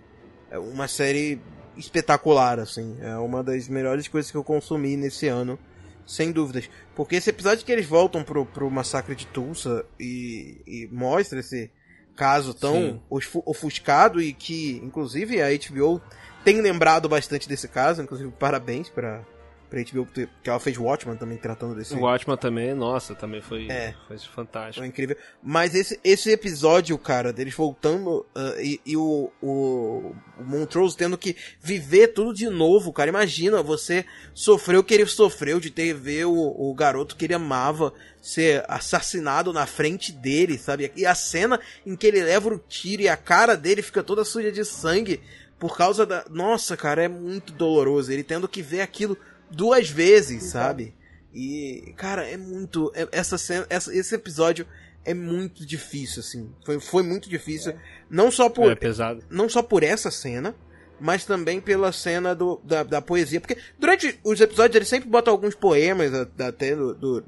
[0.53, 1.41] uma série
[1.77, 2.99] espetacular, assim.
[3.01, 5.59] É uma das melhores coisas que eu consumi nesse ano,
[6.07, 6.69] sem dúvidas.
[6.95, 11.71] Porque esse episódio que eles voltam pro, pro massacre de Tulsa e, e mostra esse
[12.17, 13.01] caso tão Sim.
[13.45, 16.01] ofuscado e que, inclusive, a HBO
[16.45, 18.03] tem lembrado bastante desse caso.
[18.03, 19.23] Inclusive, parabéns pra,
[19.69, 23.69] pra HBO, porque ela fez Watchmen também tratando desse, O Watchman também, nossa, também foi,
[23.69, 23.95] É.
[24.07, 24.79] foi fantástico.
[24.79, 25.17] foi incrível.
[25.43, 31.19] Mas esse, esse episódio, cara, deles voltando ah, e, e o, o, o Montrose tendo
[31.19, 33.09] que viver tudo de novo, cara.
[33.09, 34.05] Imagina, você
[34.35, 37.93] sofreu o que ele sofreu de ter ver o, o garoto que ele amava
[38.23, 40.91] ser assassinado na frente dele, sabe?
[40.97, 44.25] E a cena em que ele leva o tiro e a cara dele fica toda
[44.25, 45.21] suja de sangue
[45.59, 46.25] por causa da.
[46.29, 48.13] Nossa, cara, é muito doloroso.
[48.13, 49.17] Ele tendo que ver aquilo
[49.51, 50.95] duas vezes, sabe?
[51.35, 52.91] E, cara, é muito.
[52.95, 54.67] é- essa cena, essa- esse episódio
[55.05, 56.51] é muito difícil, assim.
[56.65, 57.75] Foi, foi muito difícil.
[58.09, 58.71] Não só por.
[58.73, 59.23] É pesado.
[59.31, 60.55] Não só por essa cena,
[60.99, 63.41] mas também pela cena do, da, da poesia.
[63.41, 67.25] Porque durante os episódios eles sempre botam alguns poemas até do, do-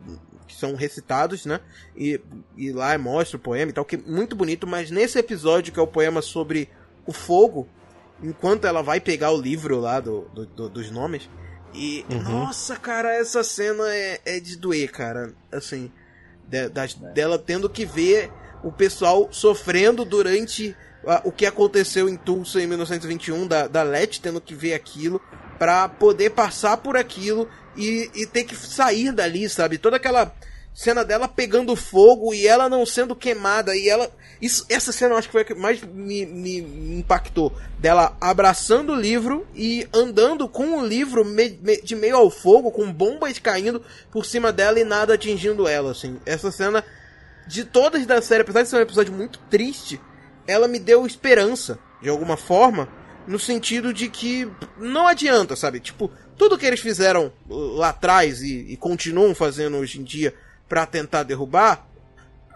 [0.47, 1.61] que são recitados, né?
[1.95, 2.19] E,
[2.57, 5.79] e lá mostra o poema e tal, que é muito bonito, mas nesse episódio, que
[5.79, 6.71] é o poema sobre
[7.05, 7.69] o fogo,
[8.23, 11.29] enquanto ela vai pegar o livro lá do, do, do dos nomes,
[11.75, 12.23] e, uhum.
[12.23, 15.33] nossa, cara, essa cena é, é de doer, cara.
[15.53, 15.93] Assim,
[16.47, 18.31] de, de, dela tendo que ver
[18.63, 24.21] o pessoal sofrendo durante a, o que aconteceu em Tulsa em 1921, da, da Let
[24.21, 25.21] tendo que ver aquilo
[25.59, 29.79] para poder passar por aquilo e, e ter que sair dali, sabe?
[29.79, 30.35] Toda aquela
[30.79, 33.77] cena dela pegando fogo e ela não sendo queimada.
[33.77, 34.09] E ela
[34.41, 36.59] isso essa cena eu acho que foi a que mais me, me
[37.01, 37.53] impactou.
[37.81, 42.71] Dela abraçando o livro e andando com o livro me, me, de meio ao fogo
[42.71, 46.21] com bombas caindo por cima dela e nada atingindo ela assim.
[46.25, 46.85] Essa cena
[47.45, 50.01] de todas da série apesar de ser um episódio muito triste
[50.47, 52.89] ela me deu esperança de alguma forma
[53.27, 54.49] no sentido de que
[54.79, 55.81] não adianta, sabe?
[55.81, 60.33] Tipo, tudo que eles fizeram lá atrás e, e continuam fazendo hoje em dia
[60.69, 61.87] para tentar derrubar,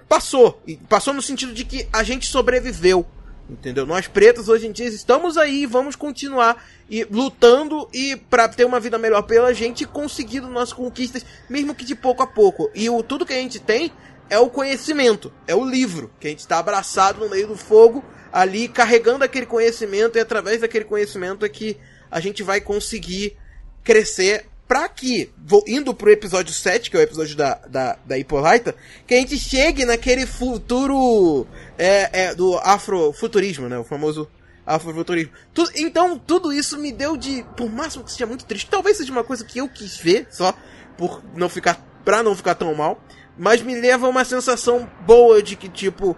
[0.08, 0.60] passou.
[0.66, 3.06] E passou no sentido de que a gente sobreviveu.
[3.48, 3.84] Entendeu?
[3.84, 8.78] Nós pretos hoje em dia estamos aí, vamos continuar e lutando e para ter uma
[8.78, 12.70] vida melhor pela gente conseguindo nossas conquistas, mesmo que de pouco a pouco.
[12.74, 13.92] E o tudo que a gente tem
[14.30, 18.02] é o conhecimento, é o livro, que a gente está abraçado no meio do fogo
[18.32, 21.76] ali carregando aquele conhecimento e através daquele conhecimento é que
[22.10, 23.36] a gente vai conseguir
[23.84, 28.16] crescer pra que, vou, indo pro episódio 7, que é o episódio da, da, da
[28.16, 28.75] Hippolyta,
[29.07, 31.47] que a gente chegue naquele futuro
[31.77, 33.77] é, é, do afrofuturismo, né?
[33.77, 34.27] O famoso
[34.64, 35.31] afrofuturismo.
[35.53, 37.45] Tu, então, tudo isso me deu de.
[37.55, 38.70] Por máximo que seja muito triste.
[38.70, 40.55] Talvez seja uma coisa que eu quis ver, só,
[40.97, 41.79] por não ficar.
[42.03, 42.99] pra não ficar tão mal.
[43.37, 46.16] Mas me leva a uma sensação boa de que, tipo,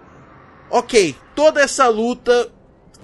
[0.71, 2.53] ok, toda essa luta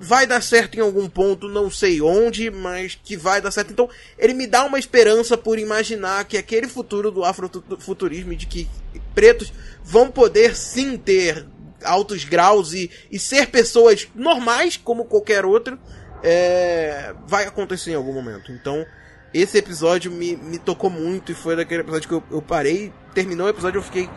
[0.03, 3.71] vai dar certo em algum ponto, não sei onde, mas que vai dar certo.
[3.71, 3.87] Então,
[4.19, 8.67] ele me dá uma esperança por imaginar que aquele futuro do afrofuturismo, de que
[9.15, 9.53] pretos
[9.85, 11.47] vão poder sim ter
[11.85, 15.79] altos graus e, e ser pessoas normais como qualquer outro,
[16.23, 18.53] é, vai acontecer em algum momento.
[18.53, 18.87] Então,
[19.35, 23.47] esse episódio me, me tocou muito e foi daquele episódio que eu, eu parei, terminou
[23.47, 24.09] o episódio eu fiquei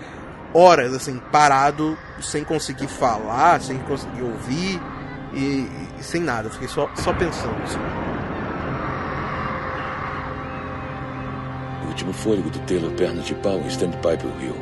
[0.53, 4.79] horas, assim, parado, sem conseguir falar, sem conseguir ouvir
[5.33, 5.67] e,
[5.99, 6.49] e sem nada.
[6.49, 7.61] Fiquei só, só pensando.
[7.63, 7.79] Assim.
[11.83, 14.55] O último fôlego do Taylor perna de pau em stand-by pro Rio.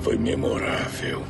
[0.00, 1.22] Foi memorável.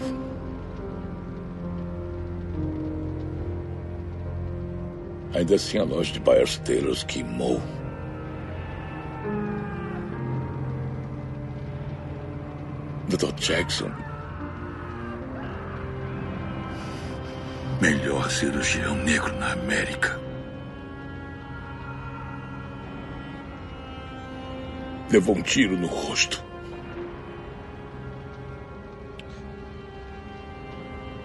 [5.35, 7.61] Ainda assim, a loja de Byers Taylors queimou.
[13.09, 13.33] Dr.
[13.37, 14.10] Jackson.
[17.81, 20.21] Melhor cirurgião negro na América.
[25.11, 26.45] Levou um tiro no rosto.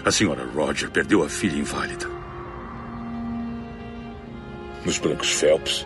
[0.06, 2.08] A senhora Roger perdeu a filha inválida.
[4.86, 5.86] Nos brancos Phelps.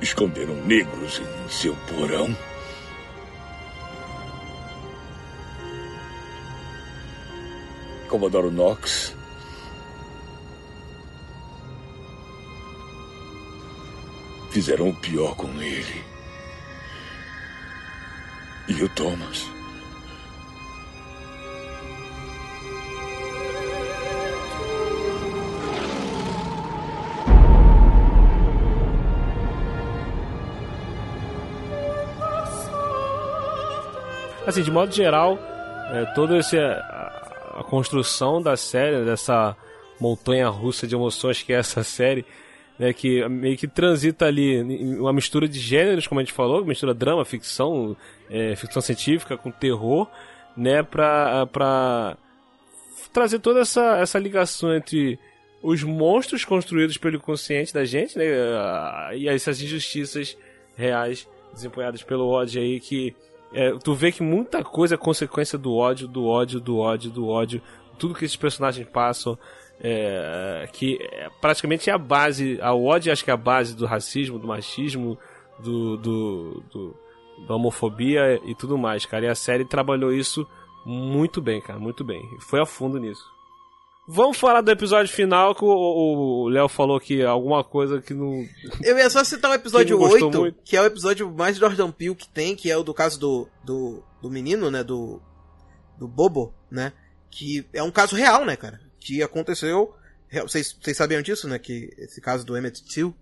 [0.00, 2.34] Esconderam negros em seu porão.
[8.12, 9.16] Comodoro Knox.
[14.50, 16.04] Fizeram o pior com ele.
[18.68, 19.50] E o Thomas.
[34.46, 35.38] Assim, de modo geral,
[35.94, 36.58] é, todo esse
[37.54, 39.56] a construção da série, dessa
[40.00, 42.24] montanha russa de emoções que é essa série,
[42.78, 44.60] né, que meio que transita ali
[44.98, 47.96] uma mistura de gêneros, como a gente falou, mistura drama, ficção,
[48.30, 50.08] é, ficção científica com terror,
[50.56, 52.16] né, pra, pra
[53.12, 55.18] trazer toda essa, essa ligação entre
[55.62, 58.24] os monstros construídos pelo inconsciente da gente, né,
[59.14, 60.36] e essas injustiças
[60.76, 63.14] reais desempenhadas pelo ódio aí que
[63.54, 67.28] é, tu vê que muita coisa é consequência do ódio, do ódio, do ódio, do
[67.28, 67.62] ódio.
[67.98, 69.38] Tudo que esses personagens passam.
[69.84, 72.58] É, que é, praticamente é a base.
[72.60, 75.18] A ódio acho que é a base do racismo, do machismo,
[75.58, 76.96] do, do, do,
[77.46, 79.26] da homofobia e tudo mais, cara.
[79.26, 80.46] E a série trabalhou isso
[80.84, 81.78] muito bem, cara.
[81.78, 82.22] Muito bem.
[82.40, 83.24] Foi a fundo nisso.
[84.14, 88.46] Vamos falar do episódio final que o Léo falou que alguma coisa que não.
[88.82, 90.58] Eu ia só citar o episódio que 8, muito.
[90.62, 93.48] que é o episódio mais Jordan Peele que tem, que é o do caso do,
[93.64, 94.84] do, do menino, né?
[94.84, 95.18] Do.
[95.98, 96.92] Do Bobo, né?
[97.30, 98.78] Que é um caso real, né, cara?
[99.00, 99.94] Que aconteceu.
[100.42, 101.58] Vocês, vocês sabiam disso, né?
[101.58, 103.14] Que esse caso do Emmett Till,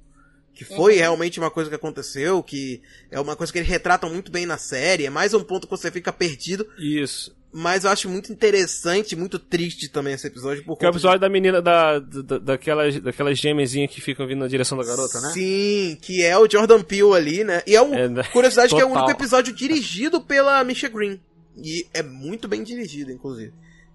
[0.53, 4.33] que foi realmente uma coisa que aconteceu, que é uma coisa que eles retratam muito
[4.33, 7.39] bem na série, é mais um ponto que você fica perdido, Isso.
[7.53, 11.19] Mas eu acho muito interessante, muito triste também esse episódio, por Que é o episódio
[11.21, 15.31] da menina da, da, daquelas, daquelas gêmeazinhas que ficam vindo na direção da garota, né?
[15.33, 17.63] Sim, que é o Jordan Peele ali, né?
[17.67, 18.23] E é o, É, né?
[18.33, 19.05] curiosidade que é o Total.
[19.05, 21.21] único episódio dirigido pela Misha Green.
[21.57, 23.53] E é muito bem dirigido, inclusive.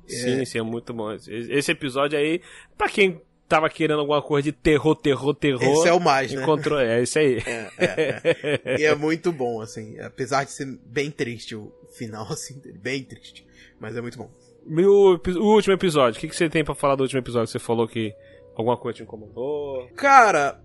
[0.07, 1.11] Sim, sim, é muito bom.
[1.13, 2.41] Esse- Esse episódio aí,
[2.77, 5.61] pra quem tava querendo alguma coisa de terror, terror, terror.
[5.61, 6.41] Esse é o mais, né?
[6.41, 7.43] Encontrou, é esse aí.
[7.45, 8.81] É, é, é.
[8.81, 9.99] E é muito bom, assim.
[9.99, 13.45] Apesar de ser bem triste o final, assim, bem triste.
[13.79, 14.29] Mas é muito bom.
[14.67, 17.47] E o, o último episódio, o que, que você tem pra falar do último episódio?
[17.47, 18.13] Você falou que
[18.55, 19.87] alguma coisa te incomodou.
[19.95, 20.59] Cara,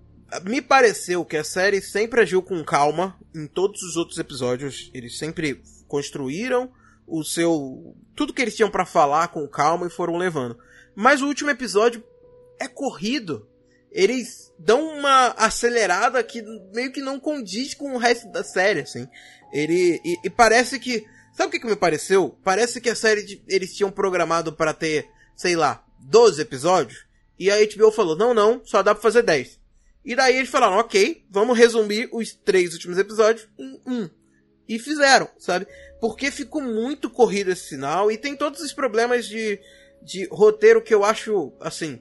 [0.45, 4.91] me pareceu que a série sempre agiu com calma em todos os outros episódios.
[4.95, 6.71] Eles sempre construíram
[7.07, 7.95] o seu.
[8.15, 10.57] Tudo que eles tinham pra falar com calma e foram levando.
[10.95, 12.03] Mas o último episódio
[12.61, 13.49] é corrido.
[13.91, 16.43] Eles dão uma acelerada que
[16.73, 19.09] meio que não condiz com o resto da série, assim.
[19.53, 20.01] Ele.
[20.05, 21.05] E, e parece que.
[21.33, 22.39] Sabe o que, que me pareceu?
[22.45, 27.05] Parece que a série de- eles tinham programado pra ter, sei lá, 12 episódios.
[27.39, 29.59] E a HBO falou: não, não, só dá pra fazer 10.
[30.05, 34.09] E daí eles falaram: ok, vamos resumir os três últimos episódios em um.
[34.69, 35.67] E fizeram, sabe?
[36.01, 39.59] Porque ficou muito corrido esse final e tem todos os problemas de,
[40.03, 42.01] de roteiro que eu acho, assim.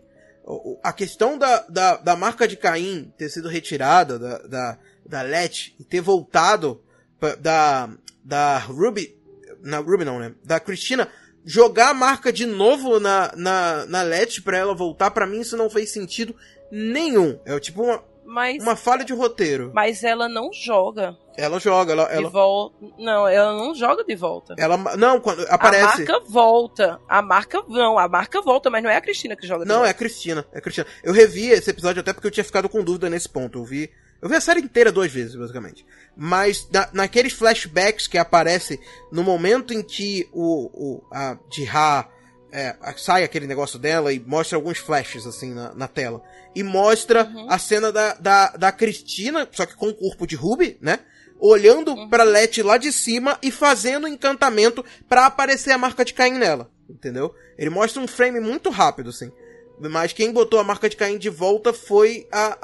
[0.84, 5.74] A questão da, da, da marca de Caim ter sido retirada da, da, da Let
[5.80, 6.82] e ter voltado
[7.20, 7.90] pra- da,
[8.24, 9.16] da Ruby.
[9.62, 10.34] Na Ruby não, né?
[10.44, 11.08] Da Cristina
[11.46, 15.56] jogar a marca de novo na, na, na Let pra ela voltar, pra mim isso
[15.58, 16.36] não fez sentido
[16.72, 17.40] nenhum.
[17.46, 19.72] É tipo uma, Mas, uma falha de roteiro.
[19.74, 22.06] mas ela não joga Ela joga, ela.
[22.06, 22.76] de ela, volta.
[22.98, 24.54] Não, ela não joga de volta.
[24.58, 25.84] ela não, quando aparece.
[25.84, 27.00] A marca volta.
[27.10, 29.78] A marca não, a marca volta, mas não é a Cristina que joga de Não,
[29.78, 29.92] é volta.
[29.92, 30.46] a Cristina.
[30.54, 30.86] É a Cristina.
[31.04, 33.58] Eu revi esse episódio até porque eu tinha ficado com dúvida nesse ponto.
[33.60, 33.90] Eu vi.
[34.22, 35.86] Eu vi a série inteira duas vezes, basicamente.
[36.16, 38.78] Mas na, naqueles flashbacks que aparece
[39.12, 42.06] no momento em que o, o a Jiha
[42.52, 46.22] é, sai aquele negócio dela e mostra alguns flashes assim na, na tela.
[46.56, 47.48] E mostra Uhum.
[47.50, 51.00] a cena da, da, da Cristina, só que com o corpo de Ruby, né?
[51.40, 52.10] Olhando Uhum.
[52.10, 56.70] pra Letty lá de cima e fazendo encantamento pra aparecer a marca de Caim nela.
[56.90, 57.34] Entendeu?
[57.58, 59.32] Ele mostra um frame muito rápido, assim.
[59.80, 62.58] Mas quem botou a marca de Caim de volta foi a,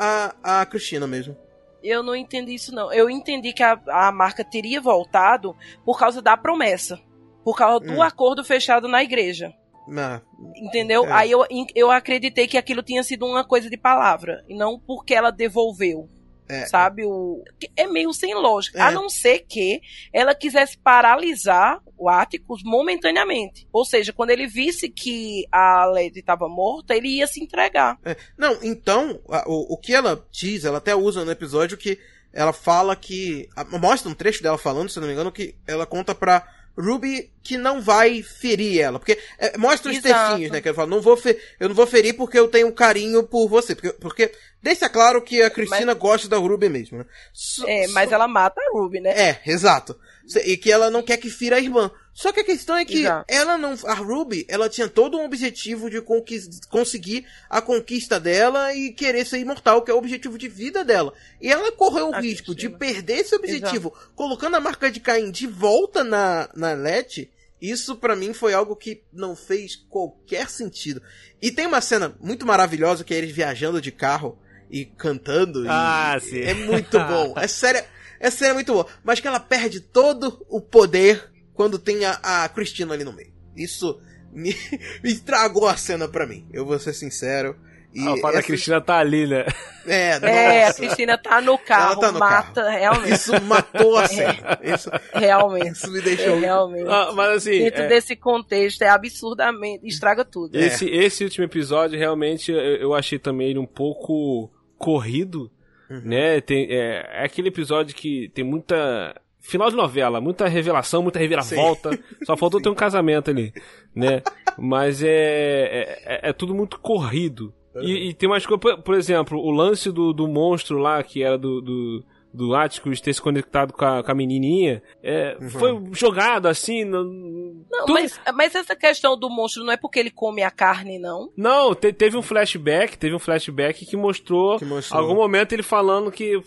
[0.44, 1.38] a, a Cristina mesmo.
[1.82, 2.91] Eu não entendi isso, não.
[2.91, 5.56] Eu entendi que a, a marca teria voltado
[5.86, 6.99] por causa da promessa.
[7.44, 8.02] Por causa do Hum.
[8.02, 9.53] acordo fechado na igreja.
[9.98, 10.22] Ah,
[10.56, 11.06] Entendeu?
[11.06, 11.12] É.
[11.12, 11.45] Aí eu,
[11.76, 14.44] eu acreditei que aquilo tinha sido uma coisa de palavra.
[14.48, 16.10] E não porque ela devolveu.
[16.48, 16.66] É.
[16.68, 17.03] Sabe?
[17.06, 17.44] O,
[17.76, 18.78] é meio sem lógica.
[18.78, 18.82] É.
[18.84, 19.82] A não ser que
[20.14, 23.68] ela quisesse paralisar o Atticus momentaneamente.
[23.72, 27.98] Ou seja, quando ele visse que a Lady estava morta, ele ia se entregar.
[28.06, 28.16] É.
[28.38, 31.99] Não, então, o, o que ela diz, ela até usa no episódio que
[32.32, 33.49] ela fala que.
[33.80, 36.48] Mostra um trecho dela falando, se não me engano, que ela conta pra
[36.78, 39.00] Ruby que não vai ferir ela.
[39.00, 40.32] Porque é, mostra os Exato.
[40.32, 40.62] tecinhos, né?
[40.62, 43.24] Que ela fala, não vou fe- eu não vou ferir porque eu tenho um carinho
[43.24, 43.74] por você.
[43.76, 44.32] Porque, porque
[44.62, 47.06] deixa claro que a Cristina gosta da Ruby mesmo, né?
[47.34, 49.12] Só- É, mas só- ela mata a Ruby, né?
[49.12, 49.98] É, exato.
[50.46, 51.92] E que ela não quer que fira a irmã.
[52.18, 53.26] Só que a questão é que Exato.
[53.28, 53.76] ela não.
[53.84, 59.26] A Ruby, ela tinha todo um objetivo de conquis- conseguir a conquista dela e querer
[59.26, 61.14] ser imortal, que é o objetivo de vida dela.
[61.42, 65.30] E ela correu o A risco de perder esse objetivo, colocando a marca de Caim
[65.30, 67.30] de volta na, na Let.
[67.62, 71.02] Isso pra mim foi algo que não fez qualquer sentido.
[71.42, 74.38] E tem uma cena muito maravilhosa que é eles viajando de carro
[74.72, 75.66] e cantando.
[75.66, 76.40] e- Ah, sim.
[76.40, 77.34] É muito bom.
[77.38, 77.84] É sério.
[78.22, 78.88] Essa cena é muito boa.
[79.04, 83.34] Mas que ela perde todo o poder quando tem a, a Cristina ali no meio.
[83.56, 83.99] Isso
[84.32, 84.53] me,
[85.03, 86.48] me estragou a cena pra mim.
[86.53, 87.56] Eu vou ser sincero.
[87.94, 89.45] E Ah, essa- Cristina tá ali, né?
[89.88, 90.73] É, É, a.
[90.73, 93.14] Cristina tá no carro, tá no mata, realmente.
[93.14, 94.60] Isso matou a cena.
[94.61, 95.72] Isso, Realmente.
[95.77, 96.38] isso me É, deixou.
[96.38, 96.90] realmente.
[96.90, 97.60] Ah, mas assim.
[97.60, 99.88] Dentro é, desse contexto é absurdamente.
[99.88, 100.57] Estraga tudo.
[100.57, 100.65] É.
[100.65, 105.49] Esse, esse último episódio, realmente, eu, eu achei também ele um pouco corrido,
[105.90, 106.02] Uhum.
[106.03, 106.41] né?
[106.41, 109.15] Tem, é, é aquele episódio que tem muita...
[109.48, 111.98] Final de novela, muita revelação, muita reviravolta.
[112.26, 113.54] Só faltou ter um casamento ali,
[113.96, 114.22] né?
[114.58, 117.54] Mas é, é, é- é tudo muito corrido.
[117.82, 121.22] E, e tem umas coisas, por, por exemplo, o lance do, do monstro lá, que
[121.22, 122.04] era do, do,
[122.36, 125.49] do Atticus ter se conectado com a, com a menininha, é, Uhum.
[125.49, 129.99] foi jogado assim, não, Não, Tudo- mas, mas essa questão do monstro não é porque
[129.99, 131.30] ele come a carne, não.
[131.36, 135.02] Não, te- teve um flashback, teve um flashback que mostrou, Que mostrou.
[135.02, 136.40] algum momento ele falando que,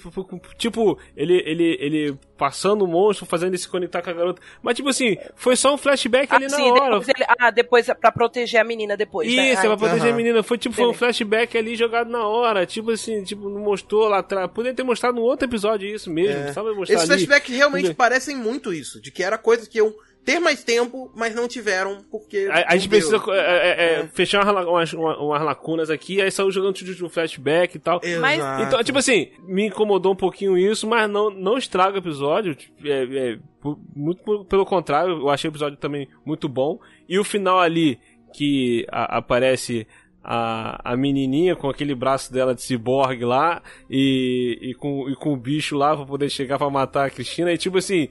[0.56, 4.40] tipo, ele, ele, ele passando o monstro, fazendo ele se conectar com a garota.
[4.62, 6.84] Mas, tipo assim, foi só um flashback ali ah, na sim, hora.
[7.00, 9.26] depois ele, ah, depois é pra proteger a menina depois.
[9.34, 9.50] né?
[9.52, 10.16] Isso, Ah, é pra proteger a Aham.
[10.16, 10.42] menina.
[10.42, 12.64] Foi tipo, foi um flashback ali jogado na hora.
[12.64, 14.50] Tipo assim, tipo, não mostrou lá atrás.
[14.52, 16.40] Poderia ter mostrado no outro episódio isso mesmo.
[16.42, 16.52] É.
[16.52, 17.96] Sabe mostrar Esses flashbacks realmente Entendeu?
[17.96, 19.94] parecem muito isso, de que era coisa que iam
[20.24, 22.48] ter mais tempo, mas não tiveram, porque.
[22.50, 24.08] A, a gente precisa é, é, é, É.
[24.08, 27.98] fechar umas, umas, umas lacunas aqui, aí saiu jogando de um flashback e tal.
[28.20, 28.66] Mas-.
[28.66, 32.54] Então, tipo assim, me incomodou um pouquinho isso, mas não, não estraga o episódio.
[32.54, 33.38] tipo, É, é,
[33.96, 36.78] muito pelo contrário, eu achei o episódio também muito bom.
[37.08, 37.98] E o final ali,
[38.34, 39.86] que a- aparece
[40.30, 45.32] a, a menininha com aquele braço dela de ciborgue lá e, e, com, e com
[45.32, 47.50] o bicho lá pra poder chegar pra matar a Cristina.
[47.50, 48.10] E tipo assim,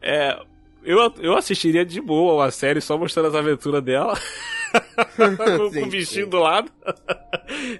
[0.00, 0.34] é,
[0.82, 4.18] eu, eu assistiria de boa a série só mostrando as aventuras dela.
[5.58, 6.30] com Sim, o bichinho sim.
[6.30, 6.70] do lado.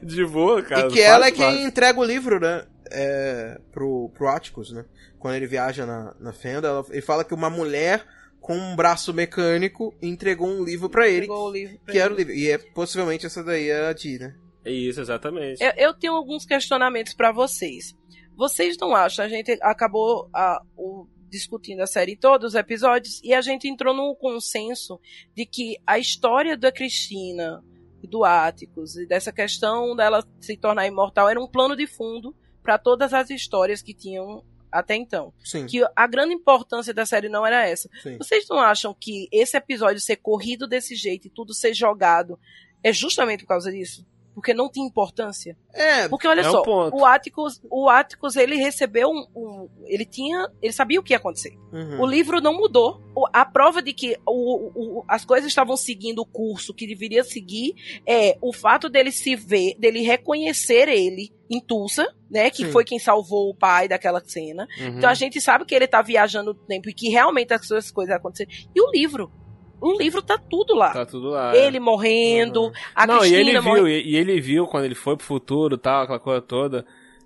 [0.02, 0.88] de boa, cara.
[0.88, 1.44] E que ela é fácil.
[1.56, 2.64] quem entrega o livro, né?
[2.90, 4.84] É, pro, pro Atticus, né?
[5.18, 8.04] Quando ele viaja na, na fenda, ela- ele fala que uma mulher
[8.48, 12.14] com um braço mecânico entregou um livro pra ele, livro pra que era ele.
[12.14, 12.32] o livro.
[12.32, 14.34] E é, possivelmente essa daí era a Dee, né?
[14.64, 15.62] É isso, exatamente.
[15.62, 17.94] Eu, eu tenho alguns questionamentos pra vocês.
[18.34, 19.22] Vocês não acham?
[19.24, 23.94] A gente acabou ah, o- discutindo a série todos os episódios e a gente entrou
[23.94, 24.98] num consenso
[25.36, 27.62] de que a história da Cristina
[28.02, 32.34] e do Áticos e dessa questão dela se tornar imortal era um plano de fundo
[32.62, 35.32] para todas as histórias que tinham até então.
[35.42, 35.66] Sim.
[35.66, 37.88] Que a grande importância da série não era essa.
[38.02, 38.16] sim.
[38.18, 42.38] Vocês não acham que esse episódio ser corrido desse jeito e tudo ser jogado
[42.82, 44.06] é justamente por causa disso?
[44.38, 45.56] Porque não tinha importância?
[45.74, 46.96] É, Porque olha É um só, ponto.
[46.96, 51.16] o Atticus, o Atticus ele recebeu um, um- ele tinha, ele sabia o que ia
[51.18, 51.56] acontecer.
[51.72, 52.00] uhum.
[52.00, 53.00] O livro não mudou.
[53.14, 57.22] O- a prova de que o- o- as coisas estavam seguindo o curso que deveria
[57.24, 57.74] seguir
[58.06, 62.72] é o fato dele se ver, dele reconhecer ele em Tulsa, né, que Sim.
[62.72, 64.66] foi quem salvou o pai daquela cena.
[64.80, 64.98] Uhum.
[64.98, 67.90] Então a gente sabe que ele tá viajando no tempo e que realmente as suas
[67.90, 68.50] coisas aconteceram.
[68.74, 69.30] E o livro,
[69.80, 70.92] o livro tá tudo lá.
[70.92, 71.56] Tá tudo lá.
[71.56, 72.72] Ele morrendo, Uhum.
[72.94, 73.86] a não, e Cristina ele morrendo.
[73.86, 76.84] viu, e, e ele viu quando ele foi pro futuro e tal, aquela coisa toda.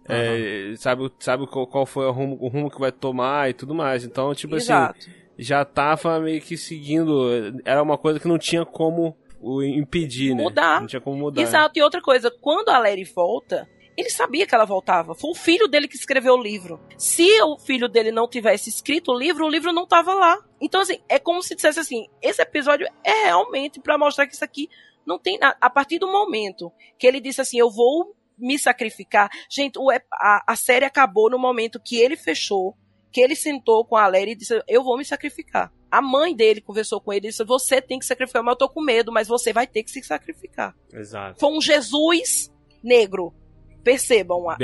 [0.08, 3.74] é, sabe sabe qual, qual foi o rumo, o rumo que vai tomar e tudo
[3.74, 4.04] mais.
[4.04, 5.06] Então, tipo assim, Exato.
[5.38, 7.30] já tava meio que seguindo.
[7.64, 10.42] Era uma coisa que não tinha como o impedir, né?
[10.42, 10.80] Mudar.
[10.80, 11.40] Não tinha como mudar.
[11.40, 11.78] Exato.
[11.78, 15.14] E outra coisa, quando a Larry volta, ele sabia que ela voltava.
[15.14, 16.80] Foi o filho dele que escreveu o livro.
[16.96, 20.38] Se o filho dele não tivesse escrito o livro, o livro não tava lá.
[20.60, 24.44] Então, assim, é como se dissesse assim: esse episódio é realmente pra mostrar que isso
[24.44, 24.68] aqui
[25.06, 25.56] não tem nada.
[25.60, 29.30] A partir do momento que ele disse assim: eu vou me sacrificar.
[29.50, 32.76] Gente, o a, a série acabou no momento que ele fechou,
[33.12, 35.72] que ele sentou com a Larry e disse: eu vou me sacrificar.
[35.90, 38.68] A mãe dele conversou com ele e disse: Você tem que sacrificar, mas eu tô
[38.68, 41.38] com medo, mas você vai ter que se sacrificar Exato.
[41.38, 42.50] foi um Jesus
[42.82, 43.34] negro.
[43.82, 44.56] Percebam a,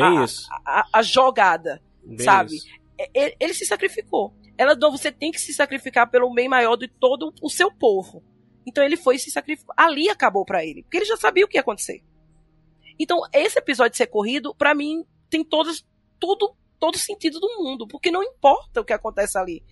[0.64, 1.82] a, a- a jogada.
[2.04, 2.54] Bem sabe?
[2.56, 2.66] isso.
[2.98, 4.34] E- Ele, ele se sacrificou.
[4.56, 8.22] Ela não, você tem que se sacrificar pelo bem maior de todo o seu povo.
[8.66, 9.74] Então ele foi e se sacrificou.
[9.76, 12.02] Ali acabou pra ele, porque ele já sabia o que ia acontecer.
[12.98, 15.86] Então esse episódio ser corrido, pra mim tem todos
[16.18, 19.62] tudo todo sentido do mundo, porque não importa o que acontece ali.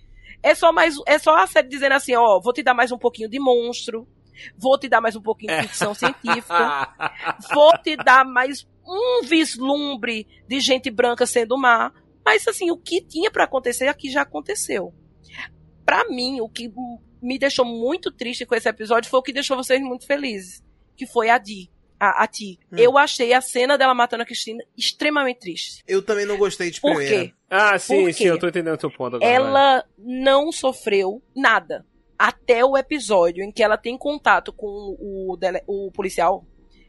[0.43, 2.99] É só mais é só a série dizendo assim, ó, vou te dar mais um
[2.99, 4.07] pouquinho de monstro,
[4.57, 6.95] vou te dar mais um pouquinho de ficção científica,
[7.53, 11.93] vou te dar mais um vislumbre de gente branca sendo má.
[12.25, 14.93] Mas assim, o que tinha pra acontecer aqui já aconteceu.
[15.85, 16.73] Pra mim, o que
[17.23, 20.63] me deixou muito triste com esse episódio foi o que deixou vocês muito felizes,
[20.97, 22.59] que foi a Di, a, a Ti.
[22.73, 22.77] Hum.
[22.77, 25.85] Eu achei a cena dela matando a Cristina extremamente triste.
[25.87, 27.27] Eu também não gostei de Por primeira.
[27.27, 27.33] quê?
[27.49, 29.21] Ah, sim, Por sim, eu tô entendendo o teu ponto agora.
[29.21, 29.33] vai.
[29.35, 31.87] Ela não sofreu nada
[32.19, 34.67] até o episódio em que ela tem contato com
[34.99, 36.45] o, dele- o policial.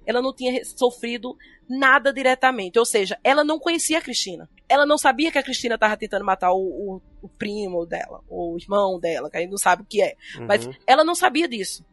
[0.07, 1.37] Ela não tinha sofrido
[1.69, 2.79] nada diretamente.
[2.79, 4.49] Ou seja, ela não conhecia a Cristina.
[4.69, 6.57] Ela não sabia que a Cristina estava tentando matar o,
[6.95, 10.01] o- o primo dela, ou o irmão dela, que a gente não sabe o que
[10.01, 10.15] é.
[10.47, 10.73] Mas Uhum.
[10.87, 11.85] ela não sabia disso.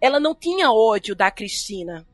[0.00, 2.06] Ela não tinha ódio da Cristina.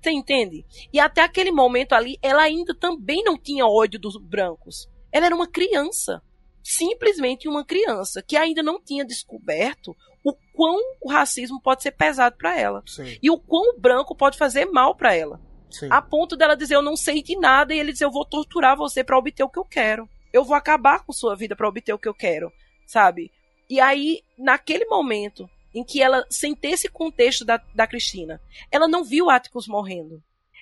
[0.00, 0.64] Você entende?
[0.92, 4.88] E até aquele momento ali, ela ainda também não tinha ódio dos brancos.
[5.10, 6.22] Ela era uma criança.
[6.62, 9.96] Simplesmente uma criança que ainda não tinha descoberto
[10.28, 12.82] o quão o racismo pode ser pesado para ela.
[12.84, 15.40] Sim, E o quão o branco pode fazer mal para ela.
[15.70, 15.86] sim.
[15.88, 17.72] A ponto dela dizer: Eu não sei de nada.
[17.72, 20.08] E ele dizer: Eu vou torturar você para obter o que eu quero.
[20.32, 22.52] Eu vou acabar com sua vida para obter o que eu quero.
[22.86, 23.30] Sabe?
[23.70, 28.40] E aí, naquele momento em que ela, sem ter esse contexto da, da Cristina,
[28.72, 30.20] ela não viu o Atticus morrendo.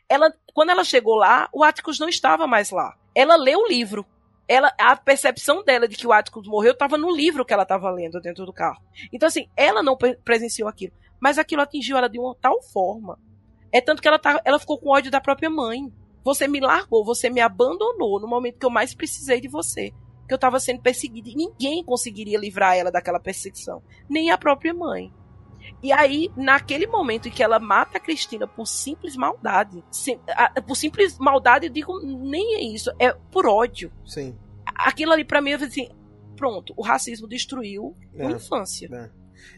[0.09, 2.95] Ela, quando ela chegou lá, o Atticus não estava mais lá.
[3.15, 4.05] Ela leu o livro.
[4.47, 7.91] Ela, a percepção dela de que o Atticus morreu estava no livro que ela estava
[7.91, 8.83] lendo dentro do carro.
[9.13, 10.93] Então, assim, ela não pre- presenciou aquilo.
[11.21, 13.19] Mas aquilo atingiu ela de uma tal forma.
[13.73, 15.93] É tanto que ela, tá, ela ficou com ódio da própria mãe.
[16.23, 19.91] Você me largou, você me abandonou no momento que eu mais precisei de você.
[20.27, 21.29] Que eu estava sendo perseguida.
[21.31, 23.83] E ninguém conseguiria livrar ela daquela perseguição.
[24.09, 25.13] Nem a própria mãe.
[25.83, 30.61] E aí, naquele momento em que ela mata a Cristina por simples maldade, sim- a-
[30.63, 33.93] por simples maldade, eu digo, nem é isso, é por ódio.
[34.05, 34.37] Sim.
[34.67, 35.89] Aquilo ali pra mim, eu falei assim,
[36.37, 38.27] pronto, o racismo destruiu É.
[38.27, 38.89] a infância.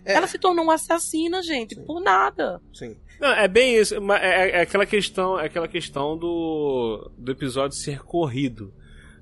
[0.05, 0.15] É.
[0.16, 1.85] Ela se tornou uma assassina, gente, Sim.
[1.85, 2.61] por nada.
[2.74, 2.97] Sim.
[3.20, 4.01] Não, é bem isso.
[4.01, 8.74] mas É, é aquela questão, é aquela questão do, do episódio ser corrido,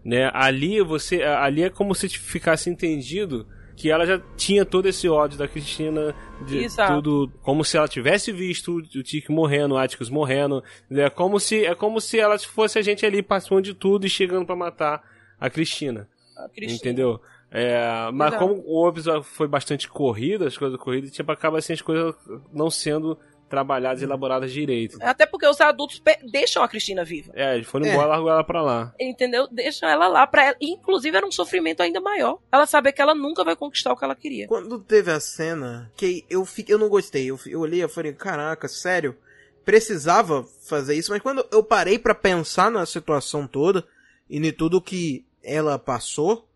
[0.04, 0.30] né?
[0.32, 5.38] Ali você, ali é como se ficasse entendido que ela já tinha todo esse ódio
[5.38, 6.14] da Cristina,
[6.46, 6.94] de Exato.
[6.94, 11.64] tudo, como se ela tivesse visto o Tic morrendo, o Atticus morrendo, é como se
[11.64, 15.02] é como se ela fosse a gente ali participando de tudo e chegando pra matar
[15.40, 16.08] a Cristina.
[16.36, 16.78] A Cristina.
[16.78, 17.20] Entendeu?
[17.50, 18.48] É, mas Exato.
[18.48, 22.14] como o episódio foi bastante corrido, as coisas corridas, tipo, acaba assim as coisas
[22.52, 23.18] não sendo
[23.54, 24.98] trabalhadas e elaboradas direito.
[25.00, 27.30] Até porque os adultos deixam a Cristina viva.
[27.34, 27.90] É, eles foram É.
[27.90, 28.92] embora e largou ela pra lá.
[29.00, 29.46] Entendeu?
[29.50, 30.56] Deixam ela lá pra ela.
[30.60, 32.38] Inclusive, era um sofrimento ainda maior.
[32.50, 34.48] Ela saber que ela nunca vai conquistar o que ela queria.
[34.48, 38.12] Quando teve a cena que eu fiquei, eu não gostei, eu, eu olhei e falei,
[38.12, 39.16] caraca, sério,
[39.64, 43.84] precisava fazer isso, mas quando eu parei pra pensar na situação toda
[44.28, 46.46] e em tudo que ela passou,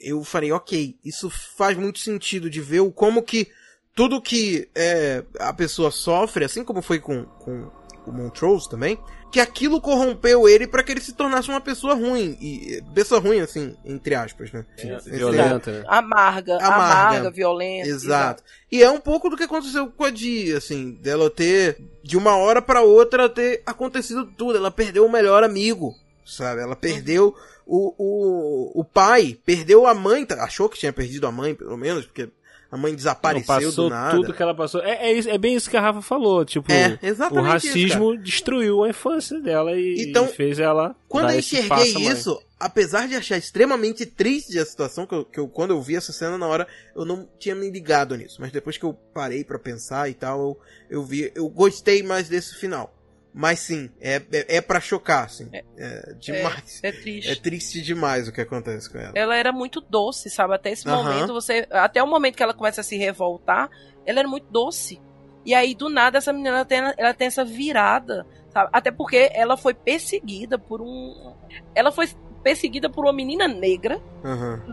[0.00, 3.48] eu falei, ok, isso faz muito sentido de ver o como que
[3.94, 7.70] tudo que é, a pessoa sofre, assim como foi com, com
[8.06, 8.98] o Montrose também,
[9.30, 12.36] que aquilo corrompeu ele pra que ele se tornasse uma pessoa ruim.
[12.40, 14.64] E pessoa ruim, assim, entre aspas, né?
[14.76, 15.84] Esse- Violenta, né?
[15.86, 16.66] Amarga, Amarga.
[16.74, 17.88] amarga, violenta.
[17.88, 18.42] Exato.
[18.70, 22.36] E é um pouco do que aconteceu com a Di, assim, dela ter, de uma
[22.36, 24.56] hora pra outra, ter acontecido tudo.
[24.58, 25.94] Ela perdeu o melhor amigo,
[26.26, 26.60] sabe?
[26.60, 27.34] Ela perdeu
[27.66, 30.42] o, o, o pai, perdeu a mãe, tá?
[30.44, 32.28] achou que tinha perdido a mãe, pelo menos, porque
[32.72, 34.16] a mãe Não, desapareceu passou do nada.
[34.16, 34.80] tudo que ela passou.
[34.82, 36.42] É, é, isso- é bem isso que a Rafa falou.
[36.44, 36.98] Tipo, É,
[37.30, 40.96] o racismo destruiu a infância dela e, Então, e fez ela.
[41.06, 42.18] Quando eu enxerguei passo a mais.
[42.18, 45.96] isso, apesar de achar extremamente triste a situação, que, eu, que eu- quando eu vi
[45.96, 46.66] essa cena na hora,
[46.96, 48.38] eu não tinha me ligado nisso.
[48.40, 50.58] Mas depois que eu parei pra pensar e tal, eu,
[50.88, 52.90] eu vi, eu gostei mais desse final.
[53.34, 55.48] Mas sim, é, é, é pra chocar, assim.
[55.78, 56.80] É, demais.
[56.82, 57.30] É triste.
[57.30, 59.12] É, triste demais o que acontece com ela.
[59.14, 60.54] Ela era muito doce, sabe?
[60.54, 61.66] Até esse momento, você.
[61.70, 63.70] Até o momento que ela começa a se revoltar,
[64.04, 65.00] ela era muito doce.
[65.46, 68.68] E aí, do nada, essa menina ela tem, ela tem essa virada, sabe?
[68.72, 71.34] Até porque ela foi perseguida por um.
[71.74, 72.08] Ela foi
[72.44, 73.98] perseguida por uma menina negra.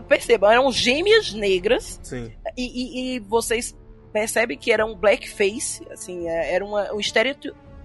[0.06, 1.98] Percebam, eram gêmeas negras.
[2.02, 2.30] sim.
[2.56, 3.74] E, e- e vocês
[4.12, 7.00] percebem que era um blackface, assim, é- era uma, uma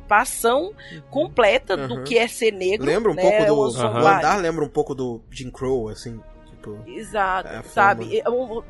[0.06, 0.72] estereotipação
[1.10, 2.04] completa do Uhum.
[2.04, 2.86] que é ser negro.
[2.86, 3.22] Lembra um né?
[3.22, 3.56] pouco do.
[3.56, 4.18] O O santuário.
[4.28, 6.20] andar lembra um pouco do Jim Crow, assim.
[6.50, 6.80] Tipo.
[6.88, 8.06] Exato, É sabe?
[8.06, 8.64] E, o- o-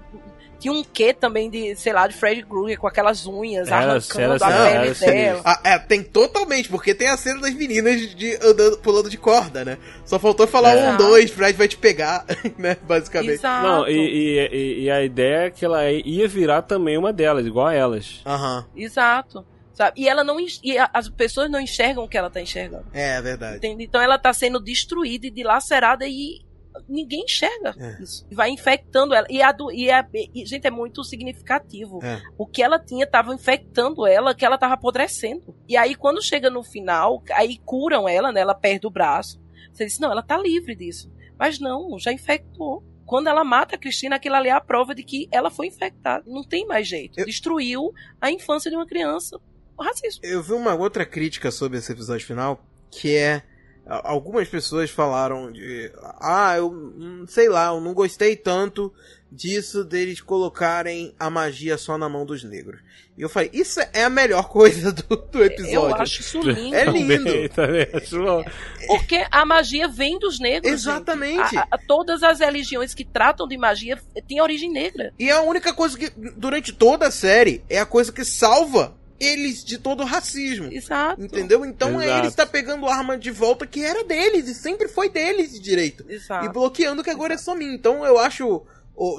[0.57, 4.35] Tinha um quê também de, sei lá, de Fred Krueger com aquelas unhas Era- arrancando
[4.35, 5.41] era- a era- pele era dela.
[5.43, 9.65] Ah, é, tem totalmente, porque tem a cena das meninas de andando, pulando de corda,
[9.65, 9.77] né?
[10.05, 10.91] Só faltou falar É.
[10.93, 12.25] um, dois, Fred vai te pegar,
[12.57, 12.77] né?
[12.87, 13.33] Basicamente.
[13.33, 13.67] Exato.
[13.67, 17.45] Não, e, e- e- e a ideia é que ela ia virar também uma delas,
[17.45, 18.21] igual a elas.
[18.25, 19.45] Aham, Exato.
[19.75, 20.01] Sabe?
[20.01, 22.87] E ela não e as pessoas não enxergam o que ela tá enxergando.
[22.93, 23.57] é verdade.
[23.57, 23.83] Entende?
[23.83, 26.43] Então ela tá sendo destruída e dilacerada e
[26.89, 28.01] ninguém enxerga É.
[28.01, 28.25] isso.
[28.31, 29.27] Vai infectando ela.
[29.29, 31.99] E, a do, e, a, e, gente, é muito significativo.
[32.03, 32.21] É.
[32.37, 35.55] O que ela tinha tava infectando ela, que ela tava apodrecendo.
[35.67, 38.41] E aí, quando chega no final, aí curam ela, né?
[38.41, 39.41] Ela perde o braço.
[39.73, 41.11] Você diz, não, ela tá livre disso.
[41.37, 42.81] Mas não, já infectou.
[43.05, 46.23] Quando ela mata a Cristina, aquilo ali é a prova de que ela foi infectada.
[46.25, 47.19] Não tem mais jeito.
[47.19, 47.91] Eu- Destruiu
[48.21, 49.37] a infância de uma criança.
[49.77, 50.21] O racismo.
[50.23, 53.43] Eu vi uma outra crítica sobre esse episódio final, que é.
[53.87, 55.91] Algumas pessoas falaram de.
[56.19, 58.91] Ah, eu hum, sei lá, eu não gostei tanto
[59.31, 62.79] disso deles colocarem a magia só na mão dos negros.
[63.15, 65.73] E eu falei, isso é a melhor coisa do, do episódio.
[65.75, 66.75] Eu acho isso lindo.
[66.75, 67.23] É lindo.
[67.49, 68.43] Também, também acho bom.
[68.87, 70.71] Porque a magia vem dos negros.
[70.73, 71.55] Exatamente.
[71.55, 75.13] A- a- todas as religiões que tratam de magia têm origem negra.
[75.19, 79.63] E a única coisa que, durante toda a série, é a coisa que salva eles
[79.63, 80.71] de todo o racismo.
[80.71, 81.21] Exato.
[81.21, 81.65] Entendeu?
[81.65, 82.19] Então é Exato.
[82.19, 86.05] ele está pegando arma de volta que era deles e sempre foi deles de direito.
[86.09, 86.45] Exato.
[86.45, 87.73] E bloqueando que agora é só mim.
[87.73, 88.63] Então eu acho.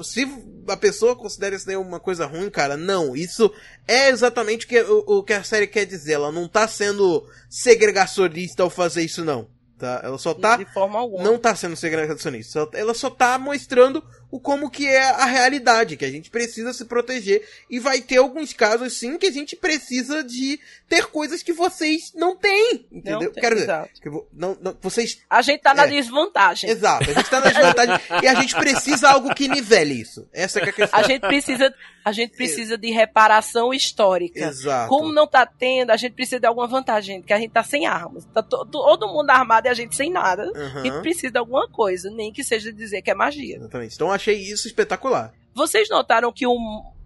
[0.03, 0.27] Se
[0.67, 3.15] a pessoa considera isso daí uma coisa ruim, cara, não.
[3.15, 3.51] Isso
[3.87, 6.13] é exatamente o que, o, o que a série quer dizer.
[6.13, 9.47] Ela não tá sendo segregacionista ao fazer isso, não.
[9.77, 10.01] Tá?
[10.03, 11.23] Ela só tá De forma alguma.
[11.23, 12.67] não tá sendo segregacionista.
[12.73, 16.83] Ela só tá mostrando o como que é a realidade, que a gente precisa se
[16.85, 20.59] proteger e vai ter alguns casos sim que a gente precisa de
[20.89, 23.21] ter coisas que vocês não têm, entendeu?
[23.21, 25.87] Não tem, Quero dizer, que não, não- vocês A gente tá na É.
[25.87, 26.69] desvantagem.
[26.69, 30.27] Exato, a gente tá na desvantagem e a gente precisa algo que nivele isso.
[30.33, 30.99] Essa que é a questão.
[30.99, 31.73] A gente precisa,
[32.03, 34.39] a gente precisa de reparação histórica.
[34.39, 34.89] Exato.
[34.89, 37.85] Como não tá tendo, a gente precisa de alguma vantagem, porque a gente tá sem
[37.85, 38.25] armas.
[38.33, 40.51] Tá to- todo mundo armado e a gente sem nada.
[40.55, 40.81] Aham.
[40.81, 43.57] A gente precisa de alguma coisa, nem que seja dizer que é magia.
[43.57, 43.95] Exatamente.
[43.95, 45.33] Então eu achei isso espetacular.
[45.53, 46.53] Vocês notaram que o,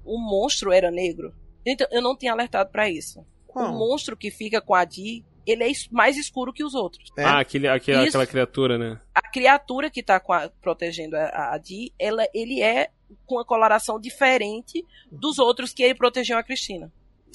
[0.03, 1.33] o monstro era negro?
[1.65, 3.23] Então, eu não tinha alertado pra isso.
[3.47, 3.71] Qual?
[3.73, 7.09] O monstro que fica com a Dee, ele é mais escuro que os outros.
[7.17, 7.23] É?
[7.23, 8.09] Ah, aquele, aquele, Isso.
[8.09, 8.99] aquela criatura, né?
[9.13, 12.89] A criatura que tá com a- protegendo a, a Dee, ela, ele é
[13.25, 16.91] com uma coloração diferente dos outros que ele protegeu a Cristina.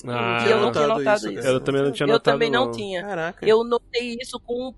[0.06, 1.48] Ah, eu não tinha notado isso, isso.
[1.48, 2.34] eu também não tinha Eu notado.
[2.34, 3.02] também não tinha.
[3.02, 3.46] Caraca.
[3.48, 4.74] Eu notei isso com,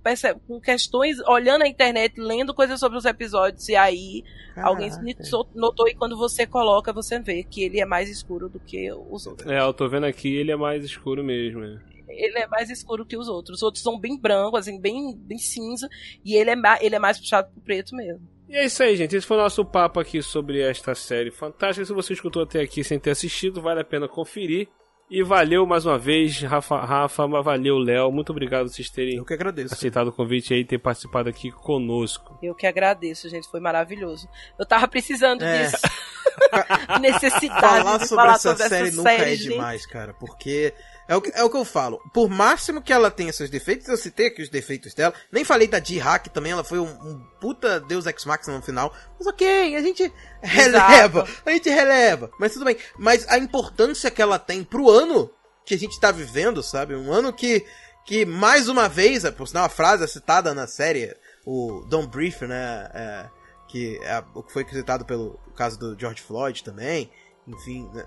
[0.47, 4.23] com questões, olhando a internet, lendo coisas sobre os episódios, e aí
[4.57, 5.25] alguém Caraca.
[5.25, 8.93] so- notou, e quando você coloca, você vê que ele é mais escuro do que
[8.93, 9.51] os outros.
[9.51, 11.65] É, eu tô vendo aqui, ele é mais escuro mesmo.
[11.65, 11.79] é.
[12.11, 13.59] Ele é mais escuro que os outros.
[13.59, 15.89] Os outros são bem brancos, assim, bem, bem cinza,
[16.25, 18.21] e ele é, ele é mais puxado pro preto mesmo.
[18.49, 19.15] E é isso aí, gente.
[19.15, 21.85] Esse foi o nosso papo aqui sobre esta série fantástica.
[21.85, 24.69] Se você escutou até aqui sem ter assistido, vale a pena conferir.
[25.11, 28.13] E valeu mais uma vez, Rafa, Rafa valeu, Léo.
[28.13, 29.73] Muito obrigado por vocês terem Eu que agradeço.
[29.73, 32.39] aceitado o convite aí e ter participado aqui conosco.
[32.43, 34.29] Eu que agradeço, gente, foi maravilhoso.
[34.59, 35.63] Eu tava precisando É.
[35.65, 35.79] disso.
[37.01, 39.49] Necessidade falar de sobre falar essa sobre série essa nunca série, é gente.
[39.53, 40.75] demais, cara, porque
[41.09, 41.99] é o, que, é o que eu falo.
[42.13, 45.15] Por máximo que ela tenha seus defeitos, eu citei aqui os defeitos dela.
[45.33, 48.95] Nem falei da Ji-Hack também, ela foi um, um puta Deus Ex Machina no final.
[49.19, 50.13] Mas ok, a gente
[50.43, 52.31] releva, a gente releva.
[52.39, 52.77] Mas tudo bem.
[52.99, 55.31] Mas a importância que ela tem pro ano
[55.65, 56.95] que a gente tá vivendo, sabe?
[56.95, 57.65] Um ano que,
[58.05, 62.09] que mais uma vez, é, por sinal, a frase é citada na série, o Don't
[62.09, 62.91] Brief, né?
[62.93, 63.27] é,
[63.69, 67.11] que é o que foi citado pelo caso do George Floyd também,
[67.47, 68.05] enfim, né,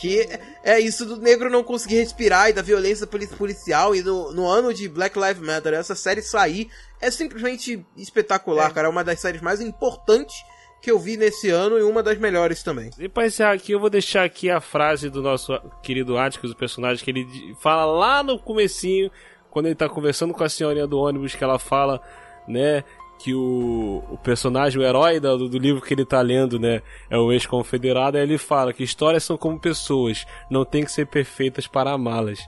[0.00, 0.26] que
[0.64, 4.46] é- isso do negro não conseguir respirar e da violência poli- policial e no, no
[4.48, 6.70] ano de Black Lives Matter, essa série sair
[7.00, 8.72] é simplesmente espetacular, É.
[8.72, 10.34] cara, é uma das séries mais importantes
[10.80, 12.88] que eu vi nesse ano e uma das melhores também.
[12.98, 15.52] E pra encerrar aqui, eu vou deixar aqui a frase do nosso
[15.82, 17.26] querido Atticus, o personagem, que ele
[17.60, 19.10] fala lá no comecinho,
[19.50, 22.00] quando ele tá conversando com a senhorinha do ônibus, que ela fala,
[22.48, 22.82] né,
[23.22, 26.80] que o, o personagem, o herói do, do livro que ele tá lendo, né,
[27.10, 31.06] é o ex-confederado, aí ele fala que histórias são como pessoas, não tem que ser
[31.06, 32.38] perfeitas para amá-las,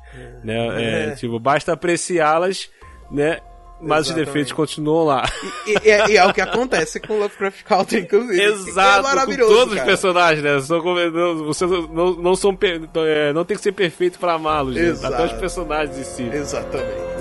[0.43, 1.15] né, é, É.
[1.15, 2.71] tipo, basta apreciá-las,
[3.11, 3.41] né,
[3.85, 4.27] mas os Exatamente.
[4.27, 5.25] defeitos continuam lá.
[5.67, 8.41] E, e é, e é o que acontece com Lovecraft Country, inclusive.
[8.41, 9.87] Exato, é com todos os cara.
[9.87, 10.61] personagens, né?
[10.61, 12.57] São, não, não, não são
[13.05, 14.95] é, não tem que ser perfeito pra amá-los, né?
[15.03, 16.23] Até os personagens em si.
[16.23, 17.12] Exatamente.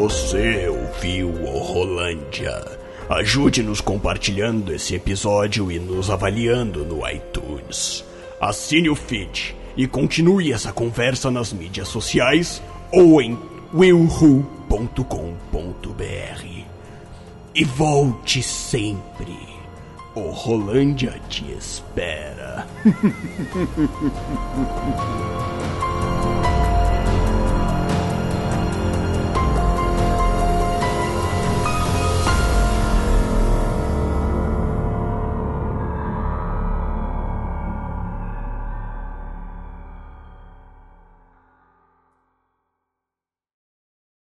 [0.00, 2.64] Você ouviu o Rolândia.
[3.06, 8.02] Ajude-nos compartilhando esse episódio e nos avaliando no iTunes.
[8.40, 13.38] Assine o feed e continue essa conversa nas mídias sociais ou em
[13.74, 14.46] willwho.com.br.
[17.54, 19.36] E volte sempre.
[20.14, 22.66] O Rolândia te espera.